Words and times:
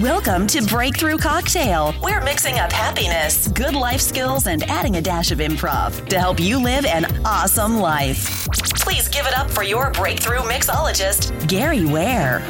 Welcome 0.00 0.46
to 0.46 0.62
Breakthrough 0.62 1.18
Cocktail. 1.18 1.94
We're 2.02 2.22
mixing 2.22 2.58
up 2.58 2.72
happiness, 2.72 3.48
good 3.48 3.74
life 3.74 4.00
skills, 4.00 4.46
and 4.46 4.62
adding 4.62 4.96
a 4.96 5.02
dash 5.02 5.30
of 5.30 5.40
improv 5.40 6.08
to 6.08 6.18
help 6.18 6.40
you 6.40 6.58
live 6.58 6.86
an 6.86 7.04
awesome 7.26 7.76
life. 7.76 8.46
Please 8.76 9.08
give 9.08 9.26
it 9.26 9.36
up 9.36 9.50
for 9.50 9.62
your 9.62 9.90
breakthrough 9.90 10.38
mixologist, 10.38 11.46
Gary 11.48 11.84
Ware. 11.84 12.42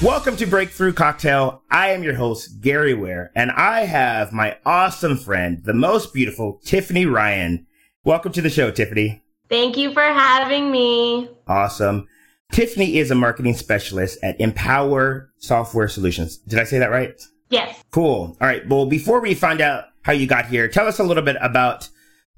Welcome 0.00 0.36
to 0.36 0.46
Breakthrough 0.46 0.94
Cocktail. 0.94 1.64
I 1.70 1.90
am 1.90 2.02
your 2.02 2.14
host, 2.14 2.62
Gary 2.62 2.94
Ware, 2.94 3.30
and 3.34 3.50
I 3.50 3.80
have 3.80 4.32
my 4.32 4.56
awesome 4.64 5.18
friend, 5.18 5.62
the 5.64 5.74
most 5.74 6.14
beautiful 6.14 6.62
Tiffany 6.64 7.04
Ryan. 7.04 7.66
Welcome 8.04 8.32
to 8.32 8.40
the 8.40 8.48
show, 8.48 8.70
Tiffany. 8.70 9.22
Thank 9.50 9.76
you 9.76 9.92
for 9.92 10.00
having 10.00 10.70
me. 10.70 11.28
Awesome. 11.46 12.08
Tiffany 12.52 12.98
is 12.98 13.10
a 13.10 13.14
marketing 13.14 13.54
specialist 13.54 14.18
at 14.22 14.38
Empower 14.38 15.30
Software 15.38 15.88
Solutions. 15.88 16.36
Did 16.36 16.58
I 16.58 16.64
say 16.64 16.78
that 16.78 16.90
right? 16.90 17.20
Yes. 17.48 17.82
Cool. 17.90 18.36
All 18.40 18.46
right. 18.46 18.66
Well, 18.68 18.86
before 18.86 19.20
we 19.20 19.34
find 19.34 19.60
out 19.62 19.84
how 20.02 20.12
you 20.12 20.26
got 20.26 20.46
here, 20.46 20.68
tell 20.68 20.86
us 20.86 20.98
a 20.98 21.02
little 21.02 21.22
bit 21.22 21.36
about 21.40 21.88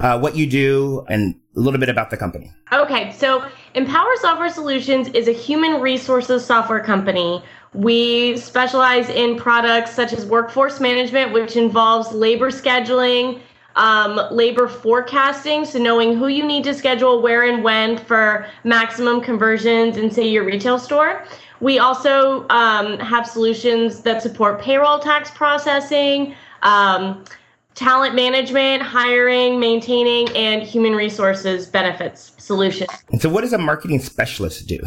uh, 0.01 0.19
what 0.19 0.37
you 0.37 0.47
do 0.47 1.05
and 1.09 1.35
a 1.57 1.61
little 1.61 1.81
bit 1.81 1.89
about 1.89 2.11
the 2.11 2.17
company. 2.17 2.53
Okay. 2.73 3.13
So, 3.13 3.45
Empower 3.75 4.11
Software 4.21 4.51
Solutions 4.51 5.09
is 5.09 5.27
a 5.27 5.33
human 5.33 5.81
resources 5.81 6.45
software 6.45 6.83
company. 6.83 7.43
We 7.73 8.37
specialize 8.37 9.09
in 9.09 9.37
products 9.37 9.93
such 9.93 10.13
as 10.13 10.25
workforce 10.27 10.79
management, 10.79 11.33
which 11.33 11.57
involves 11.57 12.13
labor 12.13 12.51
scheduling, 12.53 13.41
um, 13.77 14.21
labor 14.31 14.69
forecasting, 14.69 15.65
so 15.65 15.79
knowing 15.79 16.17
who 16.17 16.29
you 16.29 16.47
need 16.47 16.65
to 16.65 16.75
schedule 16.75 17.21
where 17.21 17.45
and 17.45 17.65
when 17.65 17.99
for 17.99 18.47
maximum 18.63 19.21
conversions 19.21 19.97
in, 19.97 20.11
say, 20.11 20.29
your 20.29 20.45
retail 20.45 20.79
store. 20.79 21.25
We 21.61 21.79
also 21.79 22.47
um, 22.51 22.99
have 22.99 23.27
solutions 23.27 24.03
that 24.03 24.23
support 24.23 24.61
payroll 24.61 24.99
tax 24.99 25.31
processing, 25.31 26.35
um, 26.63 27.25
talent 27.75 28.15
management, 28.15 28.83
hiring, 28.83 29.59
maintaining, 29.59 30.29
and 30.37 30.63
human 30.63 30.95
resources 30.95 31.67
benefits 31.67 32.33
solutions. 32.39 32.91
And 33.11 33.21
so, 33.21 33.29
what 33.29 33.41
does 33.41 33.53
a 33.53 33.59
marketing 33.59 34.01
specialist 34.01 34.67
do? 34.67 34.79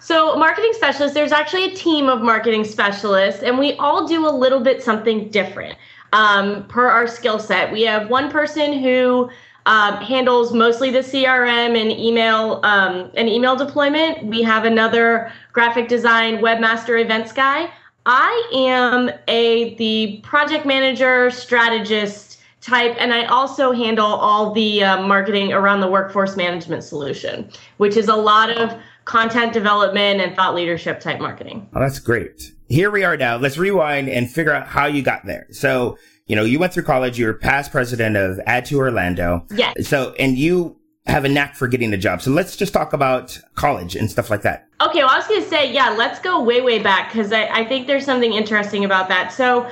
So, 0.00 0.34
marketing 0.36 0.72
specialist, 0.72 1.14
there's 1.14 1.30
actually 1.30 1.66
a 1.66 1.76
team 1.76 2.08
of 2.08 2.22
marketing 2.22 2.64
specialists, 2.64 3.42
and 3.42 3.58
we 3.58 3.74
all 3.74 4.08
do 4.08 4.26
a 4.26 4.30
little 4.30 4.60
bit 4.60 4.82
something 4.82 5.28
different 5.28 5.76
um, 6.12 6.66
per 6.68 6.88
our 6.88 7.06
skill 7.06 7.38
set. 7.38 7.72
We 7.72 7.82
have 7.82 8.08
one 8.08 8.30
person 8.30 8.82
who 8.82 9.30
um, 9.66 9.96
handles 9.96 10.52
mostly 10.52 10.90
the 10.90 11.00
CRM 11.00 11.80
and 11.80 11.92
email 11.92 12.60
um, 12.64 13.10
and 13.14 13.28
email 13.28 13.56
deployment. 13.56 14.24
We 14.24 14.42
have 14.42 14.64
another 14.64 15.32
graphic 15.52 15.88
design 15.88 16.38
webmaster 16.38 17.00
events 17.02 17.32
guy. 17.32 17.70
I 18.04 18.50
am 18.52 19.10
a 19.28 19.74
the 19.76 20.20
project 20.22 20.66
manager 20.66 21.30
strategist 21.30 22.40
type, 22.60 22.96
and 22.98 23.12
I 23.12 23.26
also 23.26 23.72
handle 23.72 24.06
all 24.06 24.52
the 24.52 24.82
uh, 24.82 25.02
marketing 25.06 25.52
around 25.52 25.80
the 25.80 25.88
workforce 25.88 26.36
management 26.36 26.82
solution, 26.82 27.48
which 27.76 27.96
is 27.96 28.08
a 28.08 28.16
lot 28.16 28.50
of 28.50 28.76
content 29.04 29.52
development 29.52 30.20
and 30.20 30.34
thought 30.34 30.54
leadership 30.54 31.00
type 31.00 31.20
marketing. 31.20 31.68
Oh, 31.74 31.80
that's 31.80 31.98
great 31.98 32.52
here 32.72 32.90
we 32.90 33.04
are 33.04 33.16
now. 33.16 33.36
Let's 33.36 33.58
rewind 33.58 34.08
and 34.08 34.30
figure 34.30 34.52
out 34.52 34.66
how 34.66 34.86
you 34.86 35.02
got 35.02 35.26
there. 35.26 35.46
So, 35.50 35.98
you 36.26 36.34
know, 36.34 36.44
you 36.44 36.58
went 36.58 36.72
through 36.72 36.84
college. 36.84 37.18
You 37.18 37.26
were 37.26 37.34
past 37.34 37.70
president 37.70 38.16
of 38.16 38.38
Ad2 38.46 38.76
Orlando. 38.76 39.46
Yeah. 39.54 39.74
So, 39.82 40.14
and 40.18 40.38
you 40.38 40.78
have 41.06 41.24
a 41.24 41.28
knack 41.28 41.54
for 41.54 41.68
getting 41.68 41.92
a 41.92 41.98
job. 41.98 42.22
So 42.22 42.30
let's 42.30 42.56
just 42.56 42.72
talk 42.72 42.92
about 42.92 43.38
college 43.56 43.94
and 43.94 44.10
stuff 44.10 44.30
like 44.30 44.42
that. 44.42 44.68
Okay. 44.80 45.00
Well, 45.00 45.10
I 45.10 45.18
was 45.18 45.26
going 45.26 45.42
to 45.42 45.48
say, 45.48 45.70
yeah, 45.70 45.90
let's 45.90 46.18
go 46.18 46.42
way, 46.42 46.62
way 46.62 46.78
back 46.78 47.12
because 47.12 47.32
I, 47.32 47.46
I 47.48 47.64
think 47.64 47.86
there's 47.86 48.06
something 48.06 48.32
interesting 48.32 48.84
about 48.84 49.08
that. 49.08 49.32
So, 49.32 49.68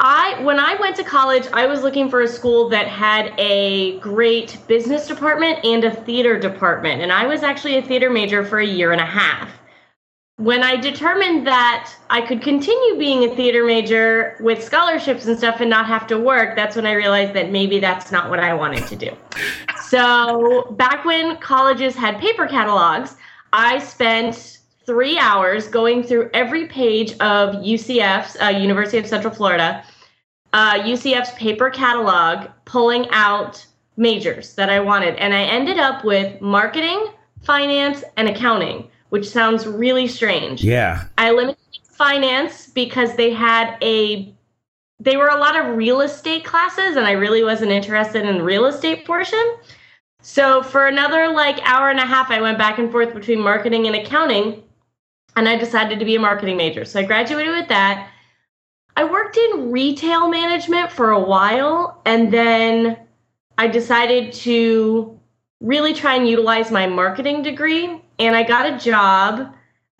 I 0.00 0.42
when 0.42 0.58
I 0.58 0.74
went 0.76 0.96
to 0.96 1.04
college, 1.04 1.46
I 1.52 1.66
was 1.66 1.82
looking 1.82 2.08
for 2.08 2.22
a 2.22 2.26
school 2.26 2.70
that 2.70 2.88
had 2.88 3.34
a 3.38 3.98
great 3.98 4.56
business 4.66 5.06
department 5.06 5.62
and 5.64 5.84
a 5.84 5.94
theater 5.94 6.38
department, 6.38 7.02
and 7.02 7.12
I 7.12 7.26
was 7.26 7.42
actually 7.42 7.76
a 7.76 7.82
theater 7.82 8.08
major 8.08 8.42
for 8.42 8.58
a 8.58 8.66
year 8.66 8.92
and 8.92 9.02
a 9.02 9.06
half 9.06 9.50
when 10.42 10.64
I 10.64 10.74
determined 10.76 11.46
that 11.46 11.94
I 12.10 12.20
could 12.20 12.42
continue 12.42 12.98
being 12.98 13.30
a 13.30 13.36
theater 13.36 13.64
major 13.64 14.36
with 14.40 14.62
scholarships 14.62 15.24
and 15.26 15.38
stuff 15.38 15.60
and 15.60 15.70
not 15.70 15.86
have 15.86 16.08
to 16.08 16.18
work, 16.18 16.56
that's 16.56 16.74
when 16.74 16.84
I 16.84 16.92
realized 16.94 17.32
that 17.34 17.52
maybe 17.52 17.78
that's 17.78 18.10
not 18.10 18.28
what 18.28 18.40
I 18.40 18.52
wanted 18.52 18.84
to 18.88 18.96
do. 18.96 19.16
So, 19.84 20.74
back 20.76 21.04
when 21.04 21.36
colleges 21.36 21.94
had 21.94 22.18
paper 22.18 22.48
catalogs, 22.48 23.14
I 23.52 23.78
spent 23.78 24.58
three 24.84 25.16
hours 25.16 25.68
going 25.68 26.02
through 26.02 26.28
every 26.34 26.66
page 26.66 27.12
of 27.20 27.54
UCF's, 27.62 28.36
uh, 28.42 28.48
University 28.48 28.98
of 28.98 29.06
Central 29.06 29.32
Florida, 29.32 29.84
uh, 30.54 30.80
UCF's 30.80 31.30
paper 31.34 31.70
catalog, 31.70 32.48
pulling 32.64 33.08
out 33.10 33.64
majors 33.96 34.56
that 34.56 34.70
I 34.70 34.80
wanted. 34.80 35.14
And 35.16 35.34
I 35.34 35.42
ended 35.42 35.78
up 35.78 36.04
with 36.04 36.40
marketing, 36.40 37.10
finance, 37.42 38.02
and 38.16 38.28
accounting 38.28 38.88
which 39.12 39.28
sounds 39.28 39.66
really 39.66 40.08
strange. 40.08 40.64
Yeah. 40.64 41.04
I 41.18 41.32
limited 41.32 41.58
finance 41.82 42.68
because 42.68 43.14
they 43.14 43.30
had 43.30 43.76
a 43.82 44.34
they 45.00 45.18
were 45.18 45.28
a 45.28 45.36
lot 45.36 45.54
of 45.54 45.76
real 45.76 46.00
estate 46.00 46.46
classes 46.46 46.96
and 46.96 47.04
I 47.04 47.10
really 47.10 47.44
wasn't 47.44 47.72
interested 47.72 48.24
in 48.24 48.38
the 48.38 48.42
real 48.42 48.64
estate 48.64 49.04
portion. 49.04 49.56
So 50.22 50.62
for 50.62 50.86
another 50.86 51.28
like 51.28 51.60
hour 51.62 51.90
and 51.90 51.98
a 51.98 52.06
half 52.06 52.30
I 52.30 52.40
went 52.40 52.56
back 52.56 52.78
and 52.78 52.90
forth 52.90 53.12
between 53.12 53.38
marketing 53.38 53.86
and 53.86 53.96
accounting 53.96 54.62
and 55.36 55.46
I 55.46 55.58
decided 55.58 55.98
to 55.98 56.06
be 56.06 56.16
a 56.16 56.18
marketing 56.18 56.56
major. 56.56 56.86
So 56.86 56.98
I 56.98 57.02
graduated 57.02 57.54
with 57.54 57.68
that. 57.68 58.08
I 58.96 59.04
worked 59.04 59.36
in 59.36 59.70
retail 59.70 60.26
management 60.26 60.90
for 60.90 61.10
a 61.10 61.20
while 61.20 62.00
and 62.06 62.32
then 62.32 62.96
I 63.58 63.66
decided 63.66 64.32
to 64.32 65.20
really 65.60 65.92
try 65.92 66.14
and 66.14 66.26
utilize 66.26 66.70
my 66.70 66.86
marketing 66.86 67.42
degree 67.42 68.01
and 68.26 68.36
I 68.36 68.44
got 68.44 68.72
a 68.72 68.78
job 68.78 69.52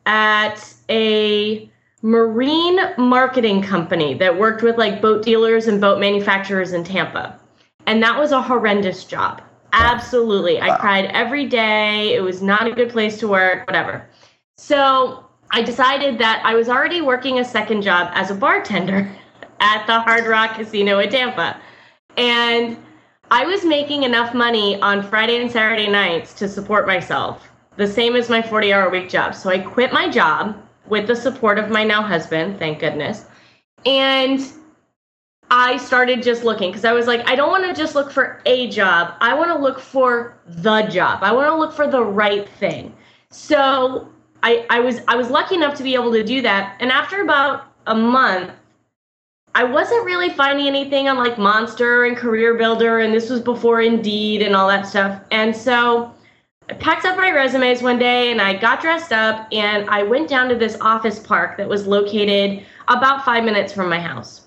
at 0.07 0.75
a 0.89 1.69
marine 2.03 2.79
marketing 2.97 3.63
company 3.63 4.15
that 4.15 4.39
worked 4.39 4.63
with 4.63 4.79
like 4.79 5.03
boat 5.03 5.25
dealers 5.25 5.67
and 5.67 5.81
boat 5.81 5.99
manufacturers 5.99 6.73
in 6.73 6.85
Tampa. 6.85 7.39
And 7.87 8.01
that 8.03 8.17
was 8.17 8.31
a 8.31 8.41
horrendous 8.41 9.05
job. 9.05 9.43
Absolutely. 9.73 10.61
I 10.61 10.77
cried 10.77 11.07
every 11.07 11.47
day. 11.47 12.15
It 12.15 12.21
was 12.21 12.43
not 12.43 12.67
a 12.67 12.73
good 12.73 12.91
place 12.91 13.19
to 13.19 13.29
work, 13.29 13.67
whatever. 13.67 14.07
So 14.57 15.25
I 15.51 15.63
decided 15.63 16.19
that 16.19 16.43
I 16.45 16.55
was 16.55 16.69
already 16.69 17.01
working 17.01 17.41
a 17.41 17.45
second 17.45 17.83
job 17.83 18.11
as 18.15 18.31
a 18.31 18.35
bartender 18.35 19.11
at 19.61 19.85
the 19.87 20.01
Hard 20.01 20.27
Rock 20.27 20.55
Casino 20.55 21.01
in 21.01 21.11
Tampa. 21.11 21.61
And 22.17 22.77
I 23.33 23.47
was 23.47 23.65
making 23.65 24.05
enough 24.05 24.33
money 24.33 24.81
on 24.81 25.03
Friday 25.03 25.41
and 25.41 25.51
Saturday 25.51 25.89
nights 25.89 26.35
to 26.35 26.49
support 26.49 26.87
myself 26.87 27.52
the 27.77 27.87
same 27.87 28.17
as 28.17 28.29
my 28.29 28.43
forty-hour-a-week 28.43 29.09
job. 29.09 29.35
So 29.35 29.51
I 29.51 29.59
quit 29.59 29.93
my 29.93 30.09
job 30.09 30.57
with 30.89 31.07
the 31.07 31.17
support 31.17 31.59
of 31.59 31.71
my 31.71 31.85
now 31.85 32.03
husband, 32.03 32.59
thank 32.59 32.81
goodness. 32.81 33.25
And 33.87 34.41
I 35.51 35.77
started 35.77 36.23
just 36.23 36.45
looking 36.45 36.71
because 36.71 36.85
I 36.85 36.93
was 36.93 37.07
like, 37.07 37.29
I 37.29 37.35
don't 37.35 37.51
want 37.51 37.65
to 37.65 37.75
just 37.75 37.95
look 37.95 38.11
for 38.11 38.41
a 38.47 38.69
job. 38.69 39.15
I 39.21 39.35
want 39.35 39.51
to 39.51 39.59
look 39.59 39.81
for 39.81 40.39
the 40.47 40.83
job. 40.83 41.23
I 41.23 41.33
want 41.33 41.49
to 41.49 41.57
look 41.57 41.73
for 41.73 41.87
the 41.87 42.03
right 42.03 42.49
thing. 42.49 42.95
So 43.31 44.09
I, 44.43 44.67
I 44.71 44.81
was 44.81 45.01
I 45.09 45.17
was 45.17 45.31
lucky 45.31 45.55
enough 45.55 45.75
to 45.77 45.83
be 45.83 45.95
able 45.95 46.13
to 46.13 46.25
do 46.25 46.43
that. 46.43 46.77
And 46.81 46.91
after 46.91 47.23
about 47.23 47.67
a 47.87 47.95
month, 47.95 48.51
I 49.55 49.65
wasn't 49.65 50.05
really 50.05 50.31
finding 50.31 50.67
anything 50.67 51.09
on 51.09 51.19
like 51.19 51.39
Monster 51.39 52.05
and 52.05 52.17
Career 52.17 52.55
Builder, 52.55 53.01
and 53.01 53.13
this 53.13 53.29
was 53.29 53.41
before 53.41 53.83
Indeed 53.83 54.43
and 54.43 54.57
all 54.57 54.69
that 54.69 54.87
stuff. 54.87 55.21
And 55.31 55.55
so 55.55 56.15
I 56.71 56.75
packed 56.75 57.05
up 57.05 57.17
my 57.17 57.31
resumes 57.31 57.83
one 57.83 57.99
day 57.99 58.31
and 58.31 58.41
I 58.41 58.55
got 58.55 58.81
dressed 58.81 59.13
up 59.13 59.49
and 59.53 59.89
I 59.91 60.03
went 60.05 60.29
down 60.29 60.49
to 60.49 60.55
this 60.55 60.77
office 60.81 61.19
park 61.19 61.57
that 61.57 61.69
was 61.69 61.87
located 61.87 62.65
about 62.89 63.25
five 63.25 63.45
minutes 63.45 63.73
from 63.73 63.89
my 63.89 63.99
house. 63.99 64.43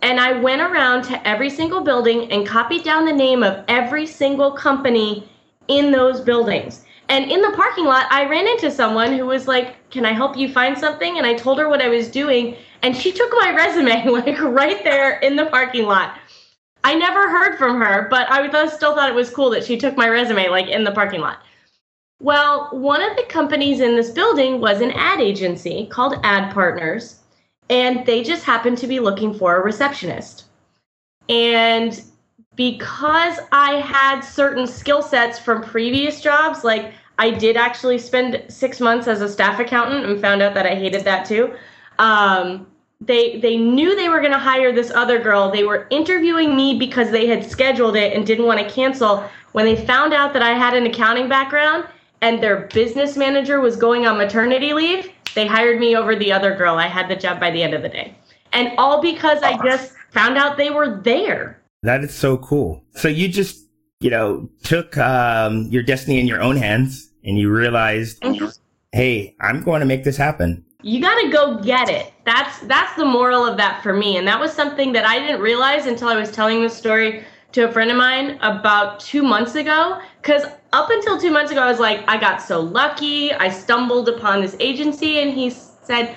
And 0.00 0.20
I 0.20 0.32
went 0.32 0.62
around 0.62 1.02
to 1.04 1.28
every 1.28 1.50
single 1.50 1.80
building 1.80 2.30
and 2.30 2.46
copied 2.46 2.84
down 2.84 3.04
the 3.04 3.12
name 3.12 3.42
of 3.42 3.64
every 3.66 4.06
single 4.06 4.52
company 4.52 5.28
in 5.66 5.90
those 5.90 6.20
buildings. 6.20 6.84
And 7.08 7.30
in 7.30 7.42
the 7.42 7.52
parking 7.56 7.86
lot, 7.86 8.06
I 8.10 8.28
ran 8.28 8.46
into 8.46 8.70
someone 8.70 9.12
who 9.12 9.26
was 9.26 9.48
like, 9.48 9.90
Can 9.90 10.04
I 10.04 10.12
help 10.12 10.36
you 10.36 10.52
find 10.52 10.78
something? 10.78 11.18
And 11.18 11.26
I 11.26 11.34
told 11.34 11.58
her 11.58 11.68
what 11.68 11.82
I 11.82 11.88
was 11.88 12.08
doing. 12.08 12.56
And 12.82 12.96
she 12.96 13.10
took 13.10 13.32
my 13.32 13.52
resume, 13.56 14.06
like 14.06 14.40
right 14.40 14.84
there 14.84 15.18
in 15.20 15.34
the 15.34 15.46
parking 15.46 15.86
lot. 15.86 16.18
I 16.84 16.94
never 16.94 17.28
heard 17.28 17.58
from 17.58 17.80
her, 17.80 18.06
but 18.08 18.30
I 18.30 18.46
still 18.68 18.94
thought 18.94 19.10
it 19.10 19.14
was 19.14 19.30
cool 19.30 19.50
that 19.50 19.64
she 19.64 19.76
took 19.76 19.96
my 19.96 20.08
resume, 20.08 20.48
like 20.48 20.68
in 20.68 20.84
the 20.84 20.92
parking 20.92 21.20
lot. 21.20 21.40
Well, 22.20 22.68
one 22.72 23.00
of 23.00 23.16
the 23.16 23.22
companies 23.24 23.80
in 23.80 23.94
this 23.94 24.10
building 24.10 24.60
was 24.60 24.80
an 24.80 24.90
ad 24.92 25.20
agency 25.20 25.86
called 25.86 26.16
Ad 26.24 26.52
Partners, 26.52 27.20
and 27.70 28.04
they 28.06 28.24
just 28.24 28.44
happened 28.44 28.78
to 28.78 28.88
be 28.88 28.98
looking 28.98 29.32
for 29.32 29.56
a 29.56 29.62
receptionist. 29.62 30.44
And 31.28 32.02
because 32.56 33.38
I 33.52 33.74
had 33.74 34.22
certain 34.22 34.66
skill 34.66 35.00
sets 35.00 35.38
from 35.38 35.62
previous 35.62 36.20
jobs, 36.20 36.64
like 36.64 36.92
I 37.18 37.30
did 37.30 37.56
actually 37.56 37.98
spend 37.98 38.44
six 38.48 38.80
months 38.80 39.06
as 39.06 39.20
a 39.20 39.28
staff 39.28 39.60
accountant 39.60 40.04
and 40.06 40.20
found 40.20 40.42
out 40.42 40.54
that 40.54 40.66
I 40.66 40.74
hated 40.74 41.04
that 41.04 41.24
too. 41.24 41.54
Um, 42.00 42.66
they 43.00 43.38
they 43.38 43.56
knew 43.56 43.94
they 43.94 44.08
were 44.08 44.18
going 44.20 44.32
to 44.32 44.38
hire 44.38 44.72
this 44.72 44.90
other 44.90 45.20
girl. 45.20 45.52
They 45.52 45.62
were 45.62 45.86
interviewing 45.90 46.56
me 46.56 46.76
because 46.76 47.12
they 47.12 47.28
had 47.28 47.48
scheduled 47.48 47.94
it 47.94 48.12
and 48.12 48.26
didn't 48.26 48.46
want 48.46 48.58
to 48.58 48.68
cancel. 48.68 49.22
When 49.52 49.64
they 49.64 49.76
found 49.86 50.12
out 50.12 50.32
that 50.32 50.42
I 50.42 50.50
had 50.50 50.74
an 50.74 50.84
accounting 50.84 51.28
background 51.28 51.84
and 52.20 52.42
their 52.42 52.66
business 52.68 53.16
manager 53.16 53.60
was 53.60 53.76
going 53.76 54.06
on 54.06 54.16
maternity 54.16 54.72
leave, 54.72 55.10
they 55.34 55.46
hired 55.46 55.78
me 55.78 55.96
over 55.96 56.16
the 56.16 56.32
other 56.32 56.54
girl. 56.54 56.76
I 56.76 56.86
had 56.86 57.08
the 57.08 57.16
job 57.16 57.40
by 57.40 57.50
the 57.50 57.62
end 57.62 57.74
of 57.74 57.82
the 57.82 57.88
day. 57.88 58.16
And 58.52 58.72
all 58.78 59.00
because 59.02 59.42
I 59.42 59.62
just 59.64 59.92
found 60.10 60.36
out 60.36 60.56
they 60.56 60.70
were 60.70 61.00
there. 61.00 61.60
That 61.82 62.02
is 62.02 62.14
so 62.14 62.38
cool. 62.38 62.82
So 62.94 63.08
you 63.08 63.28
just, 63.28 63.66
you 64.00 64.10
know, 64.10 64.48
took 64.64 64.96
um, 64.96 65.64
your 65.64 65.82
destiny 65.82 66.18
in 66.18 66.26
your 66.26 66.40
own 66.40 66.56
hands 66.56 67.10
and 67.24 67.38
you 67.38 67.50
realized, 67.50 68.20
mm-hmm. 68.22 68.46
hey, 68.92 69.36
I'm 69.40 69.62
going 69.62 69.80
to 69.80 69.86
make 69.86 70.04
this 70.04 70.16
happen 70.16 70.64
you 70.82 71.00
got 71.00 71.20
to 71.20 71.28
go 71.30 71.60
get 71.60 71.88
it. 71.88 72.12
That's 72.24 72.60
that's 72.60 72.94
the 72.96 73.04
moral 73.04 73.44
of 73.44 73.56
that 73.56 73.82
for 73.82 73.92
me. 73.92 74.16
And 74.16 74.26
that 74.28 74.38
was 74.38 74.52
something 74.52 74.92
that 74.92 75.04
I 75.04 75.18
didn't 75.18 75.40
realize 75.40 75.86
until 75.86 76.08
I 76.08 76.16
was 76.16 76.30
telling 76.30 76.62
this 76.62 76.76
story 76.76 77.24
to 77.52 77.68
a 77.68 77.72
friend 77.72 77.90
of 77.90 77.96
mine 77.96 78.38
about 78.42 79.00
2 79.00 79.22
months 79.22 79.54
ago 79.54 80.00
cuz 80.22 80.44
up 80.72 80.90
until 80.90 81.18
2 81.18 81.30
months 81.30 81.50
ago 81.50 81.62
I 81.62 81.70
was 81.70 81.80
like 81.80 82.04
I 82.08 82.18
got 82.18 82.42
so 82.42 82.60
lucky. 82.60 83.32
I 83.32 83.48
stumbled 83.48 84.08
upon 84.08 84.40
this 84.40 84.56
agency 84.60 85.20
and 85.20 85.30
he 85.30 85.50
said, 85.50 86.16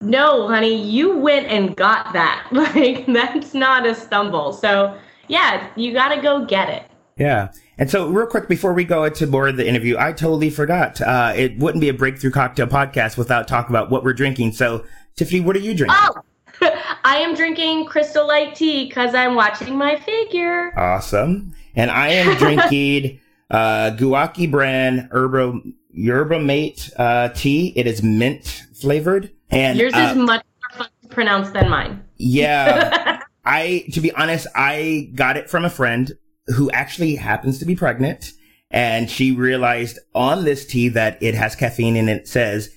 "No, 0.00 0.48
honey, 0.48 0.74
you 0.74 1.16
went 1.16 1.46
and 1.46 1.76
got 1.76 2.12
that." 2.12 2.48
Like 2.52 3.06
that's 3.06 3.54
not 3.54 3.86
a 3.86 3.94
stumble. 3.94 4.52
So, 4.52 4.96
yeah, 5.28 5.68
you 5.76 5.92
got 5.92 6.14
to 6.14 6.20
go 6.20 6.44
get 6.44 6.68
it. 6.68 6.84
Yeah. 7.16 7.52
And 7.78 7.90
so, 7.90 8.08
real 8.08 8.26
quick, 8.26 8.48
before 8.48 8.72
we 8.72 8.84
go 8.84 9.04
into 9.04 9.26
more 9.26 9.48
of 9.48 9.56
the 9.56 9.66
interview, 9.66 9.96
I 9.98 10.12
totally 10.12 10.50
forgot. 10.50 11.00
Uh, 11.00 11.32
it 11.34 11.58
wouldn't 11.58 11.80
be 11.80 11.88
a 11.88 11.94
breakthrough 11.94 12.30
cocktail 12.30 12.66
podcast 12.66 13.16
without 13.16 13.48
talking 13.48 13.74
about 13.74 13.90
what 13.90 14.04
we're 14.04 14.12
drinking. 14.12 14.52
So, 14.52 14.84
Tiffany, 15.16 15.40
what 15.40 15.56
are 15.56 15.60
you 15.60 15.74
drinking? 15.74 15.98
Oh, 16.00 16.22
I 17.04 17.16
am 17.16 17.34
drinking 17.34 17.86
Crystal 17.86 18.26
Light 18.26 18.54
tea 18.54 18.86
because 18.86 19.14
I'm 19.14 19.34
watching 19.34 19.76
my 19.76 19.98
figure. 19.98 20.78
Awesome. 20.78 21.54
And 21.74 21.90
I 21.90 22.08
am 22.08 22.36
drinking 22.38 23.20
uh, 23.52 23.94
Guayaki 23.96 24.50
brand 24.50 25.08
Herba, 25.12 25.60
Yerba 25.90 26.40
Mate 26.40 26.90
uh, 26.96 27.28
tea. 27.28 27.72
It 27.76 27.86
is 27.86 28.02
mint 28.02 28.64
flavored. 28.74 29.30
And 29.50 29.78
yours 29.78 29.94
uh, 29.94 30.08
is 30.10 30.16
much 30.16 30.44
more 30.44 30.78
fun 30.78 30.88
to 31.02 31.08
pronounce 31.08 31.50
than 31.50 31.68
mine. 31.68 32.02
Yeah. 32.16 33.20
I, 33.44 33.84
to 33.92 34.00
be 34.00 34.12
honest, 34.12 34.46
I 34.54 35.10
got 35.14 35.36
it 35.36 35.50
from 35.50 35.64
a 35.64 35.70
friend 35.70 36.12
who 36.46 36.70
actually 36.70 37.16
happens 37.16 37.58
to 37.58 37.64
be 37.64 37.76
pregnant. 37.76 38.32
And 38.70 39.10
she 39.10 39.32
realized 39.32 39.98
on 40.14 40.44
this 40.44 40.64
tea 40.64 40.88
that 40.88 41.22
it 41.22 41.34
has 41.34 41.54
caffeine 41.54 41.96
and 41.96 42.08
it 42.08 42.26
says, 42.26 42.70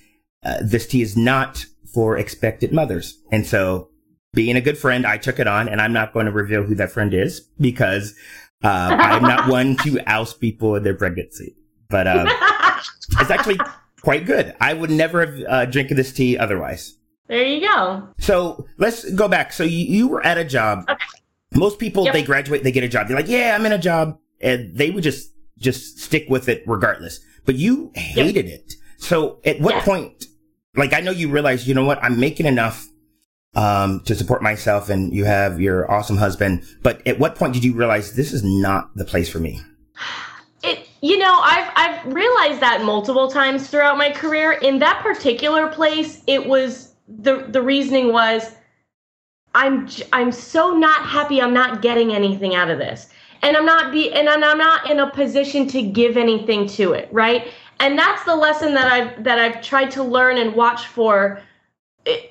uh, 0.44 0.58
this 0.62 0.86
tea 0.86 1.00
is 1.00 1.16
not 1.16 1.64
for 1.94 2.18
expected 2.18 2.72
mothers. 2.72 3.18
And 3.32 3.46
so 3.46 3.88
being 4.34 4.56
a 4.56 4.60
good 4.60 4.76
friend, 4.76 5.06
I 5.06 5.16
took 5.16 5.38
it 5.38 5.46
on 5.46 5.68
and 5.68 5.80
I'm 5.80 5.94
not 5.94 6.12
going 6.12 6.26
to 6.26 6.32
reveal 6.32 6.62
who 6.62 6.74
that 6.74 6.92
friend 6.92 7.14
is 7.14 7.40
because, 7.58 8.14
uh, 8.64 8.96
I'm 8.98 9.22
not 9.22 9.48
one 9.48 9.76
to 9.78 9.98
oust 10.06 10.40
people 10.40 10.74
in 10.76 10.82
their 10.82 10.94
pregnancy, 10.94 11.56
but, 11.88 12.06
um, 12.06 12.26
it's 13.20 13.30
actually 13.30 13.58
quite 14.00 14.26
good. 14.26 14.54
I 14.60 14.74
would 14.74 14.90
never 14.90 15.26
have, 15.26 15.44
uh, 15.48 15.64
drinking 15.66 15.96
this 15.96 16.12
tea 16.12 16.38
otherwise. 16.38 16.96
There 17.28 17.44
you 17.44 17.60
go. 17.60 18.08
So 18.18 18.66
let's 18.78 19.10
go 19.12 19.28
back. 19.28 19.52
So 19.52 19.64
you, 19.64 19.84
you 19.84 20.08
were 20.08 20.24
at 20.24 20.38
a 20.38 20.44
job. 20.44 20.84
Okay. 20.88 21.04
Most 21.54 21.78
people, 21.78 22.04
yep. 22.04 22.12
they 22.12 22.22
graduate, 22.22 22.62
they 22.62 22.72
get 22.72 22.84
a 22.84 22.88
job. 22.88 23.08
They're 23.08 23.16
like, 23.16 23.28
yeah, 23.28 23.54
I'm 23.54 23.66
in 23.66 23.72
a 23.72 23.78
job. 23.78 24.18
And 24.40 24.76
they 24.76 24.90
would 24.90 25.02
just, 25.02 25.32
just 25.58 25.98
stick 25.98 26.26
with 26.28 26.48
it 26.48 26.62
regardless. 26.66 27.20
But 27.44 27.56
you 27.56 27.90
hated 27.94 28.46
yep. 28.46 28.60
it. 28.60 28.74
So 28.98 29.40
at 29.44 29.60
what 29.60 29.82
point, 29.84 30.26
like, 30.74 30.92
I 30.92 31.00
know 31.00 31.10
you 31.10 31.28
realize, 31.30 31.66
you 31.66 31.74
know 31.74 31.84
what? 31.84 32.02
I'm 32.02 32.20
making 32.20 32.46
enough, 32.46 32.86
um, 33.56 34.00
to 34.04 34.14
support 34.14 34.42
myself 34.42 34.88
and 34.88 35.12
you 35.12 35.24
have 35.24 35.60
your 35.60 35.90
awesome 35.90 36.18
husband. 36.18 36.62
But 36.82 37.04
at 37.06 37.18
what 37.18 37.34
point 37.34 37.54
did 37.54 37.64
you 37.64 37.74
realize 37.74 38.14
this 38.14 38.32
is 38.32 38.44
not 38.44 38.94
the 38.94 39.04
place 39.04 39.28
for 39.28 39.40
me? 39.40 39.60
It, 40.62 40.86
you 41.02 41.18
know, 41.18 41.40
I've, 41.42 41.72
I've 41.74 42.14
realized 42.14 42.60
that 42.60 42.84
multiple 42.84 43.28
times 43.28 43.68
throughout 43.68 43.98
my 43.98 44.10
career. 44.10 44.52
In 44.52 44.78
that 44.78 45.02
particular 45.02 45.68
place, 45.68 46.22
it 46.28 46.46
was, 46.46 46.92
the, 47.08 47.46
the 47.48 47.62
reasoning 47.62 48.12
was, 48.12 48.52
I'm 49.56 49.88
I'm 50.12 50.32
so 50.32 50.74
not 50.74 51.06
happy 51.06 51.40
I'm 51.40 51.54
not 51.54 51.80
getting 51.80 52.12
anything 52.12 52.54
out 52.54 52.68
of 52.68 52.78
this. 52.78 53.08
And 53.42 53.56
I'm 53.56 53.64
not 53.64 53.90
be 53.90 54.12
and 54.12 54.28
I'm 54.28 54.58
not 54.58 54.90
in 54.90 55.00
a 55.00 55.10
position 55.10 55.66
to 55.68 55.80
give 55.80 56.18
anything 56.18 56.68
to 56.68 56.92
it, 56.92 57.08
right? 57.10 57.48
And 57.80 57.98
that's 57.98 58.22
the 58.24 58.36
lesson 58.36 58.74
that 58.74 58.92
I've 58.92 59.24
that 59.24 59.38
I've 59.38 59.62
tried 59.62 59.90
to 59.92 60.02
learn 60.02 60.36
and 60.36 60.54
watch 60.54 60.86
for 60.86 61.40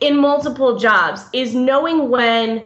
in 0.01 0.17
multiple 0.17 0.77
jobs 0.77 1.21
is 1.33 1.53
knowing 1.53 2.09
when 2.09 2.63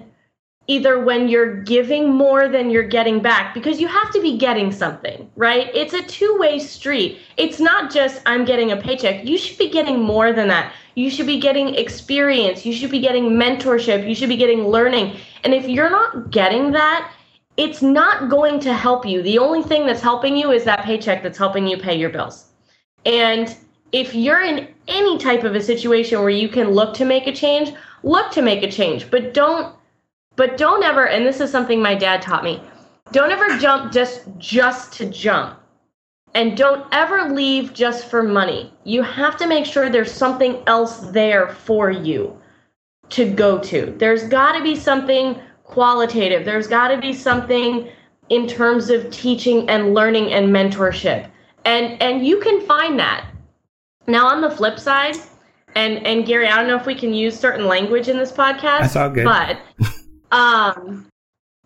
either 0.67 0.99
when 0.99 1.27
you're 1.27 1.63
giving 1.63 2.13
more 2.13 2.47
than 2.47 2.69
you're 2.69 2.83
getting 2.87 3.19
back 3.19 3.55
because 3.55 3.81
you 3.81 3.87
have 3.87 4.11
to 4.11 4.21
be 4.21 4.37
getting 4.37 4.71
something, 4.71 5.27
right? 5.35 5.71
It's 5.73 5.93
a 5.93 6.03
two-way 6.03 6.59
street. 6.59 7.17
It's 7.37 7.59
not 7.59 7.91
just 7.91 8.21
I'm 8.27 8.45
getting 8.45 8.71
a 8.71 8.77
paycheck. 8.77 9.25
You 9.25 9.35
should 9.35 9.57
be 9.57 9.69
getting 9.69 9.99
more 9.99 10.31
than 10.31 10.47
that. 10.49 10.71
You 10.93 11.09
should 11.09 11.25
be 11.25 11.39
getting 11.39 11.73
experience. 11.73 12.67
You 12.67 12.73
should 12.73 12.91
be 12.91 12.99
getting 12.99 13.31
mentorship. 13.31 14.07
You 14.07 14.13
should 14.13 14.29
be 14.29 14.37
getting 14.37 14.67
learning. 14.67 15.17
And 15.43 15.55
if 15.55 15.67
you're 15.67 15.89
not 15.89 16.29
getting 16.29 16.71
that, 16.73 17.11
it's 17.57 17.81
not 17.81 18.29
going 18.29 18.59
to 18.59 18.73
help 18.73 19.07
you. 19.07 19.23
The 19.23 19.39
only 19.39 19.63
thing 19.63 19.87
that's 19.87 20.01
helping 20.01 20.37
you 20.37 20.51
is 20.51 20.65
that 20.65 20.85
paycheck 20.85 21.23
that's 21.23 21.37
helping 21.37 21.67
you 21.67 21.77
pay 21.77 21.97
your 21.97 22.11
bills. 22.11 22.45
And 23.05 23.55
if 23.91 24.13
you're 24.13 24.41
in 24.41 24.67
any 24.87 25.17
type 25.17 25.43
of 25.43 25.55
a 25.55 25.61
situation 25.61 26.19
where 26.19 26.29
you 26.29 26.49
can 26.49 26.71
look 26.71 26.93
to 26.95 27.05
make 27.05 27.27
a 27.27 27.33
change, 27.33 27.71
look 28.03 28.31
to 28.31 28.41
make 28.41 28.63
a 28.63 28.71
change, 28.71 29.09
but 29.09 29.33
don't 29.33 29.75
but 30.35 30.55
don't 30.55 30.83
ever, 30.83 31.07
and 31.07 31.25
this 31.25 31.41
is 31.41 31.51
something 31.51 31.81
my 31.81 31.95
dad 31.95 32.21
taught 32.21 32.45
me, 32.45 32.63
don't 33.11 33.31
ever 33.31 33.57
jump 33.57 33.91
just 33.91 34.23
just 34.37 34.93
to 34.93 35.05
jump. 35.05 35.59
And 36.35 36.55
don't 36.55 36.85
ever 36.91 37.33
leave 37.33 37.73
just 37.73 38.05
for 38.05 38.21
money. 38.21 38.71
You 38.83 39.01
have 39.01 39.35
to 39.37 39.47
make 39.47 39.65
sure 39.65 39.89
there's 39.89 40.11
something 40.11 40.61
else 40.67 40.99
there 41.11 41.49
for 41.49 41.89
you 41.89 42.39
to 43.09 43.29
go 43.29 43.57
to. 43.59 43.95
There's 43.97 44.23
got 44.27 44.51
to 44.51 44.63
be 44.63 44.75
something 44.75 45.39
qualitative. 45.63 46.45
There's 46.45 46.67
got 46.67 46.89
to 46.89 47.01
be 47.01 47.13
something 47.13 47.89
in 48.29 48.47
terms 48.47 48.91
of 48.91 49.09
teaching 49.09 49.67
and 49.69 49.95
learning 49.95 50.31
and 50.31 50.49
mentorship. 50.49 51.29
And 51.65 52.01
and 52.01 52.25
you 52.25 52.39
can 52.39 52.61
find 52.61 52.99
that. 52.99 53.28
Now 54.09 54.27
on 54.27 54.41
the 54.41 54.51
flip 54.51 54.79
side, 54.79 55.15
and 55.75 56.05
and 56.05 56.25
Gary, 56.25 56.47
I 56.47 56.57
don't 56.57 56.67
know 56.67 56.75
if 56.75 56.85
we 56.85 56.95
can 56.95 57.13
use 57.13 57.39
certain 57.39 57.67
language 57.67 58.07
in 58.07 58.17
this 58.17 58.31
podcast. 58.31 58.79
That's 58.79 58.95
all 58.95 59.09
good. 59.09 59.25
But 59.25 59.59
Um, 60.31 61.07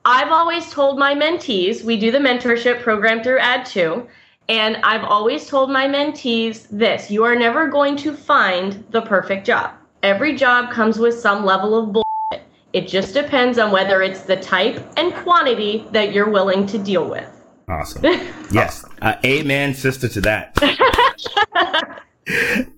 I've 0.06 0.32
always 0.32 0.70
told 0.72 0.98
my 1.00 1.14
mentees, 1.14 1.84
we 1.84 1.98
do 1.98 2.12
the 2.12 2.18
mentorship 2.18 2.82
program 2.82 3.24
through 3.24 3.40
Ad2, 3.40 4.08
and 4.50 4.78
I've 4.78 5.04
always 5.04 5.48
told 5.48 5.72
my 5.72 5.88
mentees 5.88 6.68
this 6.70 7.10
you 7.10 7.24
are 7.24 7.36
never 7.36 7.68
going 7.68 7.96
to 7.98 8.14
find 8.14 8.84
the 8.92 9.02
perfect 9.02 9.46
job. 9.46 9.72
Every 10.02 10.36
job 10.36 10.72
comes 10.72 11.00
with 11.00 11.18
some 11.18 11.46
level 11.46 11.78
of 11.78 11.94
bullshit. 11.94 12.48
It 12.74 12.88
just 12.88 13.14
depends 13.14 13.58
on 13.58 13.72
whether 13.72 14.02
it's 14.02 14.22
the 14.22 14.36
type 14.36 14.86
and 14.98 15.14
quantity 15.14 15.86
that 15.92 16.12
you're 16.12 16.30
willing 16.30 16.66
to 16.68 16.78
deal 16.78 17.10
with. 17.10 17.30
Awesome. 17.70 18.04
yes. 18.52 18.84
Uh, 19.02 19.16
amen, 19.24 19.74
sister, 19.74 20.10
to 20.10 20.22
that. 20.22 20.58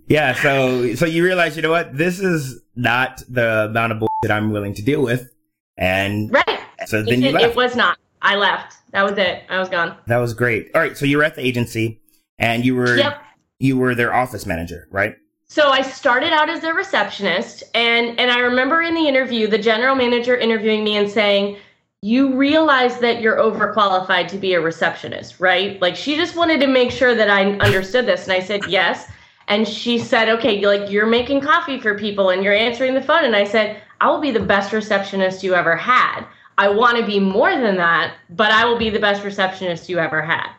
yeah. 0.08 0.34
So, 0.36 0.96
so 0.96 1.06
you 1.06 1.24
realize, 1.24 1.56
you 1.56 1.62
know 1.62 1.72
what? 1.72 1.96
This 1.96 2.20
is 2.20 2.62
not 2.76 3.24
the 3.30 3.66
amount 3.66 3.94
of 3.94 4.00
bullshit 4.00 4.32
I'm 4.32 4.52
willing 4.52 4.74
to 4.76 4.82
deal 4.82 5.02
with. 5.02 5.32
And 5.78 6.32
right. 6.32 6.60
So 6.86 7.02
then 7.02 7.24
it, 7.24 7.28
you 7.28 7.32
left. 7.32 7.46
It 7.46 7.56
was 7.56 7.76
not. 7.76 7.98
I 8.22 8.36
left. 8.36 8.78
That 8.92 9.04
was 9.04 9.18
it. 9.18 9.44
I 9.50 9.60
was 9.60 9.70
gone. 9.70 9.96
That 10.08 10.18
was 10.18 10.34
great. 10.34 10.72
All 10.74 10.82
right. 10.82 10.98
So 10.98 11.06
you 11.06 11.18
were 11.18 11.24
at 11.24 11.36
the 11.36 11.46
agency 11.46 12.02
and 12.40 12.66
you 12.66 12.76
were 12.76 12.98
yep. 12.98 13.22
you 13.60 13.78
were 13.78 13.96
their 13.96 14.14
office 14.14 14.46
manager, 14.46 14.88
right? 14.92 15.16
So 15.48 15.70
I 15.70 15.82
started 15.82 16.34
out 16.34 16.50
as 16.50 16.62
their 16.62 16.74
receptionist 16.74 17.64
and 17.74 18.20
and 18.20 18.32
I 18.32 18.40
remember 18.40 18.82
in 18.82 18.96
the 18.96 19.08
interview 19.08 19.48
the 19.48 19.58
general 19.58 19.96
manager 19.96 20.36
interviewing 20.36 20.84
me 20.84 20.98
and 20.98 21.10
saying, 21.10 21.58
"You 22.02 22.36
realize 22.36 23.00
that 23.00 23.22
you're 23.22 23.38
overqualified 23.38 24.28
to 24.30 24.38
be 24.38 24.54
a 24.54 24.62
receptionist, 24.62 25.40
right?" 25.40 25.80
Like 25.82 25.96
she 25.96 26.16
just 26.16 26.36
wanted 26.36 26.60
to 26.62 26.68
make 26.68 26.92
sure 26.92 27.16
that 27.16 27.30
I 27.30 27.52
understood 27.58 28.06
this 28.06 28.24
and 28.24 28.34
I 28.34 28.40
said, 28.40 28.62
"Yes." 28.68 29.08
And 29.48 29.68
she 29.68 30.00
said, 30.00 30.30
"Okay, 30.30 30.66
like 30.66 30.90
you're 30.90 31.06
making 31.06 31.42
coffee 31.42 31.80
for 31.80 31.98
people 31.98 32.30
and 32.30 32.44
you're 32.44 32.54
answering 32.54 32.94
the 32.94 33.02
phone." 33.02 33.24
And 33.24 33.36
I 33.36 33.44
said, 33.44 33.82
I 34.02 34.10
will 34.10 34.20
be 34.20 34.32
the 34.32 34.40
best 34.40 34.74
receptionist 34.74 35.44
you 35.44 35.54
ever 35.56 35.76
had. 35.76 36.26
I 36.58 36.70
want 36.70 36.98
to 36.98 37.06
be 37.06 37.20
more 37.20 37.52
than 37.52 37.76
that, 37.78 38.16
but 38.30 38.52
I 38.52 38.66
will 38.66 38.78
be 38.78 38.90
the 38.90 39.00
best 39.00 39.24
receptionist 39.24 39.90
you 39.90 40.00
ever 40.00 40.22
had. 40.22 40.50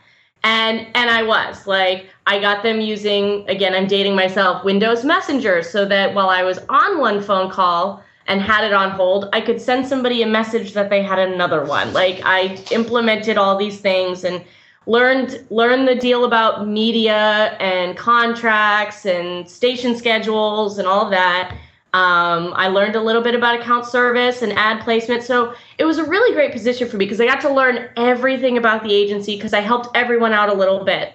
And 0.44 0.86
and 0.94 1.10
I 1.10 1.22
was 1.22 1.66
like 1.66 2.08
I 2.26 2.40
got 2.40 2.62
them 2.62 2.80
using 2.80 3.48
again 3.48 3.74
I'm 3.74 3.86
dating 3.86 4.14
myself 4.14 4.64
Windows 4.64 5.04
Messenger 5.04 5.62
so 5.62 5.84
that 5.86 6.14
while 6.14 6.28
I 6.28 6.42
was 6.42 6.58
on 6.68 7.00
one 7.00 7.20
phone 7.20 7.50
call 7.50 8.02
and 8.28 8.40
had 8.40 8.64
it 8.64 8.72
on 8.72 8.90
hold, 8.90 9.28
I 9.32 9.40
could 9.40 9.60
send 9.60 9.86
somebody 9.86 10.22
a 10.22 10.26
message 10.26 10.72
that 10.74 10.90
they 10.90 11.02
had 11.02 11.18
another 11.18 11.64
one. 11.64 11.92
Like 11.92 12.20
I 12.24 12.62
implemented 12.70 13.38
all 13.38 13.56
these 13.56 13.80
things 13.80 14.24
and 14.24 14.44
learned 14.86 15.44
learned 15.50 15.86
the 15.88 15.94
deal 15.94 16.24
about 16.24 16.68
media 16.68 17.56
and 17.60 17.96
contracts 17.96 19.04
and 19.04 19.48
station 19.48 19.96
schedules 19.96 20.78
and 20.78 20.86
all 20.86 21.04
of 21.04 21.10
that 21.10 21.56
Um, 21.94 22.52
I 22.56 22.68
learned 22.68 22.94
a 22.94 23.00
little 23.00 23.22
bit 23.22 23.34
about 23.34 23.58
account 23.58 23.86
service 23.86 24.42
and 24.42 24.52
ad 24.52 24.82
placement. 24.82 25.22
So 25.22 25.54
it 25.78 25.84
was 25.86 25.96
a 25.96 26.04
really 26.04 26.34
great 26.34 26.52
position 26.52 26.88
for 26.88 26.98
me 26.98 27.06
because 27.06 27.22
I 27.22 27.26
got 27.26 27.40
to 27.40 27.50
learn 27.50 27.88
everything 27.96 28.58
about 28.58 28.82
the 28.82 28.92
agency 28.92 29.36
because 29.36 29.54
I 29.54 29.60
helped 29.60 29.96
everyone 29.96 30.34
out 30.34 30.50
a 30.50 30.52
little 30.52 30.84
bit. 30.84 31.14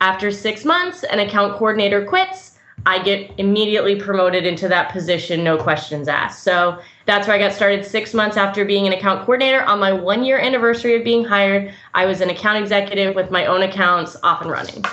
After 0.00 0.32
six 0.32 0.64
months, 0.64 1.04
an 1.04 1.20
account 1.20 1.56
coordinator 1.56 2.04
quits. 2.04 2.55
I 2.86 3.02
get 3.02 3.30
immediately 3.38 3.96
promoted 3.96 4.46
into 4.46 4.68
that 4.68 4.92
position, 4.92 5.44
no 5.44 5.58
questions 5.58 6.08
asked. 6.08 6.42
So 6.44 6.80
that's 7.04 7.26
where 7.26 7.36
I 7.36 7.38
got 7.38 7.52
started 7.52 7.84
six 7.84 8.14
months 8.14 8.36
after 8.36 8.64
being 8.64 8.86
an 8.86 8.92
account 8.92 9.20
coordinator. 9.20 9.62
On 9.64 9.78
my 9.78 9.92
one 9.92 10.24
year 10.24 10.38
anniversary 10.38 10.96
of 10.96 11.04
being 11.04 11.24
hired, 11.24 11.74
I 11.94 12.06
was 12.06 12.20
an 12.20 12.30
account 12.30 12.58
executive 12.58 13.14
with 13.14 13.30
my 13.30 13.46
own 13.46 13.62
accounts 13.62 14.16
off 14.22 14.40
and 14.40 14.50
running. 14.50 14.84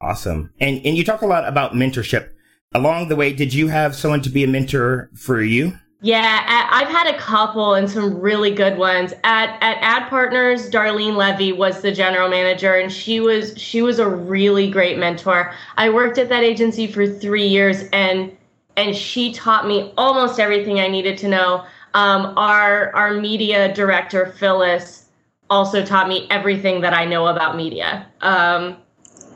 Awesome. 0.00 0.52
And 0.60 0.80
and 0.84 0.96
you 0.96 1.04
talk 1.04 1.22
a 1.22 1.26
lot 1.26 1.48
about 1.48 1.72
mentorship 1.72 2.30
along 2.74 3.08
the 3.08 3.16
way, 3.16 3.32
did 3.32 3.54
you 3.54 3.68
have 3.68 3.94
someone 3.94 4.22
to 4.22 4.30
be 4.30 4.44
a 4.44 4.48
mentor 4.48 5.10
for 5.14 5.42
you? 5.42 5.78
Yeah, 6.00 6.68
I've 6.70 6.88
had 6.88 7.12
a 7.12 7.18
couple 7.18 7.74
and 7.74 7.90
some 7.90 8.20
really 8.20 8.52
good 8.52 8.78
ones. 8.78 9.12
At 9.24 9.58
at 9.60 9.78
Ad 9.80 10.08
Partners, 10.08 10.70
Darlene 10.70 11.16
Levy 11.16 11.50
was 11.52 11.80
the 11.82 11.90
general 11.90 12.28
manager, 12.28 12.76
and 12.76 12.92
she 12.92 13.18
was 13.18 13.52
she 13.60 13.82
was 13.82 13.98
a 13.98 14.08
really 14.08 14.70
great 14.70 14.96
mentor. 14.96 15.52
I 15.76 15.90
worked 15.90 16.18
at 16.18 16.28
that 16.28 16.44
agency 16.44 16.86
for 16.86 17.04
three 17.04 17.46
years, 17.48 17.82
and 17.92 18.30
and 18.76 18.94
she 18.94 19.32
taught 19.32 19.66
me 19.66 19.92
almost 19.96 20.38
everything 20.38 20.78
I 20.78 20.86
needed 20.86 21.18
to 21.18 21.28
know. 21.28 21.64
Um, 21.94 22.32
our 22.38 22.94
our 22.94 23.14
media 23.14 23.74
director 23.74 24.26
Phyllis 24.38 25.06
also 25.50 25.84
taught 25.84 26.08
me 26.08 26.28
everything 26.30 26.80
that 26.82 26.94
I 26.94 27.06
know 27.06 27.26
about 27.26 27.56
media. 27.56 28.06
Um, 28.20 28.76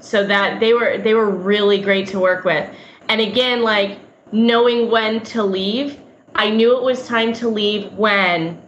so 0.00 0.24
that 0.26 0.60
they 0.60 0.74
were 0.74 0.96
they 0.98 1.14
were 1.14 1.28
really 1.28 1.80
great 1.80 2.06
to 2.08 2.20
work 2.20 2.44
with. 2.44 2.72
And 3.08 3.20
again, 3.20 3.62
like 3.62 3.98
knowing 4.30 4.92
when 4.92 5.22
to 5.24 5.42
leave, 5.42 5.98
I 6.34 6.50
knew 6.50 6.76
it 6.76 6.82
was 6.82 7.06
time 7.06 7.32
to 7.34 7.48
leave 7.48 7.92
when 7.92 8.60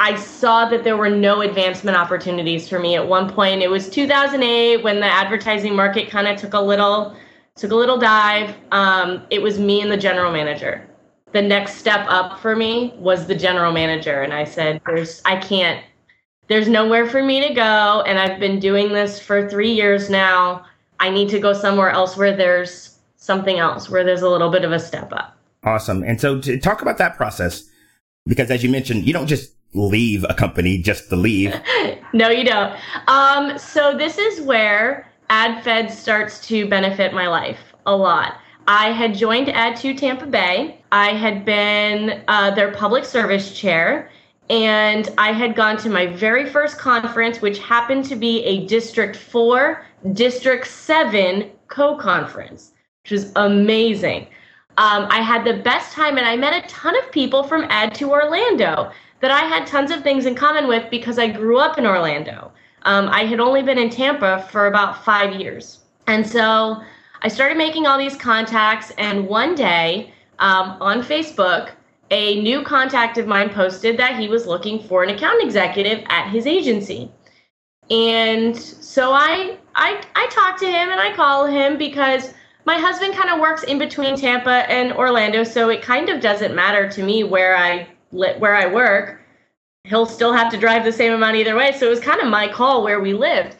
I 0.00 0.16
saw 0.16 0.68
that 0.68 0.84
there 0.84 0.96
were 0.96 1.10
no 1.10 1.40
advancement 1.42 1.96
opportunities 1.96 2.68
for 2.68 2.78
me 2.78 2.96
at 2.96 3.06
one 3.06 3.30
point. 3.30 3.62
It 3.62 3.70
was 3.70 3.88
2008 3.88 4.82
when 4.82 5.00
the 5.00 5.06
advertising 5.06 5.74
market 5.74 6.10
kind 6.10 6.26
of 6.26 6.36
took 6.36 6.54
a 6.54 6.60
little 6.60 7.16
took 7.56 7.70
a 7.70 7.76
little 7.76 7.98
dive. 7.98 8.56
Um, 8.72 9.24
it 9.30 9.40
was 9.40 9.58
me 9.58 9.80
and 9.80 9.90
the 9.90 9.96
general 9.96 10.32
manager. 10.32 10.88
The 11.32 11.42
next 11.42 11.74
step 11.74 12.04
up 12.08 12.40
for 12.40 12.56
me 12.56 12.94
was 12.96 13.26
the 13.26 13.34
general 13.34 13.72
manager, 13.72 14.22
and 14.22 14.32
I 14.32 14.44
said, 14.44 14.80
"There's 14.86 15.22
I 15.24 15.36
can't. 15.36 15.84
There's 16.48 16.68
nowhere 16.68 17.06
for 17.06 17.22
me 17.22 17.46
to 17.46 17.54
go, 17.54 18.02
and 18.06 18.18
I've 18.18 18.38
been 18.38 18.58
doing 18.58 18.92
this 18.92 19.20
for 19.20 19.48
three 19.48 19.72
years 19.72 20.10
now. 20.10 20.64
I 21.00 21.10
need 21.10 21.28
to 21.30 21.38
go 21.38 21.52
somewhere 21.52 21.90
else 21.90 22.16
where 22.16 22.36
there's 22.36 22.98
something 23.16 23.58
else 23.58 23.88
where 23.88 24.04
there's 24.04 24.22
a 24.22 24.28
little 24.28 24.50
bit 24.50 24.64
of 24.64 24.72
a 24.72 24.78
step 24.78 25.12
up. 25.12 25.36
Awesome. 25.64 26.02
And 26.02 26.20
so 26.20 26.40
to 26.40 26.58
talk 26.58 26.82
about 26.82 26.98
that 26.98 27.16
process, 27.16 27.68
because 28.26 28.50
as 28.50 28.62
you 28.62 28.70
mentioned, 28.70 29.06
you 29.06 29.12
don't 29.12 29.26
just 29.26 29.52
leave 29.72 30.24
a 30.28 30.34
company 30.34 30.78
just 30.78 31.08
to 31.08 31.16
leave. 31.16 31.54
no, 32.12 32.28
you 32.28 32.44
don't. 32.44 32.74
Um, 33.08 33.58
so 33.58 33.96
this 33.96 34.18
is 34.18 34.40
where 34.42 35.08
AdFed 35.30 35.90
starts 35.90 36.46
to 36.48 36.68
benefit 36.68 37.12
my 37.12 37.26
life 37.28 37.58
a 37.86 37.96
lot. 37.96 38.38
I 38.66 38.92
had 38.92 39.14
joined 39.14 39.48
Ad2 39.48 39.98
Tampa 39.98 40.26
Bay. 40.26 40.80
I 40.92 41.10
had 41.10 41.44
been 41.44 42.22
uh, 42.28 42.54
their 42.54 42.72
public 42.72 43.04
service 43.04 43.52
chair, 43.52 44.10
and 44.48 45.08
I 45.18 45.32
had 45.32 45.54
gone 45.54 45.76
to 45.78 45.90
my 45.90 46.06
very 46.06 46.48
first 46.48 46.78
conference, 46.78 47.42
which 47.42 47.58
happened 47.58 48.04
to 48.06 48.16
be 48.16 48.42
a 48.44 48.66
District 48.66 49.16
4, 49.16 49.84
District 50.12 50.66
7 50.66 51.50
co 51.68 51.96
conference 51.96 52.72
which 53.04 53.12
was 53.12 53.32
amazing. 53.36 54.26
Um, 54.76 55.06
I 55.08 55.20
had 55.20 55.44
the 55.44 55.62
best 55.62 55.92
time, 55.92 56.18
and 56.18 56.26
I 56.26 56.36
met 56.36 56.64
a 56.64 56.66
ton 56.68 56.96
of 56.96 57.12
people 57.12 57.44
from 57.44 57.68
Ad2 57.68 58.08
Orlando 58.08 58.90
that 59.20 59.30
I 59.30 59.40
had 59.40 59.66
tons 59.66 59.90
of 59.90 60.02
things 60.02 60.26
in 60.26 60.34
common 60.34 60.66
with 60.66 60.90
because 60.90 61.18
I 61.18 61.28
grew 61.28 61.58
up 61.58 61.78
in 61.78 61.86
Orlando. 61.86 62.52
Um, 62.82 63.08
I 63.08 63.24
had 63.24 63.40
only 63.40 63.62
been 63.62 63.78
in 63.78 63.88
Tampa 63.88 64.46
for 64.50 64.66
about 64.66 65.04
five 65.04 65.40
years. 65.40 65.80
And 66.06 66.26
so 66.26 66.82
I 67.22 67.28
started 67.28 67.56
making 67.56 67.86
all 67.86 67.98
these 67.98 68.16
contacts, 68.16 68.90
and 68.98 69.26
one 69.28 69.54
day 69.54 70.12
um, 70.40 70.76
on 70.80 71.02
Facebook, 71.02 71.70
a 72.10 72.40
new 72.42 72.62
contact 72.62 73.16
of 73.16 73.26
mine 73.26 73.50
posted 73.50 73.96
that 73.96 74.18
he 74.18 74.28
was 74.28 74.46
looking 74.46 74.82
for 74.82 75.02
an 75.02 75.10
account 75.10 75.42
executive 75.42 76.04
at 76.08 76.28
his 76.30 76.46
agency. 76.46 77.10
And 77.90 78.56
so 78.56 79.12
I 79.12 79.58
I 79.74 80.02
I 80.14 80.26
talked 80.28 80.60
to 80.60 80.66
him 80.66 80.90
and 80.90 81.00
I 81.00 81.14
call 81.14 81.46
him 81.46 81.76
because 81.76 82.32
my 82.66 82.78
husband 82.78 83.14
kind 83.14 83.30
of 83.30 83.40
works 83.40 83.62
in 83.62 83.78
between 83.78 84.16
Tampa 84.16 84.70
and 84.70 84.92
Orlando, 84.92 85.44
so 85.44 85.68
it 85.68 85.82
kind 85.82 86.08
of 86.08 86.20
doesn't 86.20 86.54
matter 86.54 86.88
to 86.90 87.02
me 87.02 87.24
where 87.24 87.56
I 87.56 87.88
where 88.10 88.54
I 88.54 88.66
work. 88.66 89.20
He'll 89.84 90.06
still 90.06 90.32
have 90.32 90.50
to 90.52 90.56
drive 90.56 90.84
the 90.84 90.92
same 90.92 91.12
amount 91.12 91.36
either 91.36 91.56
way, 91.56 91.72
so 91.72 91.86
it 91.86 91.90
was 91.90 92.00
kind 92.00 92.20
of 92.20 92.28
my 92.28 92.48
call 92.48 92.82
where 92.82 93.00
we 93.00 93.12
lived. 93.12 93.56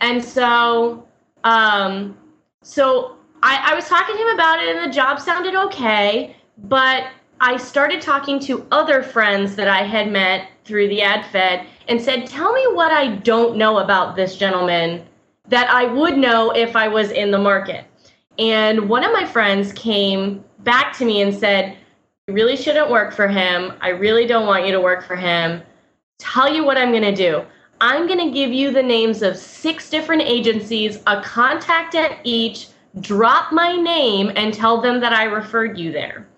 And 0.00 0.24
so, 0.24 1.06
um, 1.44 2.16
so 2.62 3.16
I, 3.42 3.72
I 3.72 3.74
was 3.74 3.86
talking 3.86 4.16
to 4.16 4.22
him 4.22 4.28
about 4.28 4.62
it, 4.62 4.74
and 4.74 4.88
the 4.88 4.94
job 4.94 5.20
sounded 5.20 5.54
okay, 5.54 6.36
but 6.56 7.08
I 7.40 7.56
started 7.56 8.00
talking 8.00 8.38
to 8.40 8.66
other 8.70 9.02
friends 9.02 9.56
that 9.56 9.68
I 9.68 9.82
had 9.82 10.10
met 10.10 10.48
through 10.64 10.88
the 10.88 11.00
AdFed 11.00 11.66
and 11.88 12.00
said, 12.00 12.26
Tell 12.26 12.52
me 12.52 12.64
what 12.72 12.92
I 12.92 13.16
don't 13.16 13.56
know 13.56 13.78
about 13.80 14.16
this 14.16 14.36
gentleman 14.36 15.04
that 15.48 15.68
I 15.68 15.84
would 15.84 16.16
know 16.16 16.52
if 16.52 16.76
I 16.76 16.88
was 16.88 17.10
in 17.10 17.30
the 17.30 17.38
market. 17.38 17.84
And 18.38 18.88
one 18.88 19.04
of 19.04 19.12
my 19.12 19.24
friends 19.24 19.72
came 19.72 20.44
back 20.60 20.96
to 20.98 21.04
me 21.04 21.22
and 21.22 21.34
said, 21.34 21.76
You 22.26 22.34
really 22.34 22.56
shouldn't 22.56 22.90
work 22.90 23.12
for 23.12 23.28
him. 23.28 23.74
I 23.80 23.90
really 23.90 24.26
don't 24.26 24.46
want 24.46 24.66
you 24.66 24.72
to 24.72 24.80
work 24.80 25.04
for 25.04 25.16
him. 25.16 25.62
Tell 26.18 26.52
you 26.52 26.64
what 26.64 26.78
I'm 26.78 26.90
going 26.90 27.02
to 27.02 27.14
do. 27.14 27.44
I'm 27.80 28.06
going 28.06 28.20
to 28.20 28.32
give 28.32 28.52
you 28.52 28.70
the 28.70 28.82
names 28.82 29.22
of 29.22 29.36
six 29.36 29.90
different 29.90 30.22
agencies, 30.22 31.00
a 31.08 31.20
contact 31.20 31.96
at 31.96 32.18
each, 32.22 32.68
drop 33.00 33.52
my 33.52 33.74
name, 33.74 34.30
and 34.36 34.54
tell 34.54 34.80
them 34.80 35.00
that 35.00 35.12
I 35.12 35.24
referred 35.24 35.76
you 35.76 35.90
there. 35.90 36.28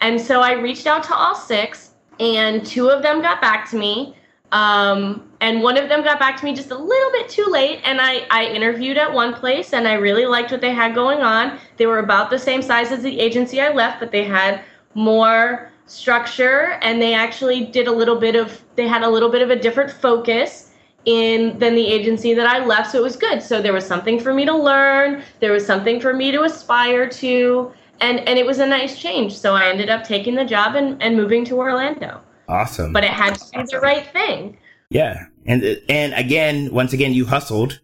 And 0.00 0.20
so 0.20 0.40
I 0.40 0.52
reached 0.52 0.86
out 0.86 1.02
to 1.04 1.14
all 1.14 1.34
six, 1.34 1.94
and 2.20 2.64
two 2.64 2.88
of 2.90 3.02
them 3.02 3.20
got 3.22 3.40
back 3.40 3.68
to 3.70 3.76
me. 3.76 4.16
Um, 4.52 5.28
and 5.44 5.62
one 5.62 5.76
of 5.76 5.90
them 5.90 6.02
got 6.02 6.18
back 6.18 6.38
to 6.38 6.44
me 6.46 6.54
just 6.54 6.70
a 6.70 6.76
little 6.76 7.12
bit 7.12 7.28
too 7.28 7.44
late 7.44 7.78
and 7.84 8.00
I, 8.00 8.26
I 8.30 8.46
interviewed 8.46 8.96
at 8.96 9.12
one 9.12 9.34
place 9.34 9.74
and 9.74 9.86
i 9.86 9.92
really 9.92 10.26
liked 10.26 10.50
what 10.50 10.62
they 10.62 10.72
had 10.72 10.94
going 10.94 11.20
on 11.20 11.58
they 11.76 11.86
were 11.86 11.98
about 11.98 12.30
the 12.30 12.38
same 12.38 12.62
size 12.62 12.90
as 12.90 13.02
the 13.02 13.20
agency 13.20 13.60
i 13.60 13.70
left 13.70 14.00
but 14.00 14.10
they 14.10 14.24
had 14.24 14.62
more 14.94 15.70
structure 15.86 16.78
and 16.80 17.00
they 17.00 17.12
actually 17.12 17.66
did 17.66 17.86
a 17.86 17.92
little 17.92 18.16
bit 18.16 18.34
of 18.34 18.62
they 18.74 18.88
had 18.88 19.02
a 19.02 19.08
little 19.08 19.28
bit 19.28 19.42
of 19.42 19.50
a 19.50 19.56
different 19.56 19.90
focus 19.90 20.70
in 21.04 21.58
than 21.58 21.74
the 21.74 21.86
agency 21.86 22.32
that 22.32 22.46
i 22.46 22.64
left 22.64 22.90
so 22.90 22.98
it 22.98 23.02
was 23.02 23.16
good 23.16 23.42
so 23.42 23.60
there 23.60 23.74
was 23.74 23.86
something 23.86 24.18
for 24.18 24.32
me 24.32 24.46
to 24.46 24.56
learn 24.56 25.22
there 25.40 25.52
was 25.52 25.66
something 25.66 26.00
for 26.00 26.14
me 26.14 26.32
to 26.32 26.44
aspire 26.44 27.06
to 27.06 27.70
and 28.00 28.20
and 28.20 28.38
it 28.38 28.46
was 28.46 28.60
a 28.60 28.66
nice 28.66 28.98
change 28.98 29.36
so 29.36 29.54
i 29.54 29.68
ended 29.68 29.90
up 29.90 30.02
taking 30.02 30.34
the 30.34 30.44
job 30.44 30.74
and, 30.74 31.00
and 31.02 31.14
moving 31.14 31.44
to 31.44 31.56
orlando 31.56 32.20
Awesome. 32.46 32.92
But 32.92 33.04
it 33.04 33.10
had 33.10 33.36
to 33.36 33.50
be 33.52 33.64
the 33.70 33.80
right 33.80 34.06
thing. 34.12 34.58
Yeah. 34.90 35.26
And 35.46 35.80
and 35.88 36.14
again, 36.14 36.72
once 36.72 36.92
again, 36.92 37.12
you 37.12 37.26
hustled. 37.26 37.80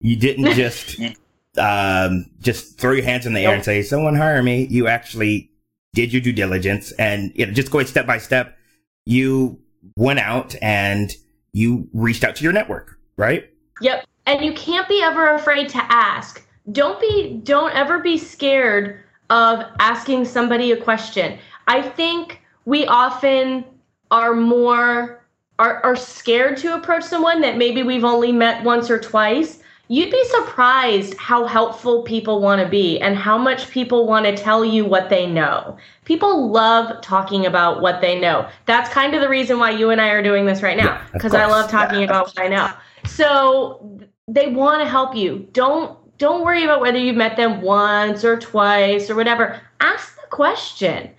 You 0.00 0.16
didn't 0.16 0.52
just 0.54 1.00
um, 1.58 2.26
just 2.40 2.78
throw 2.78 2.92
your 2.92 3.04
hands 3.04 3.26
in 3.26 3.34
the 3.34 3.40
air 3.40 3.54
and 3.54 3.64
say, 3.64 3.82
"Someone 3.82 4.14
hire 4.14 4.42
me." 4.42 4.66
You 4.70 4.86
actually 4.86 5.50
did 5.94 6.12
your 6.12 6.22
due 6.22 6.32
diligence, 6.32 6.92
and 6.92 7.32
you 7.34 7.46
know, 7.46 7.52
just 7.52 7.70
going 7.70 7.86
step 7.86 8.06
by 8.06 8.18
step. 8.18 8.56
You 9.06 9.60
went 9.96 10.18
out 10.18 10.54
and 10.62 11.14
you 11.52 11.88
reached 11.92 12.24
out 12.24 12.36
to 12.36 12.44
your 12.44 12.52
network, 12.52 12.98
right? 13.16 13.50
Yep. 13.80 14.06
And 14.26 14.44
you 14.44 14.54
can't 14.54 14.88
be 14.88 15.02
ever 15.02 15.34
afraid 15.34 15.68
to 15.70 15.78
ask. 15.90 16.44
Don't 16.72 17.00
be. 17.00 17.40
Don't 17.44 17.74
ever 17.74 17.98
be 17.98 18.18
scared 18.18 19.00
of 19.30 19.64
asking 19.78 20.24
somebody 20.24 20.72
a 20.72 20.76
question. 20.76 21.38
I 21.66 21.82
think 21.82 22.40
we 22.64 22.86
often 22.86 23.64
are 24.10 24.34
more 24.34 25.23
are, 25.58 25.82
are 25.84 25.96
scared 25.96 26.56
to 26.58 26.74
approach 26.74 27.04
someone 27.04 27.40
that 27.40 27.56
maybe 27.56 27.82
we've 27.82 28.04
only 28.04 28.32
met 28.32 28.64
once 28.64 28.90
or 28.90 28.98
twice 28.98 29.60
you'd 29.88 30.10
be 30.10 30.24
surprised 30.28 31.14
how 31.18 31.46
helpful 31.46 32.02
people 32.02 32.40
want 32.40 32.60
to 32.60 32.68
be 32.68 32.98
and 33.00 33.16
how 33.16 33.36
much 33.36 33.70
people 33.70 34.06
want 34.06 34.24
to 34.24 34.36
tell 34.36 34.64
you 34.64 34.84
what 34.84 35.10
they 35.10 35.26
know. 35.26 35.76
People 36.04 36.50
love 36.50 37.00
talking 37.02 37.46
about 37.46 37.82
what 37.82 38.00
they 38.00 38.18
know. 38.18 38.48
That's 38.66 38.88
kind 38.90 39.14
of 39.14 39.20
the 39.20 39.28
reason 39.28 39.58
why 39.58 39.70
you 39.70 39.90
and 39.90 40.00
I 40.00 40.08
are 40.08 40.22
doing 40.22 40.46
this 40.46 40.62
right 40.62 40.76
now 40.76 41.00
because 41.12 41.34
yeah, 41.34 41.46
I 41.46 41.50
love 41.50 41.70
talking 41.70 42.00
yeah. 42.00 42.06
about 42.06 42.26
what 42.26 42.40
I 42.40 42.48
know. 42.48 42.70
So 43.06 44.00
they 44.26 44.48
want 44.48 44.82
to 44.82 44.88
help 44.88 45.14
you. 45.14 45.48
Don't 45.52 45.98
don't 46.16 46.44
worry 46.44 46.62
about 46.62 46.80
whether 46.80 46.96
you've 46.96 47.16
met 47.16 47.36
them 47.36 47.60
once 47.60 48.24
or 48.24 48.38
twice 48.38 49.10
or 49.10 49.16
whatever. 49.16 49.60
Ask 49.80 50.14
the 50.16 50.28
question 50.30 51.10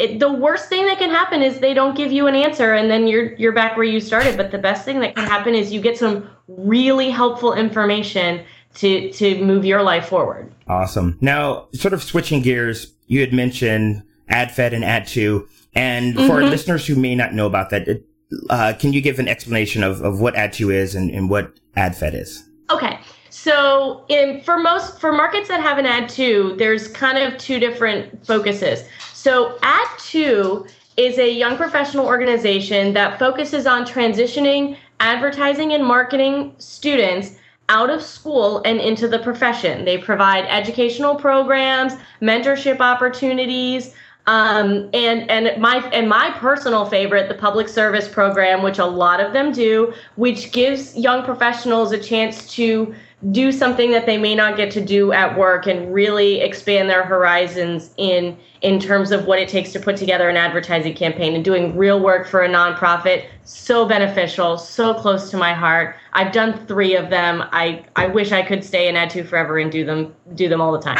it, 0.00 0.18
the 0.18 0.32
worst 0.32 0.68
thing 0.68 0.86
that 0.86 0.98
can 0.98 1.10
happen 1.10 1.42
is 1.42 1.60
they 1.60 1.74
don't 1.74 1.96
give 1.96 2.10
you 2.10 2.26
an 2.26 2.34
answer 2.34 2.72
and 2.72 2.90
then 2.90 3.06
you're 3.06 3.34
you're 3.34 3.52
back 3.52 3.76
where 3.76 3.86
you 3.86 4.00
started 4.00 4.36
but 4.36 4.50
the 4.50 4.58
best 4.58 4.84
thing 4.84 5.00
that 5.00 5.14
can 5.14 5.26
happen 5.26 5.54
is 5.54 5.72
you 5.72 5.80
get 5.80 5.98
some 5.98 6.28
really 6.48 7.10
helpful 7.10 7.52
information 7.52 8.44
to 8.74 9.12
to 9.12 9.42
move 9.44 9.64
your 9.64 9.82
life 9.82 10.06
forward 10.08 10.52
awesome 10.68 11.18
now 11.20 11.68
sort 11.72 11.92
of 11.92 12.02
switching 12.02 12.40
gears 12.40 12.94
you 13.06 13.20
had 13.20 13.32
mentioned 13.32 14.02
AdFed 14.30 14.72
and 14.72 14.84
Ad2. 14.84 15.46
And 15.74 16.14
for 16.14 16.22
mm-hmm. 16.22 16.50
listeners 16.50 16.86
who 16.86 16.96
may 16.96 17.14
not 17.14 17.34
know 17.34 17.46
about 17.46 17.70
that, 17.70 18.02
uh, 18.48 18.72
can 18.78 18.92
you 18.92 19.00
give 19.00 19.18
an 19.18 19.28
explanation 19.28 19.82
of, 19.82 20.02
of 20.02 20.20
what 20.20 20.34
Ad2 20.34 20.72
is 20.72 20.94
and, 20.94 21.10
and 21.10 21.28
what 21.28 21.54
AdFed 21.76 22.14
is? 22.14 22.44
Okay. 22.70 22.98
So 23.30 24.04
in 24.08 24.40
for 24.42 24.58
most 24.58 25.00
for 25.00 25.12
markets 25.12 25.48
that 25.48 25.60
have 25.60 25.78
an 25.78 25.86
Ad2, 25.86 26.58
there's 26.58 26.88
kind 26.88 27.18
of 27.18 27.38
two 27.38 27.58
different 27.58 28.26
focuses. 28.26 28.84
So 29.22 29.58
Ad2 29.58 30.66
is 30.96 31.18
a 31.18 31.30
young 31.30 31.58
professional 31.58 32.06
organization 32.06 32.94
that 32.94 33.18
focuses 33.18 33.66
on 33.66 33.84
transitioning 33.84 34.78
advertising 34.98 35.74
and 35.74 35.84
marketing 35.84 36.54
students 36.56 37.36
out 37.68 37.90
of 37.90 38.00
school 38.00 38.62
and 38.64 38.80
into 38.80 39.06
the 39.08 39.18
profession. 39.18 39.84
They 39.84 39.98
provide 39.98 40.46
educational 40.46 41.16
programs, 41.16 41.92
mentorship 42.22 42.80
opportunities, 42.80 43.94
um, 44.26 44.88
and 44.94 45.30
and 45.30 45.60
my 45.60 45.86
and 45.92 46.08
my 46.08 46.30
personal 46.38 46.86
favorite, 46.86 47.28
the 47.28 47.34
public 47.34 47.68
service 47.68 48.08
program, 48.08 48.62
which 48.62 48.78
a 48.78 48.86
lot 48.86 49.20
of 49.20 49.34
them 49.34 49.52
do, 49.52 49.92
which 50.16 50.50
gives 50.50 50.96
young 50.96 51.24
professionals 51.24 51.92
a 51.92 51.98
chance 51.98 52.50
to 52.54 52.94
do 53.30 53.52
something 53.52 53.90
that 53.90 54.06
they 54.06 54.16
may 54.16 54.34
not 54.34 54.56
get 54.56 54.70
to 54.70 54.80
do 54.80 55.12
at 55.12 55.36
work 55.36 55.66
and 55.66 55.92
really 55.92 56.40
expand 56.40 56.88
their 56.88 57.04
horizons 57.04 57.90
in 57.98 58.36
in 58.62 58.78
terms 58.78 59.10
of 59.10 59.26
what 59.26 59.38
it 59.38 59.48
takes 59.48 59.72
to 59.72 59.80
put 59.80 59.96
together 59.96 60.28
an 60.28 60.36
advertising 60.36 60.94
campaign 60.94 61.34
and 61.34 61.44
doing 61.44 61.76
real 61.76 62.00
work 62.00 62.26
for 62.26 62.42
a 62.42 62.48
nonprofit. 62.48 63.26
So 63.44 63.86
beneficial 63.86 64.58
so 64.58 64.94
close 64.94 65.30
to 65.30 65.36
my 65.36 65.52
heart. 65.52 65.96
I've 66.14 66.32
done 66.32 66.66
three 66.66 66.96
of 66.96 67.10
them. 67.10 67.44
I 67.52 67.84
i 67.96 68.06
wish 68.06 68.32
i 68.32 68.42
could 68.42 68.64
stay 68.64 68.88
in 68.88 68.94
ad2 68.94 69.26
forever 69.26 69.58
and 69.58 69.70
do 69.70 69.84
them 69.84 70.14
do 70.34 70.48
them 70.48 70.60
all 70.60 70.72
the 70.72 70.80
time. 70.80 70.98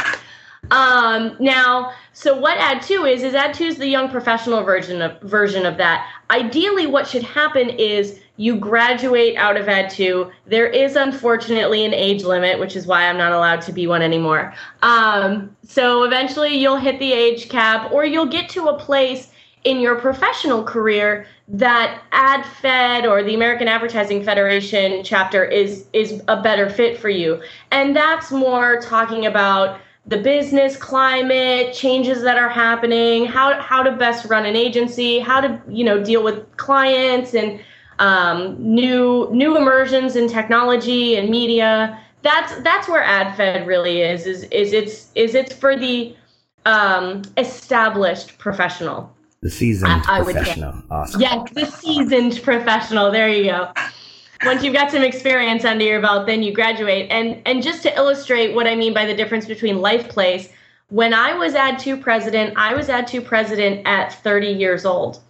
Um, 0.70 1.36
now, 1.40 1.92
so 2.12 2.36
what 2.36 2.58
Ad2 2.58 3.10
is 3.10 3.22
is 3.22 3.32
Ad2 3.32 3.60
is 3.66 3.78
the 3.78 3.88
young 3.88 4.10
professional 4.10 4.62
version 4.62 5.00
of 5.02 5.20
version 5.22 5.64
of 5.64 5.78
that. 5.78 6.06
Ideally, 6.30 6.86
what 6.86 7.08
should 7.08 7.22
happen 7.22 7.70
is 7.70 8.20
you 8.40 8.56
graduate 8.56 9.36
out 9.36 9.58
of 9.58 9.66
Ad2. 9.66 10.32
There 10.46 10.66
is 10.66 10.96
unfortunately 10.96 11.84
an 11.84 11.92
age 11.92 12.24
limit, 12.24 12.58
which 12.58 12.74
is 12.74 12.86
why 12.86 13.06
I'm 13.06 13.18
not 13.18 13.32
allowed 13.32 13.60
to 13.62 13.72
be 13.72 13.86
one 13.86 14.00
anymore. 14.00 14.54
Um, 14.80 15.54
so 15.62 16.04
eventually, 16.04 16.56
you'll 16.56 16.78
hit 16.78 16.98
the 17.00 17.12
age 17.12 17.50
cap, 17.50 17.92
or 17.92 18.06
you'll 18.06 18.24
get 18.24 18.48
to 18.50 18.68
a 18.68 18.78
place 18.78 19.30
in 19.64 19.78
your 19.78 19.96
professional 19.96 20.64
career 20.64 21.26
that 21.48 22.02
AdFed 22.12 23.06
or 23.06 23.22
the 23.22 23.34
American 23.34 23.68
Advertising 23.68 24.24
Federation 24.24 25.04
chapter 25.04 25.44
is 25.44 25.84
is 25.92 26.22
a 26.28 26.40
better 26.40 26.70
fit 26.70 26.98
for 26.98 27.10
you. 27.10 27.42
And 27.72 27.94
that's 27.94 28.30
more 28.30 28.80
talking 28.80 29.26
about 29.26 29.80
the 30.06 30.16
business 30.16 30.78
climate, 30.78 31.74
changes 31.74 32.22
that 32.22 32.38
are 32.38 32.48
happening, 32.48 33.26
how 33.26 33.60
how 33.60 33.82
to 33.82 33.92
best 33.92 34.24
run 34.30 34.46
an 34.46 34.56
agency, 34.56 35.18
how 35.18 35.42
to 35.42 35.60
you 35.68 35.84
know 35.84 36.02
deal 36.02 36.22
with 36.22 36.56
clients 36.56 37.34
and 37.34 37.60
um, 38.00 38.56
new 38.58 39.28
new 39.32 39.56
immersions 39.56 40.16
in 40.16 40.28
technology 40.28 41.16
and 41.16 41.30
media. 41.30 41.98
That's 42.22 42.60
that's 42.62 42.88
where 42.88 43.04
AdFed 43.04 43.66
really 43.66 44.02
is. 44.02 44.26
Is 44.26 44.42
is 44.44 44.72
it's 44.72 45.12
is 45.14 45.34
it's 45.34 45.54
for 45.54 45.76
the 45.76 46.14
um, 46.66 47.22
established 47.36 48.36
professional. 48.38 49.14
The 49.42 49.50
seasoned 49.50 50.02
I, 50.06 50.18
I 50.18 50.24
professional. 50.24 50.82
Awesome. 50.90 51.20
Yes, 51.20 51.50
the 51.52 51.66
seasoned 51.66 52.42
professional. 52.42 53.10
There 53.10 53.28
you 53.28 53.44
go 53.52 53.72
once 54.44 54.62
you've 54.62 54.74
got 54.74 54.90
some 54.90 55.02
experience 55.02 55.64
under 55.64 55.84
your 55.84 56.00
belt, 56.00 56.26
then 56.26 56.42
you 56.42 56.52
graduate. 56.52 57.10
And 57.10 57.42
and 57.46 57.62
just 57.62 57.82
to 57.82 57.94
illustrate 57.94 58.54
what 58.54 58.66
I 58.66 58.74
mean 58.74 58.94
by 58.94 59.06
the 59.06 59.14
difference 59.14 59.46
between 59.46 59.80
life 59.80 60.08
place, 60.08 60.48
when 60.88 61.12
I 61.14 61.34
was 61.34 61.54
Ad2 61.54 62.00
president, 62.00 62.54
I 62.56 62.74
was 62.74 62.88
Ad2 62.88 63.24
president 63.24 63.86
at 63.86 64.14
30 64.22 64.48
years 64.48 64.84
old. 64.84 65.20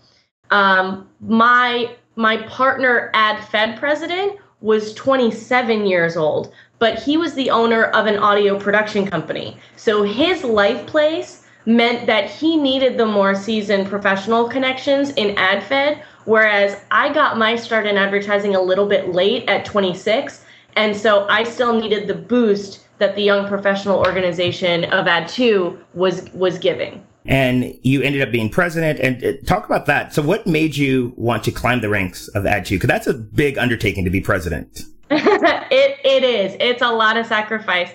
Um, 0.51 1.09
my 1.21 1.95
my 2.21 2.37
partner 2.49 3.11
AdFed 3.15 3.79
president 3.79 4.39
was 4.61 4.95
27 4.95 5.87
years 5.87 6.17
old, 6.17 6.53
but 6.79 6.99
he 6.99 7.17
was 7.17 7.35
the 7.35 7.51
owner 7.51 7.85
of 7.85 8.07
an 8.07 8.19
audio 8.19 8.59
production 8.59 9.07
company. 9.07 9.57
So 9.77 10.03
his 10.03 10.45
life 10.45 10.87
place 10.87 11.47
meant 11.67 12.07
that 12.07 12.29
he 12.29 12.57
needed 12.57 12.99
the 12.99 13.07
more 13.07 13.35
seasoned 13.35 13.89
professional 13.89 14.49
connections 14.49 15.11
in 15.11 15.35
AdFed 15.37 16.03
Whereas 16.25 16.81
I 16.91 17.13
got 17.13 17.39
my 17.39 17.57
start 17.57 17.87
in 17.87 17.97
advertising 17.97 18.55
a 18.55 18.61
little 18.61 18.87
bit 18.87 19.13
late 19.13 19.49
at 19.49 19.65
26. 19.65 20.45
And 20.77 20.97
so 20.97 21.27
I 21.29 21.43
still 21.45 21.81
needed 21.81 22.07
the 22.07 22.15
boost 22.15 22.87
that 22.99 23.17
the 23.17 23.23
young 23.23 23.49
professional 23.49 23.99
organization 23.99 24.85
of 24.85 25.07
Ad2 25.07 25.79
was 25.95 26.31
was 26.33 26.59
giving. 26.59 27.05
And 27.31 27.79
you 27.83 28.03
ended 28.03 28.21
up 28.21 28.31
being 28.31 28.51
president. 28.51 29.01
And 29.01 29.25
uh, 29.25 29.33
talk 29.47 29.65
about 29.65 29.87
that. 29.87 30.13
So, 30.13 30.21
what 30.21 30.47
made 30.47 30.77
you 30.77 31.15
want 31.17 31.45
to 31.45 31.53
climb 31.53 31.81
the 31.81 31.89
ranks 31.89 32.29
of 32.29 32.45
Ad2? 32.45 32.71
Because 32.71 32.89
that's 32.89 33.07
a 33.07 33.15
big 33.15 33.57
undertaking 33.57 34.05
to 34.05 34.11
be 34.11 34.21
president. 34.21 34.83
it 35.11 35.99
it 36.05 36.25
is. 36.25 36.57
It's 36.61 36.83
a 36.83 36.91
lot 36.91 37.17
of 37.17 37.27
sacrifice. 37.27 37.91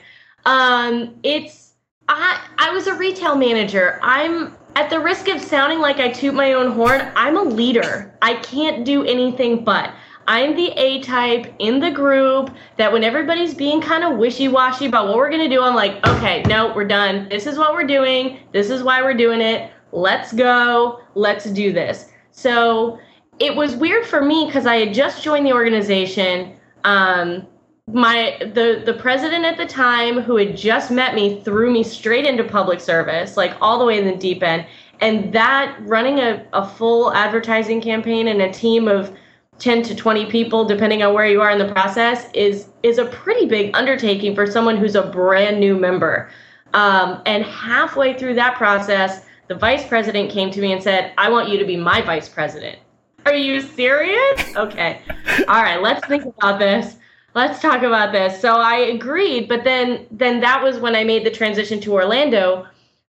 Um, 0.45 1.15
it's 1.23 1.73
I 2.07 2.41
I 2.57 2.71
was 2.71 2.87
a 2.87 2.95
retail 2.95 3.35
manager. 3.35 3.99
I'm 4.01 4.55
at 4.75 4.89
the 4.89 4.99
risk 4.99 5.27
of 5.29 5.41
sounding 5.41 5.79
like 5.79 5.99
I 5.99 6.09
toot 6.09 6.33
my 6.33 6.53
own 6.53 6.71
horn, 6.71 7.09
I'm 7.15 7.37
a 7.37 7.43
leader. 7.43 8.13
I 8.21 8.35
can't 8.35 8.85
do 8.85 9.03
anything 9.05 9.63
but. 9.63 9.93
I'm 10.27 10.55
the 10.55 10.71
A 10.71 11.01
type 11.01 11.53
in 11.59 11.79
the 11.79 11.91
group 11.91 12.49
that 12.77 12.91
when 12.91 13.03
everybody's 13.03 13.53
being 13.53 13.81
kind 13.81 14.03
of 14.03 14.17
wishy 14.17 14.47
washy 14.47 14.87
about 14.87 15.07
what 15.07 15.17
we're 15.17 15.29
going 15.29 15.47
to 15.47 15.55
do, 15.55 15.61
I'm 15.61 15.75
like, 15.75 16.05
okay, 16.07 16.41
no, 16.43 16.73
we're 16.73 16.87
done. 16.87 17.27
This 17.29 17.45
is 17.45 17.57
what 17.57 17.73
we're 17.73 17.87
doing. 17.87 18.39
This 18.51 18.69
is 18.69 18.83
why 18.83 19.01
we're 19.01 19.13
doing 19.13 19.41
it. 19.41 19.71
Let's 19.91 20.33
go. 20.33 21.01
Let's 21.13 21.45
do 21.45 21.71
this. 21.71 22.09
So 22.31 22.99
it 23.39 23.55
was 23.55 23.75
weird 23.75 24.05
for 24.05 24.21
me 24.21 24.45
because 24.45 24.65
I 24.65 24.77
had 24.77 24.93
just 24.93 25.23
joined 25.23 25.45
the 25.45 25.53
organization. 25.53 26.55
Um, 26.83 27.47
my 27.87 28.35
the 28.39 28.81
the 28.83 28.95
president 28.95 29.45
at 29.45 29.57
the 29.57 29.65
time 29.65 30.19
who 30.19 30.37
had 30.37 30.57
just 30.57 30.89
met 30.89 31.13
me 31.13 31.41
threw 31.43 31.71
me 31.71 31.83
straight 31.83 32.25
into 32.25 32.43
public 32.43 32.79
service 32.79 33.37
like 33.37 33.55
all 33.61 33.77
the 33.77 33.85
way 33.85 33.99
in 33.99 34.05
the 34.05 34.15
deep 34.15 34.41
end 34.41 34.65
and 35.01 35.31
that 35.31 35.77
running 35.81 36.17
a, 36.17 36.43
a 36.53 36.67
full 36.67 37.13
advertising 37.13 37.79
campaign 37.79 38.27
and 38.27 38.41
a 38.41 38.51
team 38.51 38.87
of 38.87 39.15
10 39.59 39.83
to 39.83 39.95
20 39.95 40.25
people 40.27 40.65
depending 40.65 41.01
on 41.03 41.13
where 41.13 41.27
you 41.27 41.41
are 41.41 41.51
in 41.51 41.57
the 41.57 41.71
process 41.71 42.29
is 42.33 42.67
is 42.83 42.97
a 42.97 43.05
pretty 43.05 43.45
big 43.45 43.75
undertaking 43.75 44.35
for 44.35 44.45
someone 44.45 44.77
who's 44.77 44.95
a 44.95 45.03
brand 45.03 45.59
new 45.59 45.77
member 45.77 46.29
um, 46.73 47.21
and 47.25 47.43
halfway 47.45 48.17
through 48.17 48.33
that 48.33 48.55
process 48.55 49.23
the 49.47 49.55
vice 49.55 49.87
president 49.87 50.29
came 50.29 50.51
to 50.51 50.59
me 50.61 50.73
and 50.73 50.83
said 50.83 51.13
i 51.17 51.29
want 51.29 51.49
you 51.49 51.57
to 51.57 51.65
be 51.65 51.77
my 51.77 52.01
vice 52.01 52.27
president 52.27 52.77
are 53.25 53.35
you 53.35 53.61
serious 53.61 54.55
okay 54.55 55.01
all 55.47 55.63
right 55.63 55.81
let's 55.81 56.05
think 56.07 56.25
about 56.25 56.59
this 56.59 56.97
let's 57.35 57.61
talk 57.61 57.83
about 57.83 58.11
this. 58.11 58.41
So 58.41 58.55
I 58.55 58.77
agreed, 58.77 59.47
but 59.47 59.63
then 59.63 60.07
then 60.09 60.39
that 60.39 60.63
was 60.63 60.79
when 60.79 60.95
I 60.95 61.03
made 61.03 61.23
the 61.23 61.29
transition 61.29 61.79
to 61.81 61.93
Orlando. 61.93 62.65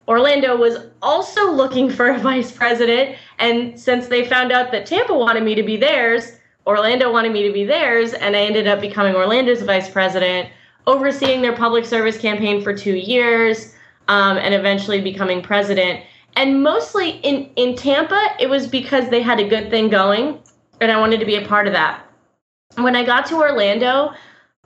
Orlando 0.09 0.57
was 0.57 0.79
also 1.01 1.51
looking 1.51 1.91
for 1.91 2.09
a 2.09 2.19
vice 2.19 2.51
president, 2.53 3.17
and 3.39 3.79
since 3.79 4.09
they 4.09 4.25
found 4.25 4.53
out 4.53 4.73
that 4.73 4.87
Tampa 4.87 5.15
wanted 5.15 5.43
me 5.43 5.55
to 5.55 5.63
be 5.63 5.77
theirs, 5.77 6.33
Orlando 6.67 7.13
wanted 7.13 7.33
me 7.33 7.47
to 7.47 7.53
be 7.53 7.65
theirs, 7.65 8.13
and 8.13 8.37
I 8.37 8.41
ended 8.41 8.67
up 8.67 8.81
becoming 8.81 9.15
Orlando's 9.15 9.63
vice 9.63 9.89
president, 9.89 10.49
overseeing 10.87 11.43
their 11.43 11.55
public 11.55 11.85
service 11.85 12.19
campaign 12.19 12.63
for 12.63 12.77
two 12.77 12.95
years, 12.95 13.75
um, 14.09 14.39
and 14.39 14.55
eventually 14.55 15.01
becoming 15.01 15.43
president. 15.43 16.05
And 16.35 16.63
mostly 16.63 17.19
in 17.19 17.51
in 17.57 17.77
Tampa, 17.77 18.35
it 18.41 18.49
was 18.49 18.67
because 18.67 19.09
they 19.11 19.23
had 19.23 19.39
a 19.39 19.49
good 19.49 19.71
thing 19.71 19.89
going, 19.89 20.41
and 20.81 20.91
I 20.91 20.99
wanted 20.99 21.21
to 21.21 21.27
be 21.27 21.37
a 21.37 21.47
part 21.47 21.67
of 21.67 21.73
that 21.75 22.07
when 22.77 22.97
I 22.97 23.05
got 23.05 23.27
to 23.27 23.37
Orlando, 23.37 24.13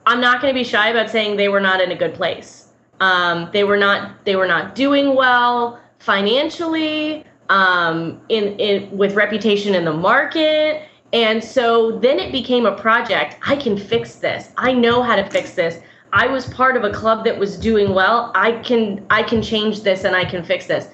I'm 0.05 0.21
not 0.21 0.41
going 0.41 0.53
to 0.53 0.57
be 0.57 0.63
shy 0.63 0.89
about 0.89 1.09
saying 1.09 1.35
they 1.35 1.49
were 1.49 1.59
not 1.59 1.81
in 1.81 1.91
a 1.91 1.95
good 1.95 2.13
place. 2.13 2.66
Um, 2.99 3.49
they 3.53 3.63
were 3.63 3.77
not 3.77 4.25
they 4.25 4.35
were 4.35 4.47
not 4.47 4.75
doing 4.75 5.15
well 5.15 5.79
financially, 5.99 7.25
um, 7.49 8.21
in 8.29 8.57
in 8.59 8.97
with 8.97 9.13
reputation 9.13 9.75
in 9.75 9.85
the 9.85 9.93
market, 9.93 10.83
and 11.13 11.43
so 11.43 11.99
then 11.99 12.19
it 12.19 12.31
became 12.31 12.65
a 12.65 12.75
project. 12.75 13.37
I 13.45 13.55
can 13.55 13.77
fix 13.77 14.15
this. 14.15 14.51
I 14.57 14.73
know 14.73 15.01
how 15.01 15.15
to 15.15 15.29
fix 15.29 15.53
this. 15.53 15.79
I 16.13 16.27
was 16.27 16.45
part 16.47 16.77
of 16.77 16.83
a 16.83 16.91
club 16.91 17.25
that 17.25 17.37
was 17.37 17.57
doing 17.57 17.93
well. 17.93 18.31
I 18.35 18.53
can 18.53 19.05
I 19.09 19.23
can 19.23 19.41
change 19.41 19.81
this 19.81 20.03
and 20.03 20.15
I 20.15 20.25
can 20.25 20.43
fix 20.43 20.67
this. 20.67 20.89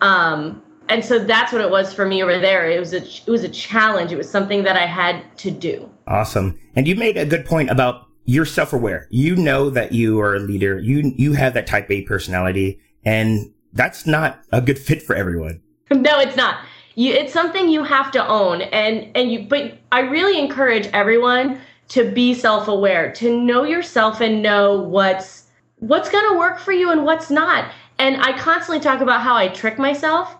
Um, 0.00 0.62
and 0.88 1.04
so 1.04 1.18
that's 1.18 1.52
what 1.52 1.60
it 1.60 1.70
was 1.70 1.94
for 1.94 2.04
me 2.04 2.22
over 2.22 2.38
there. 2.38 2.68
It 2.68 2.78
was 2.78 2.92
a 2.92 3.02
it 3.02 3.28
was 3.28 3.44
a 3.44 3.48
challenge. 3.48 4.12
It 4.12 4.16
was 4.16 4.30
something 4.30 4.62
that 4.64 4.76
I 4.76 4.86
had 4.86 5.24
to 5.38 5.50
do. 5.50 5.88
Awesome. 6.06 6.58
And 6.74 6.88
you 6.88 6.96
made 6.96 7.16
a 7.16 7.24
good 7.24 7.46
point 7.46 7.70
about 7.70 8.06
you're 8.24 8.46
self-aware. 8.46 9.06
You 9.10 9.36
know 9.36 9.70
that 9.70 9.92
you 9.92 10.20
are 10.20 10.36
a 10.36 10.40
leader. 10.40 10.78
You 10.78 11.12
you 11.16 11.32
have 11.32 11.54
that 11.54 11.66
type 11.66 11.90
A 11.90 12.02
personality, 12.02 12.80
and 13.04 13.52
that's 13.72 14.06
not 14.06 14.42
a 14.52 14.60
good 14.60 14.78
fit 14.78 15.02
for 15.02 15.14
everyone. 15.16 15.60
No, 15.90 16.20
it's 16.20 16.36
not. 16.36 16.64
You, 16.94 17.12
it's 17.12 17.32
something 17.32 17.68
you 17.68 17.82
have 17.84 18.10
to 18.12 18.26
own, 18.26 18.62
and 18.62 19.10
and 19.16 19.32
you. 19.32 19.46
But 19.48 19.78
I 19.92 20.00
really 20.00 20.38
encourage 20.38 20.86
everyone 20.88 21.60
to 21.88 22.10
be 22.10 22.34
self-aware, 22.34 23.12
to 23.12 23.40
know 23.40 23.64
yourself 23.64 24.20
and 24.20 24.42
know 24.42 24.80
what's 24.80 25.46
what's 25.78 26.08
going 26.08 26.30
to 26.30 26.38
work 26.38 26.58
for 26.58 26.72
you 26.72 26.90
and 26.90 27.04
what's 27.04 27.30
not. 27.30 27.72
And 27.98 28.20
I 28.22 28.38
constantly 28.38 28.80
talk 28.80 29.00
about 29.00 29.22
how 29.22 29.34
I 29.34 29.48
trick 29.48 29.78
myself 29.78 30.36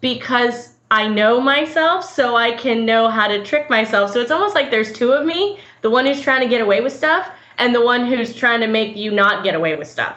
because 0.00 0.74
I 0.90 1.08
know 1.08 1.40
myself, 1.40 2.04
so 2.04 2.36
I 2.36 2.52
can 2.52 2.84
know 2.84 3.08
how 3.08 3.26
to 3.26 3.42
trick 3.42 3.70
myself. 3.70 4.12
So 4.12 4.20
it's 4.20 4.30
almost 4.30 4.54
like 4.54 4.70
there's 4.70 4.92
two 4.92 5.12
of 5.12 5.24
me 5.26 5.58
the 5.82 5.90
one 5.90 6.06
who's 6.06 6.20
trying 6.20 6.40
to 6.40 6.48
get 6.48 6.60
away 6.60 6.80
with 6.80 6.92
stuff, 6.92 7.30
and 7.58 7.74
the 7.74 7.84
one 7.84 8.06
who's 8.06 8.34
trying 8.34 8.60
to 8.60 8.66
make 8.66 8.96
you 8.96 9.10
not 9.10 9.44
get 9.44 9.54
away 9.54 9.76
with 9.76 9.88
stuff. 9.88 10.16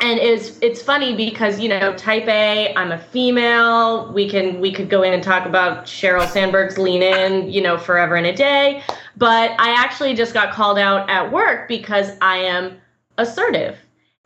And 0.00 0.18
it's 0.18 0.58
it's 0.60 0.82
funny 0.82 1.16
because 1.16 1.58
you 1.58 1.70
know 1.70 1.94
type 1.94 2.26
A, 2.28 2.74
I'm 2.74 2.92
a 2.92 2.98
female. 2.98 4.12
We 4.12 4.28
can 4.28 4.60
we 4.60 4.72
could 4.72 4.90
go 4.90 5.02
in 5.02 5.14
and 5.14 5.22
talk 5.22 5.46
about 5.46 5.86
Sheryl 5.86 6.28
Sandberg's 6.28 6.76
Lean 6.76 7.02
In, 7.02 7.50
you 7.50 7.62
know, 7.62 7.78
forever 7.78 8.16
and 8.16 8.26
a 8.26 8.34
day. 8.34 8.82
But 9.16 9.52
I 9.58 9.70
actually 9.70 10.14
just 10.14 10.34
got 10.34 10.52
called 10.52 10.78
out 10.78 11.08
at 11.08 11.32
work 11.32 11.68
because 11.68 12.10
I 12.20 12.36
am 12.38 12.78
assertive. 13.16 13.78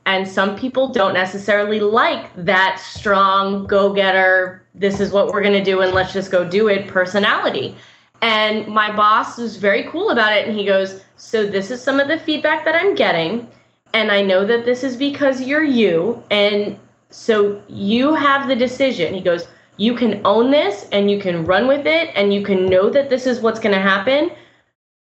And 0.06 0.26
some 0.26 0.56
people 0.56 0.88
don't 0.88 1.14
necessarily 1.14 1.78
like 1.78 2.35
that 2.35 2.80
strong 2.80 3.66
go 3.66 3.92
getter, 3.92 4.66
this 4.74 4.98
is 4.98 5.12
what 5.12 5.28
we're 5.28 5.42
going 5.42 5.52
to 5.52 5.62
do 5.62 5.83
and 5.83 5.92
let's 5.92 6.12
just 6.12 6.30
go 6.30 6.48
do 6.48 6.68
it 6.68 6.88
personality. 6.88 7.76
And 8.22 8.66
my 8.68 8.94
boss 8.94 9.38
was 9.38 9.56
very 9.56 9.85
cool 9.85 10.11
about 10.11 10.33
it. 10.33 10.46
And 10.46 10.56
he 10.56 10.64
goes, 10.64 11.02
So, 11.16 11.46
this 11.46 11.70
is 11.70 11.83
some 11.83 12.00
of 12.00 12.09
the 12.09 12.18
feedback 12.18 12.64
that 12.64 12.74
I'm 12.74 12.94
getting. 12.94 13.48
And 13.92 14.11
I 14.11 14.22
know 14.22 14.44
that 14.44 14.64
this 14.64 14.85
is 14.85 14.96
because 14.96 15.40
you're 15.40 15.64
you. 15.64 16.22
And 16.30 16.78
so 17.11 17.62
you 17.68 18.14
have 18.14 18.48
the 18.48 18.56
decision. 18.56 19.14
He 19.14 19.20
goes, 19.20 19.48
You 19.76 19.94
can 19.94 20.20
own 20.24 20.50
this 20.50 20.88
and 20.92 21.11
you 21.11 21.18
can 21.18 21.44
run 21.44 21.66
with 21.66 21.87
it 21.87 22.11
and 22.14 22.33
you 22.33 22.42
can 22.42 22.66
know 22.66 22.90
that 22.90 23.11
this 23.11 23.26
is 23.26 23.40
what's 23.40 23.61
going 23.61 23.74
to 23.74 23.80
happen 23.80 24.30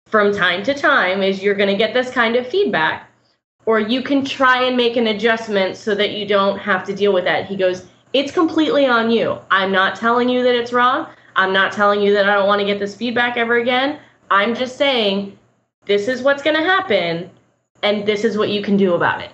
from 0.06 0.32
time 0.32 0.62
to 0.62 0.74
time 0.74 1.22
is 1.22 1.42
you're 1.42 1.54
going 1.54 1.68
to 1.68 1.76
get 1.76 1.92
this 1.92 2.10
kind 2.10 2.36
of 2.36 2.46
feedback 2.46 3.10
or 3.64 3.80
you 3.80 4.02
can 4.02 4.24
try 4.24 4.62
and 4.62 4.76
make 4.76 4.96
an 4.96 5.08
adjustment 5.08 5.76
so 5.76 5.94
that 5.94 6.12
you 6.12 6.26
don't 6.26 6.58
have 6.58 6.84
to 6.86 6.94
deal 6.94 7.12
with 7.12 7.24
that. 7.24 7.46
He 7.46 7.56
goes, 7.56 7.86
It's 8.12 8.32
completely 8.32 8.86
on 8.86 9.10
you. 9.10 9.38
I'm 9.50 9.72
not 9.72 9.96
telling 9.96 10.28
you 10.28 10.42
that 10.44 10.54
it's 10.54 10.72
wrong. 10.72 11.08
I'm 11.36 11.52
not 11.52 11.72
telling 11.72 12.00
you 12.00 12.12
that 12.14 12.28
I 12.28 12.34
don't 12.34 12.48
want 12.48 12.60
to 12.60 12.66
get 12.66 12.78
this 12.78 12.96
feedback 12.96 13.36
ever 13.36 13.56
again. 13.56 13.98
I'm 14.30 14.54
just 14.54 14.76
saying 14.76 15.38
this 15.84 16.08
is 16.08 16.22
what's 16.22 16.42
going 16.42 16.56
to 16.56 16.62
happen 16.62 17.30
and 17.82 18.06
this 18.06 18.24
is 18.24 18.36
what 18.36 18.48
you 18.48 18.62
can 18.62 18.76
do 18.76 18.94
about 18.94 19.20
it 19.20 19.30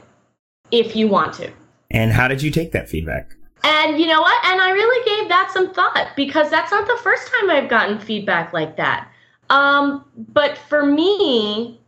if 0.70 0.94
you 0.94 1.08
want 1.08 1.32
to. 1.34 1.50
And 1.90 2.12
how 2.12 2.28
did 2.28 2.42
you 2.42 2.50
take 2.50 2.72
that 2.72 2.88
feedback? 2.88 3.34
And 3.64 3.98
you 3.98 4.06
know 4.06 4.20
what? 4.20 4.44
And 4.46 4.60
I 4.60 4.70
really 4.70 5.20
gave 5.20 5.28
that 5.28 5.50
some 5.52 5.72
thought 5.72 6.08
because 6.16 6.50
that's 6.50 6.72
not 6.72 6.86
the 6.86 6.98
first 7.02 7.30
time 7.32 7.50
I've 7.50 7.68
gotten 7.68 7.98
feedback 7.98 8.52
like 8.52 8.76
that. 8.76 9.08
Um, 9.50 10.04
but 10.16 10.58
for 10.58 10.84
me, 10.84 11.80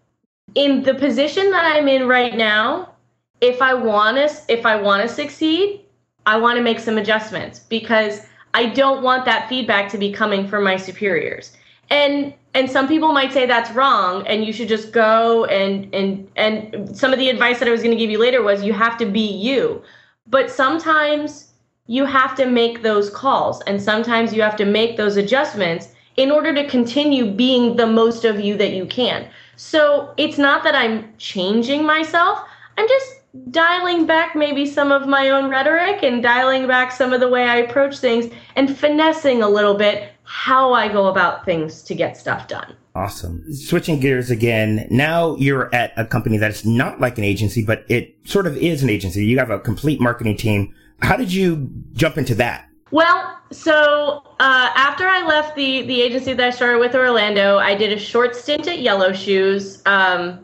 in 0.54 0.82
the 0.82 0.94
position 0.94 1.50
that 1.50 1.64
I'm 1.64 1.88
in 1.88 2.06
right 2.06 2.36
now, 2.36 2.94
if 3.40 3.60
I 3.60 3.74
want 3.74 4.16
to 4.16 4.52
if 4.52 4.64
I 4.64 4.76
want 4.80 5.02
to 5.02 5.08
succeed, 5.08 5.80
I 6.26 6.36
want 6.36 6.56
to 6.56 6.62
make 6.62 6.78
some 6.78 6.98
adjustments 6.98 7.58
because 7.58 8.26
I 8.54 8.66
don't 8.66 9.02
want 9.02 9.24
that 9.24 9.48
feedback 9.48 9.90
to 9.90 9.98
be 9.98 10.12
coming 10.12 10.46
from 10.48 10.64
my 10.64 10.76
superiors. 10.76 11.56
And 11.90 12.32
and 12.54 12.70
some 12.70 12.86
people 12.86 13.12
might 13.12 13.32
say 13.32 13.46
that's 13.46 13.70
wrong 13.72 14.24
and 14.28 14.44
you 14.44 14.52
should 14.52 14.68
just 14.68 14.92
go 14.92 15.44
and 15.46 15.92
and 15.94 16.28
and 16.36 16.96
some 16.96 17.12
of 17.12 17.18
the 17.18 17.28
advice 17.28 17.58
that 17.58 17.68
I 17.68 17.72
was 17.72 17.82
going 17.82 17.90
to 17.90 17.98
give 17.98 18.10
you 18.10 18.18
later 18.18 18.42
was 18.42 18.62
you 18.62 18.72
have 18.72 18.96
to 18.98 19.06
be 19.06 19.26
you. 19.26 19.82
But 20.26 20.50
sometimes 20.50 21.52
you 21.86 22.06
have 22.06 22.34
to 22.36 22.46
make 22.46 22.82
those 22.82 23.10
calls 23.10 23.60
and 23.62 23.82
sometimes 23.82 24.32
you 24.32 24.40
have 24.40 24.56
to 24.56 24.64
make 24.64 24.96
those 24.96 25.16
adjustments 25.16 25.88
in 26.16 26.30
order 26.30 26.54
to 26.54 26.66
continue 26.68 27.30
being 27.30 27.76
the 27.76 27.86
most 27.86 28.24
of 28.24 28.40
you 28.40 28.56
that 28.56 28.72
you 28.72 28.86
can. 28.86 29.28
So 29.56 30.14
it's 30.16 30.38
not 30.38 30.62
that 30.64 30.74
I'm 30.74 31.12
changing 31.18 31.84
myself, 31.84 32.40
I'm 32.78 32.88
just 32.88 33.20
dialing 33.50 34.06
back 34.06 34.36
maybe 34.36 34.66
some 34.66 34.92
of 34.92 35.06
my 35.06 35.30
own 35.30 35.50
rhetoric 35.50 36.02
and 36.02 36.22
dialing 36.22 36.66
back 36.66 36.92
some 36.92 37.12
of 37.12 37.20
the 37.20 37.28
way 37.28 37.44
I 37.44 37.56
approach 37.56 37.98
things 37.98 38.32
and 38.56 38.76
finessing 38.76 39.42
a 39.42 39.48
little 39.48 39.74
bit 39.74 40.12
how 40.24 40.72
I 40.72 40.88
go 40.88 41.06
about 41.06 41.44
things 41.44 41.82
to 41.82 41.94
get 41.94 42.16
stuff 42.16 42.48
done. 42.48 42.74
Awesome. 42.94 43.44
Switching 43.52 43.98
gears 43.98 44.30
again. 44.30 44.86
Now 44.88 45.34
you're 45.36 45.74
at 45.74 45.92
a 45.96 46.04
company 46.04 46.38
that's 46.38 46.64
not 46.64 47.00
like 47.00 47.18
an 47.18 47.24
agency, 47.24 47.64
but 47.64 47.84
it 47.88 48.16
sort 48.24 48.46
of 48.46 48.56
is 48.56 48.82
an 48.82 48.90
agency. 48.90 49.26
You 49.26 49.38
have 49.38 49.50
a 49.50 49.58
complete 49.58 50.00
marketing 50.00 50.36
team. 50.36 50.72
How 51.02 51.16
did 51.16 51.32
you 51.32 51.68
jump 51.92 52.16
into 52.16 52.36
that? 52.36 52.68
Well, 52.92 53.36
so 53.50 54.22
uh, 54.38 54.70
after 54.76 55.08
I 55.08 55.26
left 55.26 55.56
the 55.56 55.82
the 55.82 56.00
agency 56.00 56.34
that 56.34 56.46
I 56.46 56.50
started 56.50 56.78
with 56.78 56.94
Orlando, 56.94 57.58
I 57.58 57.74
did 57.74 57.92
a 57.92 57.98
short 57.98 58.36
stint 58.36 58.68
at 58.68 58.78
Yellow 58.78 59.12
Shoes, 59.12 59.82
um, 59.86 60.43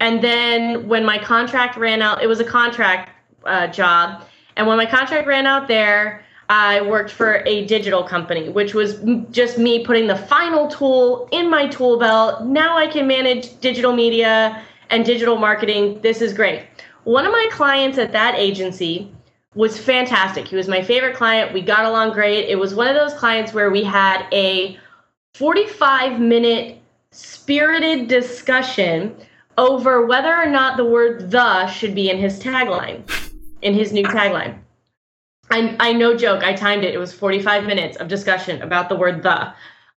and 0.00 0.22
then 0.22 0.88
when 0.88 1.04
my 1.04 1.18
contract 1.18 1.76
ran 1.76 2.02
out, 2.02 2.22
it 2.22 2.26
was 2.26 2.40
a 2.40 2.44
contract 2.44 3.10
uh, 3.44 3.66
job, 3.68 4.24
and 4.56 4.66
when 4.66 4.76
my 4.76 4.86
contract 4.86 5.26
ran 5.26 5.46
out 5.46 5.68
there, 5.68 6.24
I 6.48 6.82
worked 6.82 7.10
for 7.10 7.42
a 7.46 7.64
digital 7.66 8.02
company, 8.02 8.48
which 8.48 8.74
was 8.74 9.00
just 9.30 9.58
me 9.58 9.84
putting 9.84 10.06
the 10.06 10.16
final 10.16 10.68
tool 10.68 11.28
in 11.32 11.48
my 11.48 11.66
tool 11.68 11.98
belt. 11.98 12.44
Now 12.44 12.76
I 12.76 12.86
can 12.86 13.06
manage 13.06 13.58
digital 13.60 13.94
media 13.94 14.62
and 14.90 15.04
digital 15.04 15.36
marketing. 15.36 16.00
This 16.02 16.20
is 16.20 16.34
great. 16.34 16.66
One 17.04 17.26
of 17.26 17.32
my 17.32 17.48
clients 17.50 17.98
at 17.98 18.12
that 18.12 18.34
agency 18.36 19.10
was 19.54 19.78
fantastic. 19.78 20.48
He 20.48 20.56
was 20.56 20.68
my 20.68 20.82
favorite 20.82 21.16
client. 21.16 21.52
We 21.52 21.62
got 21.62 21.84
along 21.84 22.12
great. 22.12 22.48
It 22.48 22.56
was 22.56 22.74
one 22.74 22.88
of 22.88 22.94
those 22.94 23.14
clients 23.14 23.54
where 23.54 23.70
we 23.70 23.84
had 23.84 24.26
a 24.32 24.78
45 25.34 26.20
minute 26.20 26.78
spirited 27.10 28.08
discussion 28.08 29.16
over 29.58 30.06
whether 30.06 30.34
or 30.34 30.46
not 30.46 30.76
the 30.76 30.84
word 30.84 31.30
the 31.30 31.66
should 31.66 31.94
be 31.94 32.10
in 32.10 32.18
his 32.18 32.40
tagline, 32.40 33.02
in 33.62 33.74
his 33.74 33.92
new 33.92 34.04
tagline. 34.04 34.58
I, 35.50 35.76
I 35.78 35.92
no 35.92 36.16
joke, 36.16 36.42
I 36.42 36.54
timed 36.54 36.84
it. 36.84 36.94
It 36.94 36.98
was 36.98 37.12
45 37.12 37.64
minutes 37.64 37.96
of 37.98 38.08
discussion 38.08 38.62
about 38.62 38.88
the 38.88 38.96
word 38.96 39.22
the. 39.22 39.52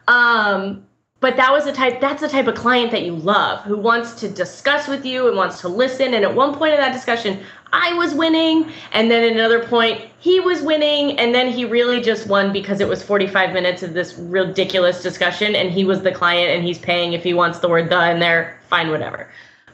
Um, 0.08 0.86
but 1.20 1.36
that 1.38 1.52
was 1.52 1.66
the 1.66 1.74
type 1.74 2.00
that's 2.00 2.22
the 2.22 2.30
type 2.30 2.46
of 2.46 2.54
client 2.54 2.92
that 2.92 3.02
you 3.02 3.16
love 3.16 3.64
who 3.64 3.76
wants 3.76 4.14
to 4.20 4.30
discuss 4.30 4.88
with 4.88 5.04
you 5.04 5.28
and 5.28 5.36
wants 5.36 5.60
to 5.62 5.68
listen 5.68 6.14
and 6.14 6.24
at 6.24 6.36
one 6.36 6.54
point 6.54 6.74
in 6.74 6.80
that 6.80 6.94
discussion 6.94 7.44
I 7.74 7.94
was 7.94 8.14
winning. 8.14 8.72
And 8.92 9.12
then 9.12 9.24
at 9.24 9.32
another 9.34 9.66
point, 9.66 10.02
he 10.20 10.40
was 10.40 10.62
winning. 10.62 11.18
And 11.20 11.34
then 11.34 11.50
he 11.50 11.66
really 11.66 12.02
just 12.02 12.28
won 12.28 12.54
because 12.54 12.80
it 12.80 12.88
was 12.88 13.04
45 13.04 13.54
minutes 13.54 13.84
of 13.84 13.94
this 13.94 14.16
ridiculous 14.16 15.02
discussion. 15.02 15.56
And 15.56 15.72
he 15.72 15.84
was 15.84 16.02
the 16.02 16.12
client 16.12 16.50
and 16.52 16.64
he's 16.64 16.80
paying 16.80 17.14
if 17.14 17.24
he 17.24 17.34
wants 17.34 17.60
the 17.60 17.70
word 17.70 17.90
the 17.90 18.12
in 18.12 18.20
there, 18.20 18.60
fine, 18.70 18.90
whatever. 18.90 19.30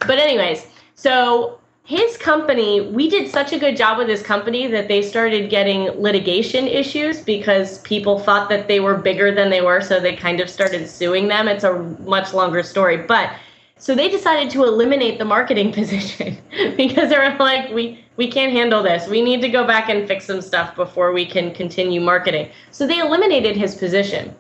But, 0.08 0.20
anyways, 0.20 0.68
so 0.96 1.60
his 1.86 2.18
company, 2.18 2.82
we 2.82 3.10
did 3.10 3.30
such 3.30 3.52
a 3.52 3.60
good 3.60 3.76
job 3.76 3.98
with 3.98 4.08
his 4.08 4.24
company 4.24 4.68
that 4.68 4.88
they 4.88 5.02
started 5.02 5.50
getting 5.50 5.90
litigation 6.02 6.66
issues 6.66 7.20
because 7.20 7.80
people 7.80 8.20
thought 8.20 8.48
that 8.50 8.70
they 8.70 8.80
were 8.80 8.96
bigger 8.96 9.34
than 9.34 9.50
they 9.50 9.62
were. 9.62 9.82
So 9.82 10.00
they 10.00 10.16
kind 10.16 10.40
of 10.40 10.50
started 10.50 10.88
suing 10.88 11.28
them. 11.28 11.48
It's 11.50 11.66
a 11.66 11.80
much 12.06 12.34
longer 12.34 12.64
story. 12.64 12.98
But 12.98 13.34
so 13.78 13.94
they 13.94 14.08
decided 14.08 14.50
to 14.52 14.64
eliminate 14.64 15.20
the 15.20 15.26
marketing 15.26 15.74
position 15.80 16.38
because 16.78 17.10
they 17.10 17.18
were 17.18 17.36
like, 17.38 17.70
we 17.74 18.00
we 18.16 18.32
can't 18.32 18.54
handle 18.54 18.82
this. 18.82 19.10
We 19.10 19.22
need 19.22 19.42
to 19.42 19.50
go 19.50 19.66
back 19.66 19.90
and 19.90 20.08
fix 20.08 20.26
some 20.26 20.42
stuff 20.42 20.76
before 20.76 21.12
we 21.12 21.26
can 21.26 21.54
continue 21.54 22.00
marketing. 22.00 22.50
So 22.72 22.88
they 22.88 23.00
eliminated 23.00 23.58
his 23.58 23.76
position. 23.76 24.34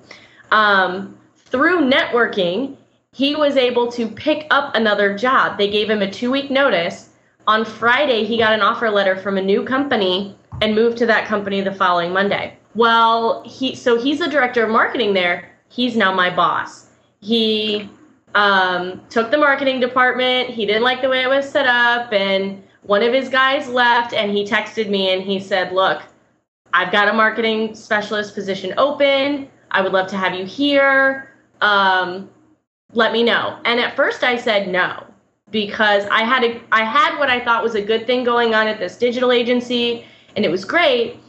Um, 0.51 1.17
through 1.35 1.89
networking, 1.89 2.77
he 3.13 3.35
was 3.35 3.55
able 3.55 3.89
to 3.91 4.07
pick 4.07 4.47
up 4.49 4.75
another 4.75 5.15
job. 5.15 5.57
They 5.57 5.69
gave 5.69 5.89
him 5.89 6.01
a 6.01 6.11
two 6.11 6.31
week 6.31 6.51
notice. 6.51 7.09
On 7.47 7.63
Friday, 7.63 8.25
he 8.25 8.37
got 8.37 8.53
an 8.53 8.61
offer 8.61 8.89
letter 8.89 9.15
from 9.15 9.37
a 9.37 9.41
new 9.41 9.63
company 9.63 10.35
and 10.61 10.75
moved 10.75 10.97
to 10.97 11.05
that 11.05 11.27
company 11.27 11.61
the 11.61 11.73
following 11.73 12.11
Monday. 12.11 12.57
Well, 12.75 13.43
he 13.45 13.75
so 13.75 14.01
he's 14.01 14.19
the 14.19 14.27
director 14.27 14.63
of 14.63 14.71
marketing 14.71 15.13
there. 15.13 15.49
He's 15.69 15.95
now 15.95 16.13
my 16.13 16.35
boss. 16.35 16.87
He 17.21 17.89
um, 18.33 19.01
took 19.09 19.29
the 19.29 19.37
marketing 19.37 19.79
department. 19.79 20.49
He 20.49 20.65
didn't 20.65 20.83
like 20.83 21.01
the 21.01 21.09
way 21.09 21.21
it 21.21 21.29
was 21.29 21.47
set 21.47 21.67
up, 21.67 22.11
and 22.11 22.63
one 22.81 23.03
of 23.03 23.13
his 23.13 23.29
guys 23.29 23.67
left. 23.67 24.13
And 24.13 24.31
he 24.31 24.43
texted 24.43 24.89
me 24.89 25.13
and 25.13 25.21
he 25.21 25.39
said, 25.39 25.71
"Look, 25.71 26.01
I've 26.73 26.91
got 26.91 27.09
a 27.09 27.13
marketing 27.13 27.75
specialist 27.75 28.33
position 28.33 28.73
open. 28.77 29.49
I 29.69 29.81
would 29.81 29.93
love 29.93 30.07
to 30.07 30.17
have 30.17 30.33
you 30.33 30.45
here. 30.45 31.31
Um, 31.61 32.29
let 32.93 33.11
me 33.11 33.23
know." 33.23 33.57
And 33.65 33.79
at 33.79 33.95
first, 33.95 34.23
I 34.23 34.37
said 34.37 34.67
no 34.67 35.05
because 35.53 36.05
I 36.11 36.23
had 36.23 36.43
a 36.43 36.59
I 36.71 36.83
had 36.83 37.17
what 37.17 37.29
I 37.29 37.39
thought 37.39 37.63
was 37.63 37.75
a 37.75 37.81
good 37.81 38.05
thing 38.05 38.23
going 38.25 38.53
on 38.53 38.67
at 38.67 38.79
this 38.79 38.97
digital 38.97 39.31
agency, 39.31 40.05
and 40.35 40.43
it 40.43 40.49
was 40.49 40.65
great. 40.65 41.19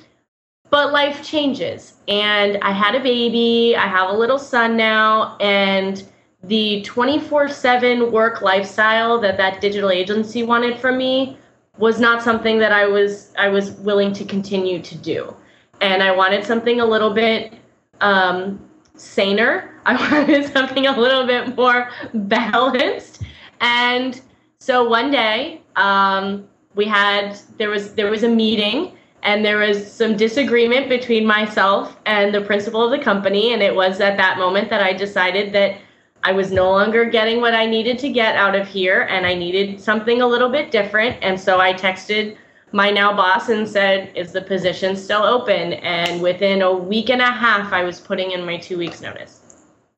But 0.70 0.92
life 0.92 1.24
changes, 1.24 1.94
and 2.08 2.58
I 2.62 2.72
had 2.72 2.96
a 2.96 3.00
baby. 3.00 3.76
I 3.76 3.86
have 3.86 4.10
a 4.10 4.12
little 4.12 4.38
son 4.38 4.76
now, 4.76 5.36
and 5.38 6.02
the 6.42 6.82
24/7 6.82 8.10
work 8.10 8.42
lifestyle 8.42 9.20
that 9.20 9.36
that 9.36 9.60
digital 9.60 9.90
agency 9.90 10.42
wanted 10.42 10.78
from 10.78 10.98
me 10.98 11.36
was 11.78 12.00
not 12.00 12.22
something 12.22 12.58
that 12.58 12.72
I 12.72 12.86
was 12.86 13.32
I 13.38 13.48
was 13.48 13.72
willing 13.72 14.12
to 14.14 14.24
continue 14.24 14.80
to 14.82 14.96
do, 14.96 15.36
and 15.80 16.02
I 16.02 16.10
wanted 16.10 16.44
something 16.44 16.80
a 16.80 16.86
little 16.86 17.10
bit 17.10 17.52
um, 18.00 18.58
saner. 18.96 19.73
I 19.86 19.94
wanted 20.10 20.52
something 20.52 20.86
a 20.86 20.98
little 20.98 21.26
bit 21.26 21.56
more 21.56 21.90
balanced, 22.14 23.22
and 23.60 24.20
so 24.58 24.88
one 24.88 25.10
day 25.10 25.60
um, 25.76 26.48
we 26.74 26.86
had 26.86 27.38
there 27.58 27.70
was 27.70 27.94
there 27.94 28.10
was 28.10 28.22
a 28.22 28.28
meeting, 28.28 28.96
and 29.22 29.44
there 29.44 29.58
was 29.58 29.90
some 29.90 30.16
disagreement 30.16 30.88
between 30.88 31.26
myself 31.26 31.96
and 32.06 32.34
the 32.34 32.42
principal 32.42 32.82
of 32.82 32.90
the 32.90 32.98
company. 33.02 33.52
And 33.52 33.62
it 33.62 33.74
was 33.74 34.00
at 34.00 34.16
that 34.18 34.38
moment 34.38 34.70
that 34.70 34.82
I 34.82 34.92
decided 34.92 35.52
that 35.54 35.78
I 36.22 36.32
was 36.32 36.50
no 36.50 36.70
longer 36.70 37.04
getting 37.04 37.40
what 37.40 37.54
I 37.54 37.66
needed 37.66 37.98
to 38.00 38.08
get 38.08 38.36
out 38.36 38.54
of 38.54 38.66
here, 38.66 39.02
and 39.10 39.26
I 39.26 39.34
needed 39.34 39.80
something 39.80 40.22
a 40.22 40.26
little 40.26 40.48
bit 40.48 40.70
different. 40.70 41.16
And 41.22 41.38
so 41.38 41.60
I 41.60 41.72
texted 41.74 42.36
my 42.72 42.90
now 42.90 43.14
boss 43.14 43.50
and 43.50 43.68
said, 43.68 44.10
Is 44.16 44.32
the 44.32 44.42
position 44.42 44.96
still 44.96 45.22
open? 45.22 45.74
And 45.74 46.22
within 46.22 46.62
a 46.62 46.72
week 46.72 47.10
and 47.10 47.22
a 47.22 47.30
half, 47.30 47.72
I 47.72 47.84
was 47.84 48.00
putting 48.00 48.32
in 48.32 48.44
my 48.44 48.56
two 48.56 48.78
weeks' 48.78 49.00
notice. 49.00 49.43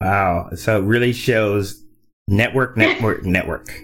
Wow. 0.01 0.51
So 0.55 0.79
it 0.79 0.85
really 0.85 1.13
shows 1.13 1.83
network, 2.29 2.77
network, 2.77 3.25
network. 3.25 3.81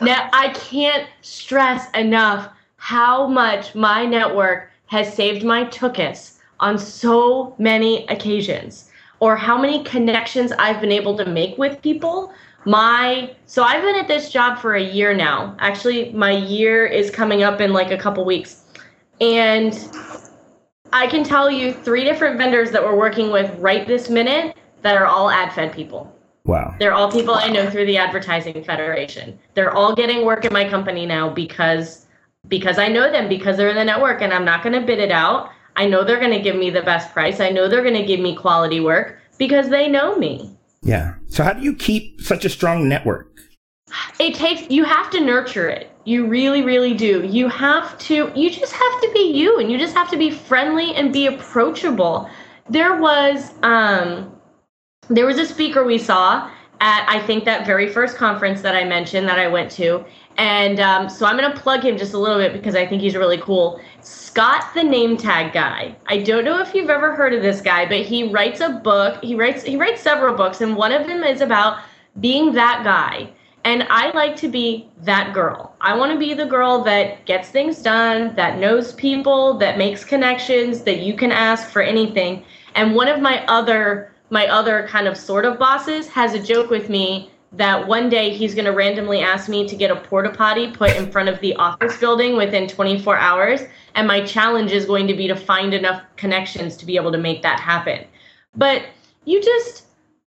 Now, 0.00 0.28
I 0.32 0.48
can't 0.50 1.08
stress 1.22 1.90
enough 1.92 2.48
how 2.76 3.26
much 3.26 3.74
my 3.74 4.04
network 4.04 4.70
has 4.86 5.14
saved 5.14 5.44
my 5.44 5.64
tuchus 5.64 6.38
on 6.60 6.78
so 6.78 7.54
many 7.58 8.06
occasions, 8.08 8.90
or 9.20 9.36
how 9.36 9.56
many 9.58 9.82
connections 9.84 10.52
I've 10.52 10.80
been 10.80 10.92
able 10.92 11.16
to 11.16 11.24
make 11.24 11.56
with 11.58 11.80
people 11.82 12.32
my 12.66 13.34
so 13.46 13.62
I've 13.62 13.82
been 13.82 13.96
at 13.96 14.08
this 14.08 14.30
job 14.30 14.58
for 14.58 14.74
a 14.74 14.82
year 14.82 15.14
now. 15.14 15.54
Actually, 15.58 16.12
my 16.12 16.30
year 16.30 16.86
is 16.86 17.10
coming 17.10 17.42
up 17.42 17.60
in 17.60 17.72
like 17.72 17.90
a 17.90 17.98
couple 17.98 18.24
weeks. 18.24 18.62
And 19.20 19.78
I 20.92 21.06
can 21.06 21.24
tell 21.24 21.50
you 21.50 21.72
three 21.72 22.04
different 22.04 22.38
vendors 22.38 22.70
that 22.70 22.82
we're 22.82 22.96
working 22.96 23.30
with 23.30 23.54
right 23.58 23.86
this 23.86 24.08
minute 24.08 24.56
that 24.84 24.96
are 24.96 25.06
all 25.06 25.28
AdFed 25.28 25.74
people. 25.74 26.14
Wow. 26.44 26.76
They're 26.78 26.92
all 26.92 27.10
people 27.10 27.34
I 27.34 27.48
know 27.48 27.68
through 27.70 27.86
the 27.86 27.96
Advertising 27.96 28.62
Federation. 28.64 29.38
They're 29.54 29.74
all 29.74 29.94
getting 29.94 30.26
work 30.26 30.44
at 30.44 30.52
my 30.52 30.68
company 30.68 31.06
now 31.06 31.30
because 31.30 32.06
because 32.48 32.78
I 32.78 32.88
know 32.88 33.10
them 33.10 33.28
because 33.28 33.56
they're 33.56 33.70
in 33.70 33.76
the 33.76 33.84
network 33.84 34.20
and 34.20 34.32
I'm 34.32 34.44
not 34.44 34.62
going 34.62 34.78
to 34.78 34.86
bid 34.86 34.98
it 34.98 35.10
out. 35.10 35.50
I 35.76 35.86
know 35.86 36.04
they're 36.04 36.20
going 36.20 36.36
to 36.36 36.42
give 36.42 36.54
me 36.54 36.68
the 36.68 36.82
best 36.82 37.12
price. 37.14 37.40
I 37.40 37.48
know 37.48 37.66
they're 37.66 37.82
going 37.82 37.94
to 37.94 38.04
give 38.04 38.20
me 38.20 38.36
quality 38.36 38.80
work 38.80 39.18
because 39.38 39.70
they 39.70 39.88
know 39.88 40.16
me. 40.16 40.54
Yeah. 40.82 41.14
So 41.28 41.42
how 41.42 41.54
do 41.54 41.62
you 41.62 41.74
keep 41.74 42.20
such 42.20 42.44
a 42.44 42.50
strong 42.50 42.86
network? 42.86 43.30
It 44.20 44.34
takes 44.34 44.70
you 44.70 44.84
have 44.84 45.10
to 45.10 45.20
nurture 45.20 45.68
it. 45.68 45.90
You 46.04 46.26
really 46.26 46.60
really 46.60 46.92
do. 46.92 47.24
You 47.24 47.48
have 47.48 47.96
to 48.00 48.30
you 48.34 48.50
just 48.50 48.72
have 48.74 49.00
to 49.00 49.10
be 49.14 49.32
you 49.32 49.58
and 49.58 49.72
you 49.72 49.78
just 49.78 49.94
have 49.94 50.10
to 50.10 50.18
be 50.18 50.30
friendly 50.30 50.94
and 50.94 51.10
be 51.10 51.26
approachable. 51.26 52.28
There 52.68 53.00
was 53.00 53.52
um 53.62 54.33
there 55.08 55.26
was 55.26 55.38
a 55.38 55.46
speaker 55.46 55.84
we 55.84 55.98
saw 55.98 56.50
at 56.80 57.06
I 57.08 57.24
think 57.26 57.44
that 57.44 57.66
very 57.66 57.88
first 57.88 58.16
conference 58.16 58.60
that 58.62 58.74
I 58.74 58.84
mentioned 58.84 59.28
that 59.28 59.38
I 59.38 59.48
went 59.48 59.70
to. 59.72 60.04
And 60.36 60.80
um, 60.80 61.08
so 61.08 61.26
I'm 61.26 61.36
going 61.36 61.50
to 61.50 61.58
plug 61.58 61.84
him 61.84 61.96
just 61.96 62.12
a 62.12 62.18
little 62.18 62.38
bit 62.38 62.52
because 62.52 62.74
I 62.74 62.86
think 62.86 63.00
he's 63.00 63.14
really 63.14 63.38
cool. 63.38 63.80
Scott 64.00 64.64
the 64.74 64.82
name 64.82 65.16
tag 65.16 65.52
guy. 65.52 65.94
I 66.06 66.18
don't 66.18 66.44
know 66.44 66.60
if 66.60 66.74
you've 66.74 66.90
ever 66.90 67.14
heard 67.14 67.32
of 67.32 67.42
this 67.42 67.60
guy, 67.60 67.86
but 67.86 68.00
he 68.00 68.28
writes 68.28 68.60
a 68.60 68.70
book. 68.70 69.22
He 69.22 69.34
writes 69.34 69.62
he 69.62 69.76
writes 69.76 70.02
several 70.02 70.34
books 70.34 70.60
and 70.60 70.76
one 70.76 70.92
of 70.92 71.06
them 71.06 71.22
is 71.22 71.40
about 71.40 71.82
being 72.20 72.52
that 72.52 72.82
guy. 72.84 73.30
And 73.64 73.86
I 73.88 74.10
like 74.10 74.36
to 74.36 74.48
be 74.48 74.90
that 75.02 75.32
girl. 75.32 75.74
I 75.80 75.96
want 75.96 76.12
to 76.12 76.18
be 76.18 76.34
the 76.34 76.44
girl 76.44 76.82
that 76.82 77.24
gets 77.24 77.48
things 77.48 77.80
done, 77.80 78.34
that 78.36 78.58
knows 78.58 78.92
people, 78.92 79.56
that 79.58 79.78
makes 79.78 80.04
connections, 80.04 80.82
that 80.82 80.98
you 80.98 81.14
can 81.14 81.32
ask 81.32 81.70
for 81.70 81.80
anything. 81.80 82.44
And 82.74 82.94
one 82.94 83.08
of 83.08 83.22
my 83.22 83.42
other 83.46 84.13
my 84.30 84.46
other 84.48 84.86
kind 84.88 85.06
of 85.06 85.16
sort 85.16 85.44
of 85.44 85.58
bosses 85.58 86.08
has 86.08 86.34
a 86.34 86.42
joke 86.42 86.70
with 86.70 86.88
me 86.88 87.30
that 87.52 87.86
one 87.86 88.08
day 88.08 88.30
he's 88.30 88.54
going 88.54 88.64
to 88.64 88.72
randomly 88.72 89.20
ask 89.20 89.48
me 89.48 89.66
to 89.68 89.76
get 89.76 89.90
a 89.90 89.96
porta 89.96 90.30
potty 90.30 90.70
put 90.72 90.90
in 90.96 91.10
front 91.10 91.28
of 91.28 91.38
the 91.40 91.54
office 91.56 91.96
building 91.98 92.36
within 92.36 92.66
24 92.66 93.16
hours 93.16 93.60
and 93.94 94.08
my 94.08 94.24
challenge 94.24 94.72
is 94.72 94.86
going 94.86 95.06
to 95.06 95.14
be 95.14 95.28
to 95.28 95.36
find 95.36 95.72
enough 95.72 96.02
connections 96.16 96.76
to 96.76 96.86
be 96.86 96.96
able 96.96 97.12
to 97.12 97.18
make 97.18 97.42
that 97.42 97.60
happen. 97.60 98.04
But 98.56 98.86
you 99.24 99.40
just 99.40 99.84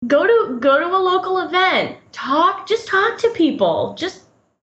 go 0.09 0.27
to 0.27 0.59
go 0.59 0.81
to 0.81 0.87
a 0.87 0.99
local 0.99 1.39
event 1.39 1.97
talk 2.11 2.67
just 2.67 2.89
talk 2.89 3.17
to 3.19 3.31
people 3.31 3.95
just 3.95 4.25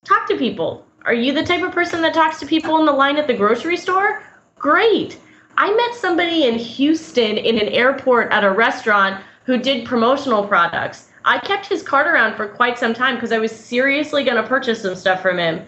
talk 0.03 0.27
to 0.27 0.37
people. 0.37 0.85
Are 1.05 1.13
you 1.13 1.33
the 1.33 1.43
type 1.43 1.63
of 1.63 1.71
person 1.71 2.01
that 2.01 2.13
talks 2.13 2.39
to 2.39 2.45
people 2.45 2.77
in 2.79 2.85
the 2.85 2.91
line 2.91 3.17
at 3.17 3.27
the 3.27 3.33
grocery 3.33 3.77
store? 3.77 4.23
Great 4.55 5.17
i 5.57 5.73
met 5.73 5.95
somebody 5.95 6.45
in 6.45 6.57
houston 6.57 7.37
in 7.37 7.59
an 7.59 7.69
airport 7.69 8.31
at 8.31 8.43
a 8.43 8.51
restaurant 8.51 9.23
who 9.45 9.57
did 9.57 9.85
promotional 9.85 10.47
products 10.47 11.09
I 11.25 11.39
kept 11.39 11.67
his 11.67 11.83
card 11.83 12.07
around 12.07 12.35
for 12.35 12.47
quite 12.47 12.79
some 12.79 12.93
time 12.93 13.15
because 13.15 13.31
I 13.31 13.37
was 13.37 13.51
seriously 13.51 14.23
going 14.23 14.41
to 14.41 14.47
purchase 14.47 14.81
some 14.81 14.95
stuff 14.95 15.21
from 15.21 15.37
him. 15.37 15.67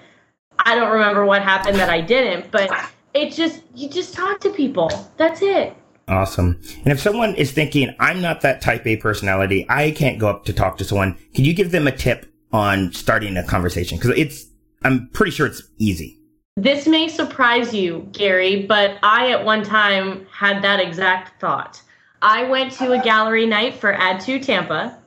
I 0.60 0.76
don't 0.76 0.91
remember 0.91 1.26
what 1.26 1.41
happened 1.41 1.78
that 1.78 1.89
I 1.89 2.02
didn't, 2.02 2.52
but 2.52 2.72
it 3.13 3.32
just, 3.32 3.62
you 3.76 3.89
just 3.89 4.13
talk 4.13 4.39
to 4.41 4.50
people. 4.50 4.91
That's 5.17 5.41
it. 5.41 5.76
Awesome. 6.08 6.60
And 6.84 6.88
if 6.91 7.00
someone 7.00 7.36
is 7.36 7.52
thinking, 7.52 7.96
I'm 8.00 8.22
not 8.22 8.41
that 8.41 8.62
type 8.62 8.86
A 8.86 8.98
personality, 8.98 9.65
I 9.69 9.91
can't 9.91 10.19
go 10.19 10.30
up 10.30 10.46
to 10.46 10.54
talk 10.54 10.78
to 10.80 10.84
someone, 10.84 11.17
can 11.34 11.46
you 11.46 11.54
give 11.54 11.72
them 11.72 11.88
a 11.88 11.91
tip 11.91 12.32
on 12.52 12.91
starting 12.93 13.38
a 13.38 13.43
conversation? 13.43 13.98
Because 13.98 14.17
it's, 14.17 14.46
I'm 14.84 15.10
pretty 15.13 15.32
sure 15.32 15.46
it's 15.46 15.63
easy. 15.78 16.19
This 16.56 16.88
may 16.88 17.08
surprise 17.08 17.74
you, 17.74 18.08
Gary, 18.12 18.66
but 18.66 18.98
I 19.02 19.32
at 19.32 19.44
one 19.44 19.63
time 19.63 20.26
had 20.32 20.62
that 20.62 20.80
exact 20.80 21.39
thought. 21.39 21.82
I 22.22 22.44
went 22.44 22.72
to 22.74 22.94
a 22.94 23.02
gallery 23.02 23.46
night 23.46 23.74
for 23.74 23.94
Ad2 23.94 24.46
Tampa 24.46 24.98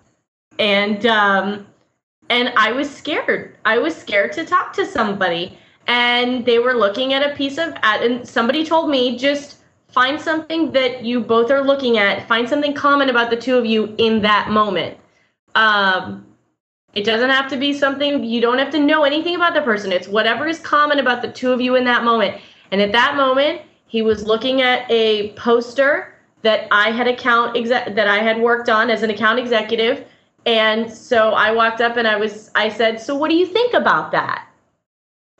and 0.58 1.06
um, 1.06 1.66
and 2.30 2.52
I 2.56 2.72
was 2.72 2.90
scared. 2.94 3.56
I 3.64 3.78
was 3.78 3.94
scared 3.96 4.32
to 4.32 4.44
talk 4.44 4.72
to 4.74 4.86
somebody, 4.86 5.58
and 5.86 6.44
they 6.44 6.58
were 6.58 6.74
looking 6.74 7.12
at 7.12 7.28
a 7.28 7.34
piece 7.34 7.58
of 7.58 7.74
ad, 7.82 8.02
and 8.02 8.26
somebody 8.26 8.64
told 8.64 8.90
me 8.90 9.18
just 9.18 9.58
find 9.88 10.20
something 10.20 10.72
that 10.72 11.04
you 11.04 11.20
both 11.20 11.50
are 11.50 11.62
looking 11.62 11.98
at. 11.98 12.26
Find 12.28 12.48
something 12.48 12.74
common 12.74 13.10
about 13.10 13.30
the 13.30 13.36
two 13.36 13.56
of 13.56 13.66
you 13.66 13.94
in 13.98 14.20
that 14.22 14.50
moment. 14.50 14.98
Um, 15.54 16.25
it 16.96 17.04
doesn't 17.04 17.30
have 17.30 17.48
to 17.50 17.56
be 17.56 17.72
something 17.72 18.24
you 18.24 18.40
don't 18.40 18.58
have 18.58 18.70
to 18.70 18.80
know 18.80 19.04
anything 19.04 19.36
about 19.36 19.54
the 19.54 19.60
person. 19.60 19.92
It's 19.92 20.08
whatever 20.08 20.48
is 20.48 20.58
common 20.58 20.98
about 20.98 21.22
the 21.22 21.30
two 21.30 21.52
of 21.52 21.60
you 21.60 21.76
in 21.76 21.84
that 21.84 22.02
moment. 22.02 22.40
And 22.72 22.80
at 22.80 22.90
that 22.92 23.16
moment, 23.16 23.60
he 23.86 24.02
was 24.02 24.24
looking 24.24 24.62
at 24.62 24.90
a 24.90 25.32
poster 25.32 26.14
that 26.42 26.66
I 26.70 26.90
had 26.90 27.06
account 27.06 27.54
that 27.68 28.08
I 28.08 28.18
had 28.18 28.40
worked 28.40 28.68
on 28.68 28.90
as 28.90 29.02
an 29.02 29.10
account 29.10 29.38
executive 29.38 30.06
and 30.46 30.90
so 30.90 31.30
I 31.30 31.50
walked 31.50 31.80
up 31.80 31.96
and 31.96 32.06
I 32.06 32.16
was 32.16 32.50
I 32.54 32.68
said, 32.68 33.00
"So 33.00 33.14
what 33.16 33.30
do 33.30 33.36
you 33.36 33.46
think 33.46 33.74
about 33.74 34.12
that?" 34.12 34.46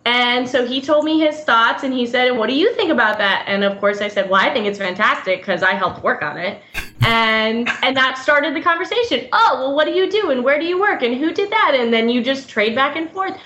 And 0.05 0.49
so 0.49 0.67
he 0.67 0.81
told 0.81 1.05
me 1.05 1.19
his 1.19 1.43
thoughts 1.45 1.85
and 1.85 1.95
he 1.95 2.07
said, 2.07 2.37
"What 2.37 2.49
do 2.49 2.55
you 2.55 2.75
think 2.75 2.91
about 2.91 3.19
that?" 3.19 3.45
And 3.47 3.65
of 3.65 3.79
course 3.79 4.01
I 4.01 4.09
said, 4.09 4.29
"Well, 4.29 4.41
I 4.43 4.53
think 4.53 4.67
it's 4.67 4.79
fantastic 4.79 5.41
because 5.41 5.63
I 5.63 5.73
helped 5.73 6.03
work 6.03 6.23
on 6.23 6.37
it." 6.39 6.61
And 7.03 7.69
and 7.83 7.97
that 7.97 8.19
started 8.19 8.55
the 8.55 8.61
conversation. 8.61 9.29
"Oh, 9.33 9.59
well 9.61 9.75
what 9.75 9.87
do 9.87 9.93
you 9.93 10.11
do 10.11 10.31
and 10.31 10.43
where 10.43 10.59
do 10.59 10.65
you 10.65 10.81
work 10.81 11.03
and 11.03 11.15
who 11.17 11.33
did 11.33 11.51
that?" 11.51 11.77
And 11.79 11.93
then 11.93 12.09
you 12.09 12.23
just 12.23 12.49
trade 12.49 12.75
back 12.75 12.97
and 12.97 13.11
forth. 13.11 13.37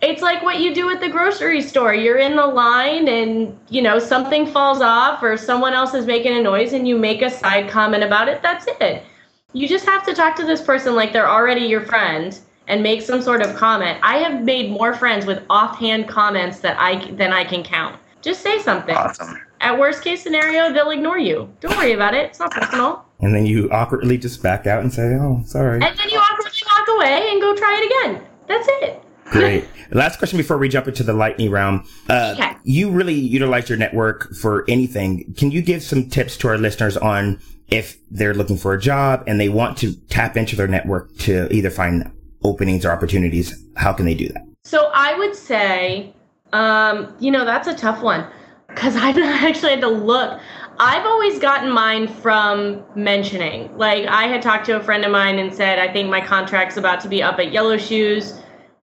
It's 0.00 0.22
like 0.22 0.42
what 0.42 0.58
you 0.58 0.74
do 0.74 0.90
at 0.90 1.00
the 1.00 1.08
grocery 1.08 1.62
store. 1.62 1.94
You're 1.94 2.18
in 2.18 2.34
the 2.34 2.46
line 2.46 3.06
and, 3.06 3.56
you 3.68 3.82
know, 3.82 4.00
something 4.00 4.46
falls 4.46 4.80
off 4.80 5.22
or 5.22 5.36
someone 5.36 5.74
else 5.74 5.94
is 5.94 6.06
making 6.06 6.36
a 6.36 6.42
noise 6.42 6.72
and 6.72 6.88
you 6.88 6.98
make 6.98 7.22
a 7.22 7.30
side 7.30 7.70
comment 7.70 8.02
about 8.02 8.26
it. 8.28 8.42
That's 8.42 8.66
it 8.80 9.04
you 9.52 9.68
just 9.68 9.84
have 9.84 10.04
to 10.06 10.14
talk 10.14 10.36
to 10.36 10.44
this 10.44 10.62
person 10.62 10.94
like 10.94 11.12
they're 11.12 11.28
already 11.28 11.62
your 11.62 11.82
friend 11.82 12.38
and 12.68 12.82
make 12.82 13.02
some 13.02 13.20
sort 13.20 13.42
of 13.42 13.54
comment. 13.56 13.98
I 14.02 14.18
have 14.18 14.42
made 14.42 14.70
more 14.70 14.94
friends 14.94 15.26
with 15.26 15.42
offhand 15.50 16.08
comments 16.08 16.60
that 16.60 16.76
I 16.78 17.10
than 17.12 17.32
I 17.32 17.44
can 17.44 17.62
count. 17.62 17.98
Just 18.22 18.40
say 18.40 18.58
something. 18.60 18.94
Awesome. 18.94 19.40
At 19.62 19.78
worst 19.78 20.02
case 20.02 20.20
scenario, 20.20 20.72
they'll 20.72 20.90
ignore 20.90 21.20
you. 21.20 21.48
Don't 21.60 21.76
worry 21.76 21.92
about 21.92 22.14
it. 22.14 22.26
It's 22.26 22.40
not 22.40 22.50
personal. 22.50 23.04
And 23.20 23.32
then 23.32 23.46
you 23.46 23.70
awkwardly 23.70 24.18
just 24.18 24.42
back 24.42 24.66
out 24.66 24.82
and 24.82 24.92
say, 24.92 25.14
"Oh, 25.14 25.40
sorry." 25.46 25.74
And 25.74 25.96
then 25.96 26.08
you 26.10 26.18
awkwardly 26.18 26.60
walk 26.76 26.88
away 26.88 27.28
and 27.30 27.40
go 27.40 27.54
try 27.54 27.80
it 27.80 27.86
again. 27.86 28.26
That's 28.48 28.68
it. 28.82 29.02
Great. 29.26 29.68
Last 29.92 30.18
question 30.18 30.36
before 30.36 30.58
we 30.58 30.68
jump 30.68 30.88
into 30.88 31.04
the 31.04 31.12
lightning 31.12 31.48
round. 31.52 31.86
Uh, 32.10 32.34
okay. 32.36 32.56
You 32.64 32.90
really 32.90 33.14
utilize 33.14 33.68
your 33.68 33.78
network 33.78 34.34
for 34.34 34.64
anything. 34.68 35.32
Can 35.38 35.52
you 35.52 35.62
give 35.62 35.84
some 35.84 36.08
tips 36.08 36.36
to 36.38 36.48
our 36.48 36.58
listeners 36.58 36.96
on 36.96 37.40
if 37.68 37.98
they're 38.10 38.34
looking 38.34 38.56
for 38.56 38.74
a 38.74 38.80
job 38.80 39.22
and 39.28 39.38
they 39.38 39.48
want 39.48 39.78
to 39.78 39.94
tap 40.08 40.36
into 40.36 40.56
their 40.56 40.66
network 40.66 41.16
to 41.18 41.48
either 41.54 41.70
find 41.70 42.10
openings 42.42 42.84
or 42.84 42.90
opportunities, 42.90 43.64
how 43.76 43.92
can 43.92 44.06
they 44.06 44.14
do 44.14 44.28
that? 44.28 44.42
So 44.64 44.90
I 44.92 45.16
would 45.16 45.36
say, 45.36 46.12
um, 46.52 47.14
you 47.20 47.30
know, 47.30 47.44
that's 47.44 47.68
a 47.68 47.74
tough 47.74 48.02
one 48.02 48.26
because 48.74 48.96
I've 48.96 49.16
actually 49.18 49.72
had 49.72 49.80
to 49.82 49.88
look. 49.88 50.40
I've 50.78 51.04
always 51.04 51.38
gotten 51.38 51.70
mine 51.70 52.08
from 52.08 52.82
mentioning. 52.94 53.76
Like 53.76 54.06
I 54.06 54.24
had 54.24 54.42
talked 54.42 54.66
to 54.66 54.76
a 54.76 54.82
friend 54.82 55.04
of 55.04 55.12
mine 55.12 55.38
and 55.38 55.54
said, 55.54 55.78
I 55.78 55.92
think 55.92 56.08
my 56.08 56.20
contract's 56.20 56.76
about 56.76 57.00
to 57.00 57.08
be 57.08 57.22
up 57.22 57.38
at 57.38 57.52
Yellow 57.52 57.76
Shoes. 57.76 58.40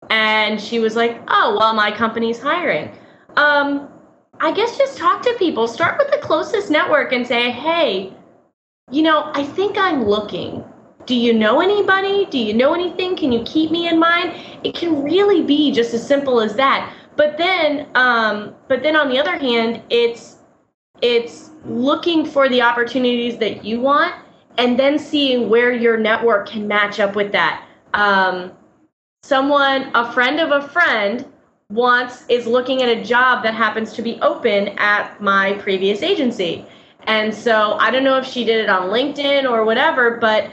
And 0.09 0.59
she 0.59 0.79
was 0.79 0.95
like, 0.95 1.19
Oh, 1.27 1.55
well, 1.59 1.73
my 1.73 1.91
company's 1.91 2.39
hiring. 2.39 2.91
Um, 3.35 3.89
I 4.39 4.51
guess 4.51 4.77
just 4.77 4.97
talk 4.97 5.21
to 5.23 5.35
people. 5.38 5.67
Start 5.67 5.97
with 5.97 6.11
the 6.11 6.17
closest 6.17 6.69
network 6.69 7.11
and 7.11 7.27
say, 7.27 7.51
Hey, 7.51 8.13
you 8.91 9.01
know, 9.01 9.31
I 9.33 9.43
think 9.43 9.77
I'm 9.77 10.05
looking. 10.05 10.63
Do 11.05 11.15
you 11.15 11.33
know 11.33 11.61
anybody? 11.61 12.25
Do 12.25 12.39
you 12.39 12.53
know 12.53 12.73
anything? 12.73 13.15
Can 13.15 13.31
you 13.31 13.43
keep 13.43 13.69
me 13.69 13.88
in 13.88 13.99
mind? 13.99 14.33
It 14.63 14.73
can 14.73 15.03
really 15.03 15.43
be 15.43 15.71
just 15.71 15.93
as 15.93 16.05
simple 16.05 16.41
as 16.41 16.55
that. 16.55 16.91
But 17.15 17.38
then, 17.38 17.88
um, 17.95 18.56
but 18.67 18.84
then 18.84 18.95
on 18.95 19.10
the 19.10 19.19
other 19.19 19.38
hand, 19.38 19.82
it's 19.89 20.38
it's 21.01 21.51
looking 21.65 22.25
for 22.25 22.47
the 22.47 22.62
opportunities 22.62 23.38
that 23.38 23.65
you 23.65 23.82
want 23.82 24.15
and 24.58 24.80
then 24.80 24.97
seeing 24.97 25.49
where 25.49 25.73
your 25.73 25.97
network 25.97 26.47
can 26.47 26.67
match 26.67 26.99
up 26.99 27.15
with 27.15 27.32
that. 27.34 27.65
Um, 27.93 28.51
someone, 29.23 29.91
a 29.93 30.12
friend 30.13 30.39
of 30.39 30.51
a 30.51 30.67
friend, 30.69 31.25
wants 31.69 32.25
is 32.30 32.45
looking 32.45 32.82
at 32.82 32.89
a 32.89 33.04
job 33.04 33.43
that 33.43 33.54
happens 33.54 33.93
to 33.93 34.01
be 34.01 34.19
open 34.21 34.69
at 34.78 35.19
my 35.21 35.54
previous 35.54 36.04
agency. 36.04 36.65
And 37.08 37.34
so 37.34 37.73
I 37.73 37.91
don't 37.91 38.04
know 38.04 38.17
if 38.17 38.25
she 38.25 38.43
did 38.43 38.63
it 38.63 38.69
on 38.69 38.89
LinkedIn 38.89 39.49
or 39.49 39.65
whatever, 39.65 40.17
but 40.17 40.51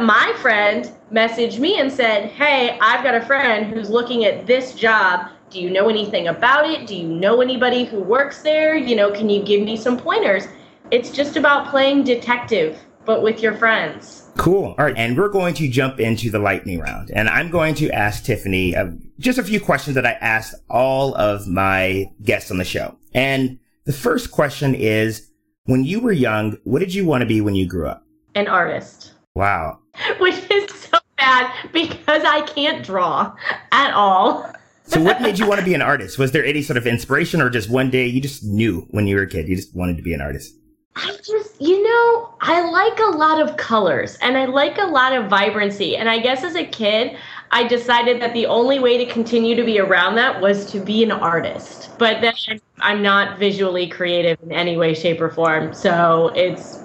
my 0.00 0.32
friend 0.38 0.90
messaged 1.12 1.58
me 1.58 1.80
and 1.80 1.92
said, 1.92 2.30
Hey, 2.30 2.78
I've 2.80 3.04
got 3.04 3.14
a 3.14 3.20
friend 3.20 3.72
who's 3.72 3.90
looking 3.90 4.24
at 4.24 4.46
this 4.46 4.74
job. 4.74 5.28
Do 5.52 5.60
you 5.60 5.68
know 5.68 5.90
anything 5.90 6.28
about 6.28 6.64
it? 6.64 6.86
Do 6.86 6.96
you 6.96 7.06
know 7.06 7.42
anybody 7.42 7.84
who 7.84 8.00
works 8.00 8.40
there? 8.40 8.74
You 8.74 8.96
know, 8.96 9.10
can 9.10 9.28
you 9.28 9.42
give 9.42 9.60
me 9.60 9.76
some 9.76 9.98
pointers? 9.98 10.44
It's 10.90 11.10
just 11.10 11.36
about 11.36 11.68
playing 11.68 12.04
detective, 12.04 12.78
but 13.04 13.22
with 13.22 13.42
your 13.42 13.52
friends. 13.52 14.30
Cool. 14.38 14.74
All 14.78 14.86
right. 14.86 14.96
And 14.96 15.14
we're 15.14 15.28
going 15.28 15.52
to 15.56 15.68
jump 15.68 16.00
into 16.00 16.30
the 16.30 16.38
lightning 16.38 16.80
round. 16.80 17.10
And 17.14 17.28
I'm 17.28 17.50
going 17.50 17.74
to 17.74 17.90
ask 17.90 18.24
Tiffany 18.24 18.74
uh, 18.74 18.92
just 19.18 19.38
a 19.38 19.42
few 19.42 19.60
questions 19.60 19.94
that 19.94 20.06
I 20.06 20.12
asked 20.12 20.54
all 20.70 21.14
of 21.16 21.46
my 21.46 22.10
guests 22.22 22.50
on 22.50 22.56
the 22.56 22.64
show. 22.64 22.96
And 23.12 23.58
the 23.84 23.92
first 23.92 24.30
question 24.30 24.74
is 24.74 25.30
When 25.64 25.84
you 25.84 26.00
were 26.00 26.12
young, 26.12 26.56
what 26.64 26.78
did 26.78 26.94
you 26.94 27.04
want 27.04 27.20
to 27.20 27.26
be 27.26 27.42
when 27.42 27.54
you 27.54 27.66
grew 27.66 27.88
up? 27.88 28.06
An 28.34 28.48
artist. 28.48 29.12
Wow. 29.34 29.80
Which 30.18 30.50
is 30.50 30.72
so 30.72 30.98
bad 31.18 31.52
because 31.74 32.22
I 32.24 32.40
can't 32.46 32.82
draw 32.82 33.34
at 33.70 33.92
all. 33.92 34.50
So, 34.92 35.00
what 35.00 35.22
made 35.22 35.38
you 35.38 35.46
want 35.46 35.58
to 35.58 35.64
be 35.64 35.74
an 35.74 35.82
artist? 35.82 36.18
Was 36.18 36.32
there 36.32 36.44
any 36.44 36.62
sort 36.62 36.76
of 36.76 36.86
inspiration, 36.86 37.40
or 37.40 37.48
just 37.48 37.70
one 37.70 37.90
day 37.90 38.06
you 38.06 38.20
just 38.20 38.44
knew 38.44 38.86
when 38.90 39.06
you 39.06 39.16
were 39.16 39.22
a 39.22 39.28
kid 39.28 39.48
you 39.48 39.56
just 39.56 39.74
wanted 39.74 39.96
to 39.96 40.02
be 40.02 40.12
an 40.12 40.20
artist? 40.20 40.54
I 40.96 41.16
just, 41.24 41.60
you 41.60 41.82
know, 41.82 42.34
I 42.42 42.68
like 42.68 42.98
a 42.98 43.16
lot 43.16 43.40
of 43.40 43.56
colors 43.56 44.18
and 44.20 44.36
I 44.36 44.44
like 44.44 44.76
a 44.76 44.84
lot 44.84 45.14
of 45.14 45.30
vibrancy. 45.30 45.96
And 45.96 46.08
I 46.08 46.18
guess 46.18 46.44
as 46.44 46.54
a 46.54 46.66
kid, 46.66 47.16
I 47.50 47.66
decided 47.66 48.20
that 48.20 48.34
the 48.34 48.44
only 48.44 48.78
way 48.78 48.98
to 48.98 49.10
continue 49.10 49.54
to 49.56 49.64
be 49.64 49.78
around 49.78 50.16
that 50.16 50.40
was 50.40 50.70
to 50.72 50.80
be 50.80 51.02
an 51.02 51.10
artist. 51.10 51.90
But 51.98 52.20
then 52.20 52.34
I'm 52.80 53.00
not 53.00 53.38
visually 53.38 53.88
creative 53.88 54.38
in 54.42 54.52
any 54.52 54.76
way, 54.76 54.92
shape, 54.92 55.20
or 55.20 55.30
form. 55.30 55.72
So 55.72 56.30
it's 56.34 56.82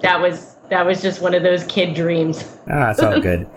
that 0.00 0.20
was 0.20 0.56
that 0.70 0.86
was 0.86 1.02
just 1.02 1.20
one 1.20 1.34
of 1.34 1.42
those 1.42 1.64
kid 1.64 1.94
dreams. 1.94 2.44
Ah, 2.70 2.90
it's 2.90 3.00
all 3.00 3.20
good. 3.20 3.48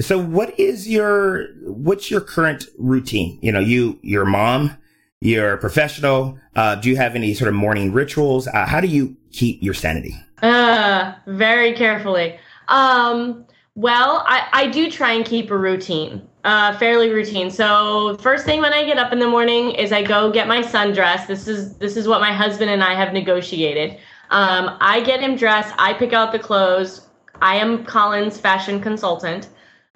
So 0.00 0.18
what 0.18 0.58
is 0.58 0.88
your 0.88 1.46
what's 1.62 2.10
your 2.10 2.20
current 2.20 2.66
routine? 2.78 3.38
You 3.42 3.52
know, 3.52 3.60
you 3.60 3.98
your 4.02 4.24
mom, 4.24 4.76
you're 5.20 5.52
a 5.52 5.58
professional. 5.58 6.38
Uh, 6.56 6.74
do 6.76 6.90
you 6.90 6.96
have 6.96 7.14
any 7.14 7.34
sort 7.34 7.48
of 7.48 7.54
morning 7.54 7.92
rituals? 7.92 8.46
Uh, 8.46 8.66
how 8.66 8.80
do 8.80 8.88
you 8.88 9.16
keep 9.32 9.62
your 9.62 9.74
sanity? 9.74 10.14
Uh, 10.42 11.14
very 11.26 11.72
carefully. 11.72 12.38
Um, 12.68 13.46
well, 13.76 14.22
I, 14.26 14.48
I 14.52 14.66
do 14.68 14.90
try 14.90 15.12
and 15.12 15.24
keep 15.24 15.50
a 15.50 15.56
routine, 15.56 16.22
uh, 16.44 16.76
fairly 16.78 17.10
routine. 17.10 17.50
So 17.50 18.16
first 18.20 18.44
thing 18.44 18.60
when 18.60 18.72
I 18.72 18.84
get 18.84 18.98
up 18.98 19.12
in 19.12 19.18
the 19.18 19.28
morning 19.28 19.72
is 19.72 19.92
I 19.92 20.02
go 20.02 20.30
get 20.30 20.46
my 20.46 20.62
son 20.62 20.92
dressed. 20.92 21.28
This 21.28 21.48
is 21.48 21.76
this 21.78 21.96
is 21.96 22.06
what 22.06 22.20
my 22.20 22.32
husband 22.32 22.70
and 22.70 22.82
I 22.82 22.94
have 22.94 23.12
negotiated. 23.12 23.98
Um, 24.30 24.76
I 24.80 25.00
get 25.00 25.20
him 25.20 25.36
dressed. 25.36 25.74
I 25.78 25.92
pick 25.94 26.12
out 26.12 26.32
the 26.32 26.38
clothes. 26.38 27.08
I 27.42 27.56
am 27.56 27.84
Colin's 27.84 28.38
fashion 28.38 28.80
consultant. 28.80 29.48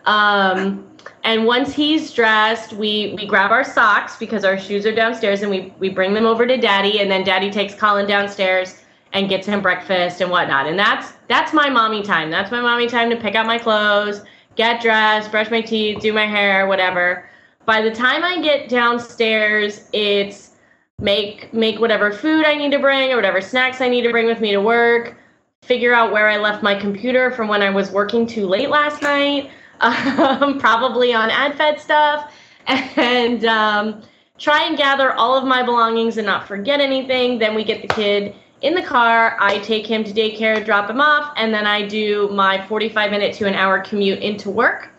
Um, 0.09 0.87
and 1.23 1.45
once 1.45 1.75
he's 1.75 2.13
dressed, 2.13 2.73
we 2.73 3.15
we 3.17 3.27
grab 3.27 3.51
our 3.51 3.63
socks 3.63 4.17
because 4.17 4.45
our 4.45 4.59
shoes 4.59 4.87
are 4.87 4.95
downstairs, 4.95 5.43
and 5.43 5.51
we 5.51 5.73
we 5.79 5.91
bring 5.91 6.15
them 6.15 6.25
over 6.25 6.47
to 6.47 6.57
Daddy, 6.57 7.01
and 7.01 7.11
then 7.11 7.25
Daddy 7.25 7.51
takes 7.51 7.75
Colin 7.75 8.07
downstairs 8.07 8.83
and 9.13 9.29
gets 9.29 9.47
him 9.47 9.61
breakfast 9.61 10.21
and 10.21 10.31
whatnot. 10.31 10.67
And 10.67 10.79
that's 10.79 11.13
that's 11.29 11.53
my 11.53 11.69
mommy 11.69 12.03
time. 12.03 12.31
That's 12.31 12.51
my 12.51 12.61
mommy 12.61 12.87
time 12.87 13.11
to 13.11 13.17
pick 13.17 13.35
out 13.35 13.47
my 13.47 13.59
clothes, 13.59 14.23
get 14.57 14.81
dressed, 14.81 15.31
brush 15.31 15.51
my 15.51 15.61
teeth, 15.61 16.01
do 16.01 16.13
my 16.13 16.27
hair, 16.27 16.67
whatever. 16.67 17.29
By 17.67 17.83
the 17.83 17.91
time 17.91 18.25
I 18.25 18.41
get 18.41 18.71
downstairs, 18.71 19.91
it's 19.93 20.53
make 21.01 21.53
make 21.53 21.81
whatever 21.81 22.11
food 22.11 22.47
I 22.47 22.55
need 22.55 22.73
to 22.73 22.79
bring 22.79 23.13
or 23.13 23.17
whatever 23.17 23.43
snacks 23.43 23.83
I 23.83 23.91
need 23.91 24.03
to 24.03 24.11
bring 24.11 24.27
with 24.27 24.41
me 24.41 24.53
to 24.53 24.61
work, 24.61 25.19
figure 25.63 25.93
out 25.93 26.13
where 26.13 26.29
I 26.29 26.39
left 26.39 26.63
my 26.63 26.75
computer 26.75 27.31
from 27.31 27.47
when 27.47 27.61
I 27.61 27.69
was 27.69 27.91
working 27.91 28.27
too 28.27 28.47
late 28.47 28.71
last 28.71 29.03
night, 29.03 29.51
um, 29.81 30.59
probably 30.61 31.15
on 31.15 31.31
AdFed 31.31 31.81
stuff, 31.81 32.33
and 32.67 33.45
um, 33.45 34.03
try 34.39 34.65
and 34.65 34.77
gather 34.77 35.13
all 35.13 35.37
of 35.37 35.45
my 35.45 35.63
belongings 35.63 36.17
and 36.17 36.27
not 36.27 36.47
forget 36.47 36.81
anything. 36.81 37.39
Then 37.39 37.55
we 37.55 37.65
get 37.65 37.83
the 37.83 37.89
kid 37.89 38.35
in 38.61 38.75
the 38.75 38.83
car. 38.83 39.37
I 39.41 39.59
take 39.59 39.87
him 39.87 40.05
to 40.05 40.13
daycare, 40.13 40.65
drop 40.65 40.91
him 40.91 41.01
off, 41.01 41.33
and 41.37 41.53
then 41.53 41.67
I 41.67 41.87
do 41.87 42.29
my 42.29 42.65
45 42.67 43.11
minute 43.11 43.35
to 43.37 43.47
an 43.47 43.55
hour 43.55 43.81
commute 43.81 44.21
into 44.21 44.51
work. 44.51 44.91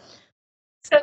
So 0.84 1.02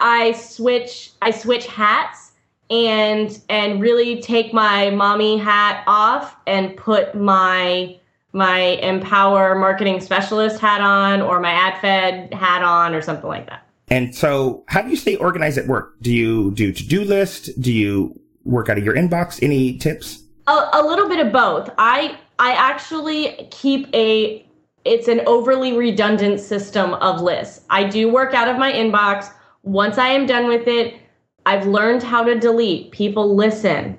I 0.00 0.32
switch 0.32 1.12
I 1.20 1.30
switch 1.30 1.66
hats 1.66 2.32
and 2.70 3.38
and 3.48 3.80
really 3.80 4.20
take 4.20 4.52
my 4.52 4.90
mommy 4.90 5.36
hat 5.36 5.84
off 5.86 6.36
and 6.46 6.76
put 6.76 7.14
my 7.14 7.98
my 8.38 8.78
empower 8.82 9.56
marketing 9.56 10.00
specialist 10.00 10.60
hat 10.60 10.80
on 10.80 11.20
or 11.20 11.40
my 11.40 11.50
AdFed 11.50 12.32
hat 12.32 12.62
on 12.62 12.94
or 12.94 13.02
something 13.02 13.28
like 13.28 13.46
that. 13.48 13.66
And 13.88 14.14
so 14.14 14.64
how 14.68 14.82
do 14.82 14.88
you 14.88 14.96
stay 14.96 15.16
organized 15.16 15.58
at 15.58 15.66
work? 15.66 15.94
Do 16.00 16.14
you 16.14 16.52
do 16.52 16.72
to-do 16.72 17.04
list? 17.04 17.60
Do 17.60 17.72
you 17.72 18.18
work 18.44 18.68
out 18.68 18.78
of 18.78 18.84
your 18.84 18.94
inbox? 18.94 19.42
Any 19.42 19.76
tips? 19.76 20.22
A, 20.46 20.68
a 20.74 20.82
little 20.86 21.08
bit 21.08 21.24
of 21.24 21.32
both. 21.32 21.70
I 21.78 22.16
i 22.38 22.52
actually 22.52 23.48
keep 23.50 23.92
a 23.92 24.46
it's 24.84 25.08
an 25.08 25.20
overly 25.26 25.76
redundant 25.76 26.38
system 26.38 26.94
of 26.94 27.20
lists. 27.20 27.64
I 27.68 27.84
do 27.84 28.08
work 28.10 28.32
out 28.34 28.48
of 28.48 28.56
my 28.56 28.72
inbox. 28.72 29.30
Once 29.64 29.98
i 29.98 30.08
am 30.08 30.24
done 30.24 30.46
with 30.46 30.68
it 30.68 30.94
I've 31.44 31.66
learned 31.66 32.02
how 32.02 32.22
to 32.24 32.38
delete. 32.38 32.90
People 32.92 33.34
listen. 33.34 33.98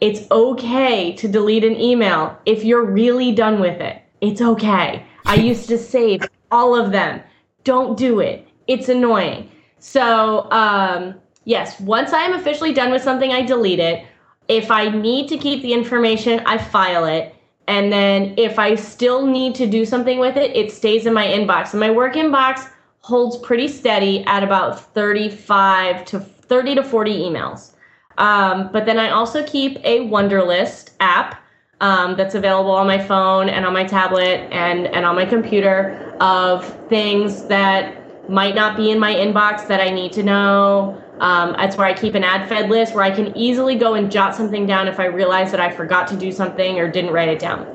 It's 0.00 0.30
okay 0.30 1.12
to 1.16 1.28
delete 1.28 1.64
an 1.64 1.76
email 1.76 2.38
if 2.46 2.64
you're 2.64 2.84
really 2.84 3.32
done 3.32 3.60
with 3.60 3.80
it. 3.80 4.02
It's 4.20 4.40
okay. 4.40 5.04
I 5.26 5.34
used 5.50 5.68
to 5.68 5.78
save 5.78 6.22
all 6.50 6.74
of 6.74 6.92
them. 6.92 7.20
Don't 7.64 7.98
do 7.98 8.20
it. 8.20 8.48
It's 8.66 8.88
annoying. 8.88 9.50
So, 9.78 10.50
um, 10.50 11.14
yes, 11.44 11.78
once 11.80 12.12
I 12.12 12.22
am 12.22 12.34
officially 12.34 12.72
done 12.72 12.90
with 12.90 13.02
something, 13.02 13.32
I 13.32 13.42
delete 13.42 13.78
it. 13.78 14.06
If 14.48 14.70
I 14.70 14.88
need 14.88 15.28
to 15.28 15.38
keep 15.38 15.62
the 15.62 15.72
information, 15.72 16.40
I 16.40 16.58
file 16.58 17.04
it. 17.04 17.34
And 17.68 17.92
then 17.92 18.34
if 18.36 18.58
I 18.58 18.74
still 18.74 19.26
need 19.26 19.54
to 19.56 19.66
do 19.66 19.84
something 19.84 20.18
with 20.18 20.36
it, 20.36 20.56
it 20.56 20.72
stays 20.72 21.06
in 21.06 21.14
my 21.14 21.26
inbox. 21.26 21.72
And 21.72 21.80
my 21.80 21.90
work 21.90 22.14
inbox 22.14 22.68
holds 23.02 23.36
pretty 23.38 23.68
steady 23.68 24.24
at 24.24 24.42
about 24.42 24.92
35 24.92 26.04
to 26.06 26.20
30 26.20 26.74
to 26.76 26.82
40 26.82 27.12
emails. 27.12 27.72
Um, 28.20 28.68
but 28.70 28.84
then 28.84 28.98
I 28.98 29.10
also 29.10 29.42
keep 29.44 29.78
a 29.82 30.00
Wunderlist 30.00 30.90
app 31.00 31.42
um, 31.80 32.16
that's 32.16 32.34
available 32.34 32.70
on 32.70 32.86
my 32.86 33.02
phone 33.02 33.48
and 33.48 33.64
on 33.64 33.72
my 33.72 33.84
tablet 33.84 34.46
and, 34.52 34.86
and 34.88 35.06
on 35.06 35.16
my 35.16 35.24
computer 35.24 36.14
of 36.20 36.66
things 36.90 37.46
that 37.46 38.28
might 38.28 38.54
not 38.54 38.76
be 38.76 38.90
in 38.90 38.98
my 38.98 39.14
inbox 39.14 39.66
that 39.68 39.80
I 39.80 39.88
need 39.88 40.12
to 40.12 40.22
know. 40.22 41.02
Um, 41.20 41.52
that's 41.52 41.78
where 41.78 41.86
I 41.86 41.94
keep 41.94 42.14
an 42.14 42.22
AdFed 42.22 42.68
list 42.68 42.94
where 42.94 43.04
I 43.04 43.10
can 43.10 43.34
easily 43.34 43.74
go 43.74 43.94
and 43.94 44.12
jot 44.12 44.34
something 44.34 44.66
down 44.66 44.86
if 44.86 45.00
I 45.00 45.06
realize 45.06 45.50
that 45.50 45.60
I 45.60 45.70
forgot 45.70 46.06
to 46.08 46.16
do 46.16 46.30
something 46.30 46.78
or 46.78 46.90
didn't 46.90 47.12
write 47.12 47.30
it 47.30 47.38
down. 47.38 47.66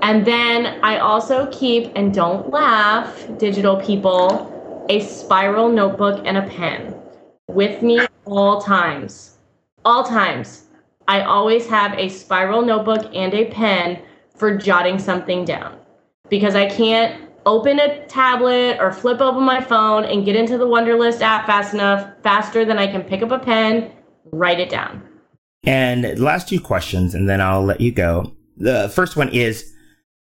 And 0.00 0.26
then 0.26 0.82
I 0.82 0.98
also 0.98 1.46
keep, 1.52 1.92
and 1.94 2.14
don't 2.14 2.48
laugh, 2.48 3.28
digital 3.36 3.76
people, 3.76 4.86
a 4.88 5.00
spiral 5.00 5.68
notebook 5.68 6.22
and 6.24 6.38
a 6.38 6.48
pen 6.48 6.94
with 7.48 7.82
me 7.82 8.06
all 8.24 8.62
times. 8.62 9.36
All 9.84 10.04
times. 10.04 10.66
I 11.08 11.22
always 11.22 11.66
have 11.66 11.98
a 11.98 12.08
spiral 12.08 12.62
notebook 12.62 13.10
and 13.14 13.34
a 13.34 13.46
pen 13.46 14.02
for 14.36 14.56
jotting 14.56 14.98
something 14.98 15.44
down 15.44 15.78
because 16.28 16.54
I 16.54 16.68
can't 16.68 17.28
open 17.46 17.80
a 17.80 18.06
tablet 18.06 18.78
or 18.78 18.92
flip 18.92 19.20
open 19.20 19.42
my 19.42 19.60
phone 19.60 20.04
and 20.04 20.24
get 20.24 20.36
into 20.36 20.58
the 20.58 20.66
Wunderlist 20.66 21.20
app 21.20 21.46
fast 21.46 21.74
enough, 21.74 22.08
faster 22.22 22.64
than 22.64 22.78
I 22.78 22.86
can 22.86 23.02
pick 23.02 23.22
up 23.22 23.30
a 23.30 23.38
pen, 23.38 23.90
write 24.32 24.60
it 24.60 24.68
down. 24.68 25.02
And 25.64 26.18
last 26.18 26.48
two 26.48 26.60
questions, 26.60 27.14
and 27.14 27.28
then 27.28 27.40
I'll 27.40 27.64
let 27.64 27.80
you 27.80 27.92
go. 27.92 28.32
The 28.56 28.90
first 28.94 29.16
one 29.16 29.30
is 29.30 29.74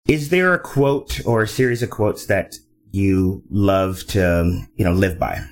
Is 0.06 0.30
there 0.30 0.54
a 0.54 0.58
quote 0.58 1.20
or 1.26 1.42
a 1.42 1.48
series 1.48 1.82
of 1.82 1.90
quotes 1.90 2.26
that 2.26 2.54
you 2.92 3.42
love 3.50 4.06
to, 4.08 4.66
you 4.76 4.84
know, 4.84 4.92
live 4.92 5.18
by? 5.18 5.44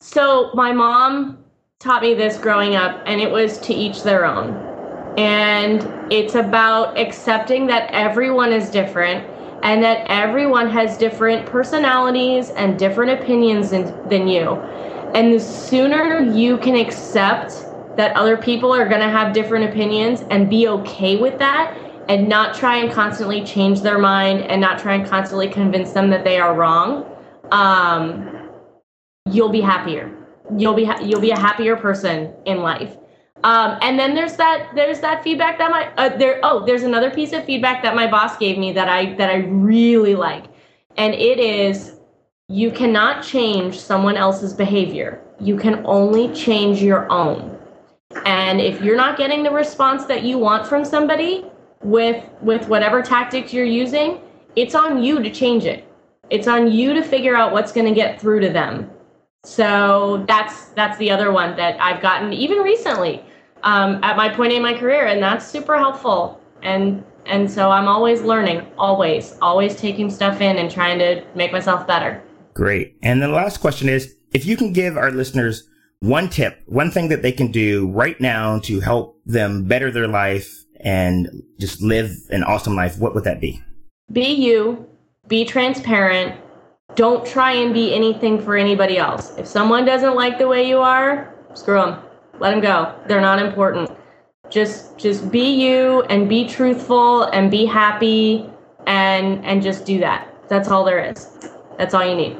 So 0.00 0.50
my 0.54 0.72
mom 0.72 1.43
taught 1.84 2.02
me 2.02 2.14
this 2.14 2.38
growing 2.38 2.74
up, 2.74 3.02
and 3.04 3.20
it 3.20 3.30
was 3.30 3.58
to 3.58 3.74
each 3.74 4.02
their 4.02 4.24
own. 4.24 4.54
And 5.18 5.86
it's 6.10 6.34
about 6.34 6.98
accepting 6.98 7.66
that 7.66 7.90
everyone 7.92 8.52
is 8.52 8.70
different 8.70 9.28
and 9.62 9.82
that 9.84 10.06
everyone 10.10 10.68
has 10.70 10.96
different 10.96 11.46
personalities 11.46 12.50
and 12.50 12.78
different 12.78 13.22
opinions 13.22 13.70
than, 13.70 13.84
than 14.08 14.26
you. 14.26 14.52
And 15.14 15.32
the 15.32 15.38
sooner 15.38 16.20
you 16.20 16.56
can 16.58 16.74
accept 16.74 17.66
that 17.96 18.16
other 18.16 18.36
people 18.36 18.74
are 18.74 18.88
going 18.88 19.00
to 19.00 19.08
have 19.08 19.34
different 19.34 19.70
opinions 19.70 20.22
and 20.30 20.48
be 20.48 20.66
okay 20.68 21.16
with 21.16 21.38
that 21.38 21.76
and 22.08 22.28
not 22.28 22.54
try 22.54 22.78
and 22.78 22.90
constantly 22.90 23.44
change 23.44 23.82
their 23.82 23.98
mind 23.98 24.40
and 24.40 24.60
not 24.60 24.78
try 24.78 24.94
and 24.94 25.06
constantly 25.06 25.48
convince 25.48 25.92
them 25.92 26.10
that 26.10 26.24
they 26.24 26.38
are 26.38 26.54
wrong, 26.54 27.06
um, 27.52 28.50
you'll 29.30 29.50
be 29.50 29.60
happier. 29.60 30.23
You'll 30.56 30.74
be 30.74 30.90
you'll 31.02 31.20
be 31.20 31.30
a 31.30 31.38
happier 31.38 31.76
person 31.76 32.32
in 32.44 32.58
life. 32.58 32.96
Um, 33.44 33.78
and 33.82 33.98
then 33.98 34.14
there's 34.14 34.36
that 34.36 34.70
there's 34.74 35.00
that 35.00 35.22
feedback 35.22 35.58
that 35.58 35.70
my 35.70 35.92
uh, 35.96 36.16
there 36.16 36.40
oh 36.42 36.64
there's 36.64 36.82
another 36.82 37.10
piece 37.10 37.32
of 37.32 37.44
feedback 37.44 37.82
that 37.82 37.94
my 37.94 38.06
boss 38.10 38.38
gave 38.38 38.56
me 38.56 38.72
that 38.72 38.88
I 38.88 39.14
that 39.14 39.30
I 39.30 39.36
really 39.46 40.14
like, 40.14 40.44
and 40.96 41.14
it 41.14 41.38
is 41.38 41.96
you 42.48 42.70
cannot 42.70 43.22
change 43.22 43.78
someone 43.78 44.16
else's 44.16 44.54
behavior. 44.54 45.20
You 45.40 45.56
can 45.56 45.82
only 45.84 46.32
change 46.34 46.82
your 46.82 47.10
own. 47.10 47.58
And 48.24 48.60
if 48.60 48.80
you're 48.80 48.96
not 48.96 49.18
getting 49.18 49.42
the 49.42 49.50
response 49.50 50.04
that 50.06 50.22
you 50.22 50.38
want 50.38 50.66
from 50.66 50.84
somebody 50.84 51.44
with 51.82 52.24
with 52.40 52.68
whatever 52.68 53.02
tactics 53.02 53.52
you're 53.52 53.64
using, 53.64 54.20
it's 54.56 54.74
on 54.74 55.02
you 55.02 55.22
to 55.22 55.30
change 55.30 55.64
it. 55.64 55.86
It's 56.30 56.48
on 56.48 56.70
you 56.70 56.94
to 56.94 57.02
figure 57.02 57.36
out 57.36 57.52
what's 57.52 57.72
going 57.72 57.86
to 57.86 57.94
get 57.94 58.20
through 58.20 58.40
to 58.40 58.48
them. 58.48 58.90
So 59.44 60.24
that's 60.26 60.66
that's 60.70 60.98
the 60.98 61.10
other 61.10 61.30
one 61.30 61.56
that 61.56 61.80
I've 61.80 62.02
gotten 62.02 62.32
even 62.32 62.58
recently 62.58 63.22
um, 63.62 64.02
at 64.02 64.16
my 64.16 64.28
point 64.28 64.52
in 64.52 64.62
my 64.62 64.74
career, 64.74 65.06
and 65.06 65.22
that's 65.22 65.46
super 65.46 65.78
helpful. 65.78 66.40
And 66.62 67.04
and 67.26 67.50
so 67.50 67.70
I'm 67.70 67.88
always 67.88 68.22
learning, 68.22 68.66
always, 68.76 69.36
always 69.40 69.76
taking 69.76 70.10
stuff 70.10 70.40
in 70.40 70.56
and 70.56 70.70
trying 70.70 70.98
to 70.98 71.24
make 71.34 71.52
myself 71.52 71.86
better. 71.86 72.22
Great. 72.54 72.96
And 73.02 73.22
the 73.22 73.28
last 73.28 73.58
question 73.58 73.88
is, 73.88 74.14
if 74.32 74.44
you 74.46 74.56
can 74.56 74.72
give 74.72 74.96
our 74.96 75.10
listeners 75.10 75.68
one 76.00 76.28
tip, 76.28 76.60
one 76.66 76.90
thing 76.90 77.08
that 77.08 77.22
they 77.22 77.32
can 77.32 77.50
do 77.50 77.90
right 77.90 78.20
now 78.20 78.58
to 78.60 78.80
help 78.80 79.20
them 79.24 79.64
better 79.64 79.90
their 79.90 80.08
life 80.08 80.64
and 80.80 81.42
just 81.58 81.80
live 81.80 82.14
an 82.28 82.44
awesome 82.44 82.76
life, 82.76 82.98
what 82.98 83.14
would 83.14 83.24
that 83.24 83.40
be? 83.40 83.62
Be 84.12 84.26
you, 84.26 84.86
be 85.28 85.44
transparent. 85.46 86.38
Don't 86.94 87.26
try 87.26 87.52
and 87.52 87.74
be 87.74 87.94
anything 87.94 88.40
for 88.40 88.56
anybody 88.56 88.98
else. 88.98 89.36
If 89.36 89.46
someone 89.46 89.84
doesn't 89.84 90.14
like 90.14 90.38
the 90.38 90.46
way 90.46 90.68
you 90.68 90.78
are, 90.78 91.34
screw 91.54 91.80
them. 91.80 92.00
Let 92.38 92.50
them 92.50 92.60
go. 92.60 92.94
They're 93.08 93.20
not 93.20 93.40
important. 93.40 93.90
Just 94.50 94.96
just 94.98 95.30
be 95.30 95.50
you 95.50 96.02
and 96.02 96.28
be 96.28 96.46
truthful 96.46 97.24
and 97.24 97.50
be 97.50 97.64
happy 97.64 98.48
and 98.86 99.44
and 99.44 99.62
just 99.62 99.84
do 99.84 99.98
that. 100.00 100.32
That's 100.48 100.68
all 100.68 100.84
there 100.84 101.10
is. 101.10 101.48
That's 101.78 101.94
all 101.94 102.06
you 102.06 102.14
need. 102.14 102.36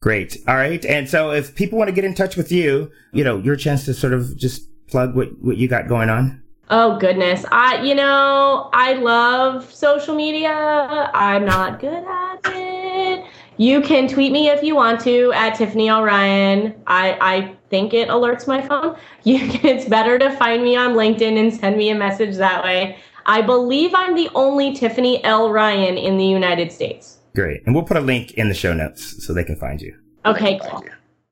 Great. 0.00 0.36
All 0.46 0.54
right. 0.54 0.84
And 0.84 1.08
so 1.08 1.32
if 1.32 1.54
people 1.54 1.78
want 1.78 1.88
to 1.88 1.94
get 1.94 2.04
in 2.04 2.14
touch 2.14 2.36
with 2.36 2.52
you, 2.52 2.92
you 3.12 3.24
know, 3.24 3.38
your 3.38 3.56
chance 3.56 3.84
to 3.86 3.94
sort 3.94 4.12
of 4.12 4.36
just 4.36 4.68
plug 4.86 5.16
what, 5.16 5.28
what 5.40 5.56
you 5.56 5.66
got 5.66 5.88
going 5.88 6.08
on. 6.08 6.42
Oh 6.70 6.98
goodness. 6.98 7.44
I 7.50 7.82
you 7.82 7.94
know, 7.94 8.70
I 8.72 8.94
love 8.94 9.72
social 9.74 10.14
media. 10.14 11.10
I'm 11.14 11.44
not 11.44 11.80
good 11.80 12.04
at 12.04 12.40
it. 12.44 12.67
You 13.58 13.82
can 13.82 14.06
tweet 14.06 14.30
me 14.30 14.48
if 14.48 14.62
you 14.62 14.76
want 14.76 15.00
to 15.00 15.32
at 15.32 15.56
Tiffany 15.56 15.88
L. 15.88 16.04
Ryan. 16.04 16.80
I, 16.86 17.18
I 17.20 17.56
think 17.70 17.92
it 17.92 18.08
alerts 18.08 18.46
my 18.46 18.66
phone. 18.66 18.96
You, 19.24 19.40
it's 19.62 19.84
better 19.84 20.18
to 20.18 20.30
find 20.36 20.62
me 20.62 20.74
on 20.76 20.94
LinkedIn 20.94 21.38
and 21.38 21.52
send 21.52 21.76
me 21.76 21.90
a 21.90 21.94
message 21.94 22.36
that 22.36 22.64
way. 22.64 22.96
I 23.26 23.42
believe 23.42 23.90
I'm 23.94 24.14
the 24.14 24.30
only 24.34 24.72
Tiffany 24.72 25.22
L. 25.24 25.50
Ryan 25.50 25.98
in 25.98 26.16
the 26.16 26.24
United 26.24 26.72
States. 26.72 27.18
Great. 27.34 27.60
And 27.66 27.74
we'll 27.74 27.84
put 27.84 27.98
a 27.98 28.00
link 28.00 28.32
in 28.34 28.48
the 28.48 28.54
show 28.54 28.72
notes 28.72 29.26
so 29.26 29.34
they 29.34 29.44
can 29.44 29.56
find 29.56 29.82
you. 29.82 29.94
Okay, 30.24 30.58
cool. 30.64 30.84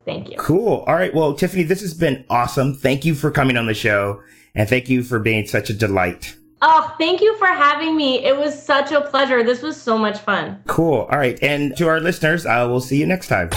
Thank 0.04 0.30
you. 0.30 0.36
Cool. 0.36 0.84
All 0.86 0.94
right. 0.94 1.14
Well, 1.14 1.32
Tiffany, 1.32 1.62
this 1.62 1.80
has 1.80 1.94
been 1.94 2.24
awesome. 2.28 2.74
Thank 2.74 3.04
you 3.04 3.14
for 3.14 3.30
coming 3.30 3.56
on 3.56 3.66
the 3.66 3.74
show 3.74 4.20
and 4.54 4.68
thank 4.68 4.90
you 4.90 5.02
for 5.02 5.18
being 5.18 5.46
such 5.46 5.70
a 5.70 5.74
delight. 5.74 6.36
Oh, 6.62 6.94
thank 6.98 7.20
you 7.20 7.36
for 7.36 7.46
having 7.46 7.96
me. 7.96 8.24
It 8.24 8.36
was 8.36 8.60
such 8.60 8.90
a 8.90 9.02
pleasure. 9.02 9.44
This 9.44 9.62
was 9.62 9.80
so 9.80 9.96
much 9.98 10.18
fun. 10.18 10.60
Cool. 10.66 11.06
All 11.10 11.18
right. 11.18 11.38
And 11.42 11.76
to 11.76 11.86
our 11.86 12.00
listeners, 12.00 12.46
I 12.46 12.64
will 12.64 12.80
see 12.80 12.98
you 12.98 13.06
next 13.06 13.28
time. 13.28 13.50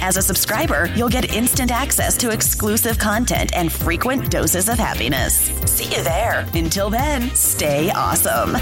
As 0.00 0.16
a 0.16 0.22
subscriber, 0.22 0.86
you'll 0.96 1.08
get 1.08 1.34
instant 1.34 1.70
access 1.70 2.16
to 2.18 2.30
exclusive 2.30 2.98
content 2.98 3.52
and 3.54 3.72
frequent 3.72 4.30
doses 4.30 4.68
of 4.68 4.78
happiness. 4.78 5.50
See 5.66 5.94
you 5.94 6.02
there. 6.02 6.46
Until 6.54 6.88
then, 6.88 7.34
stay 7.34 7.90
awesome. 7.90 8.56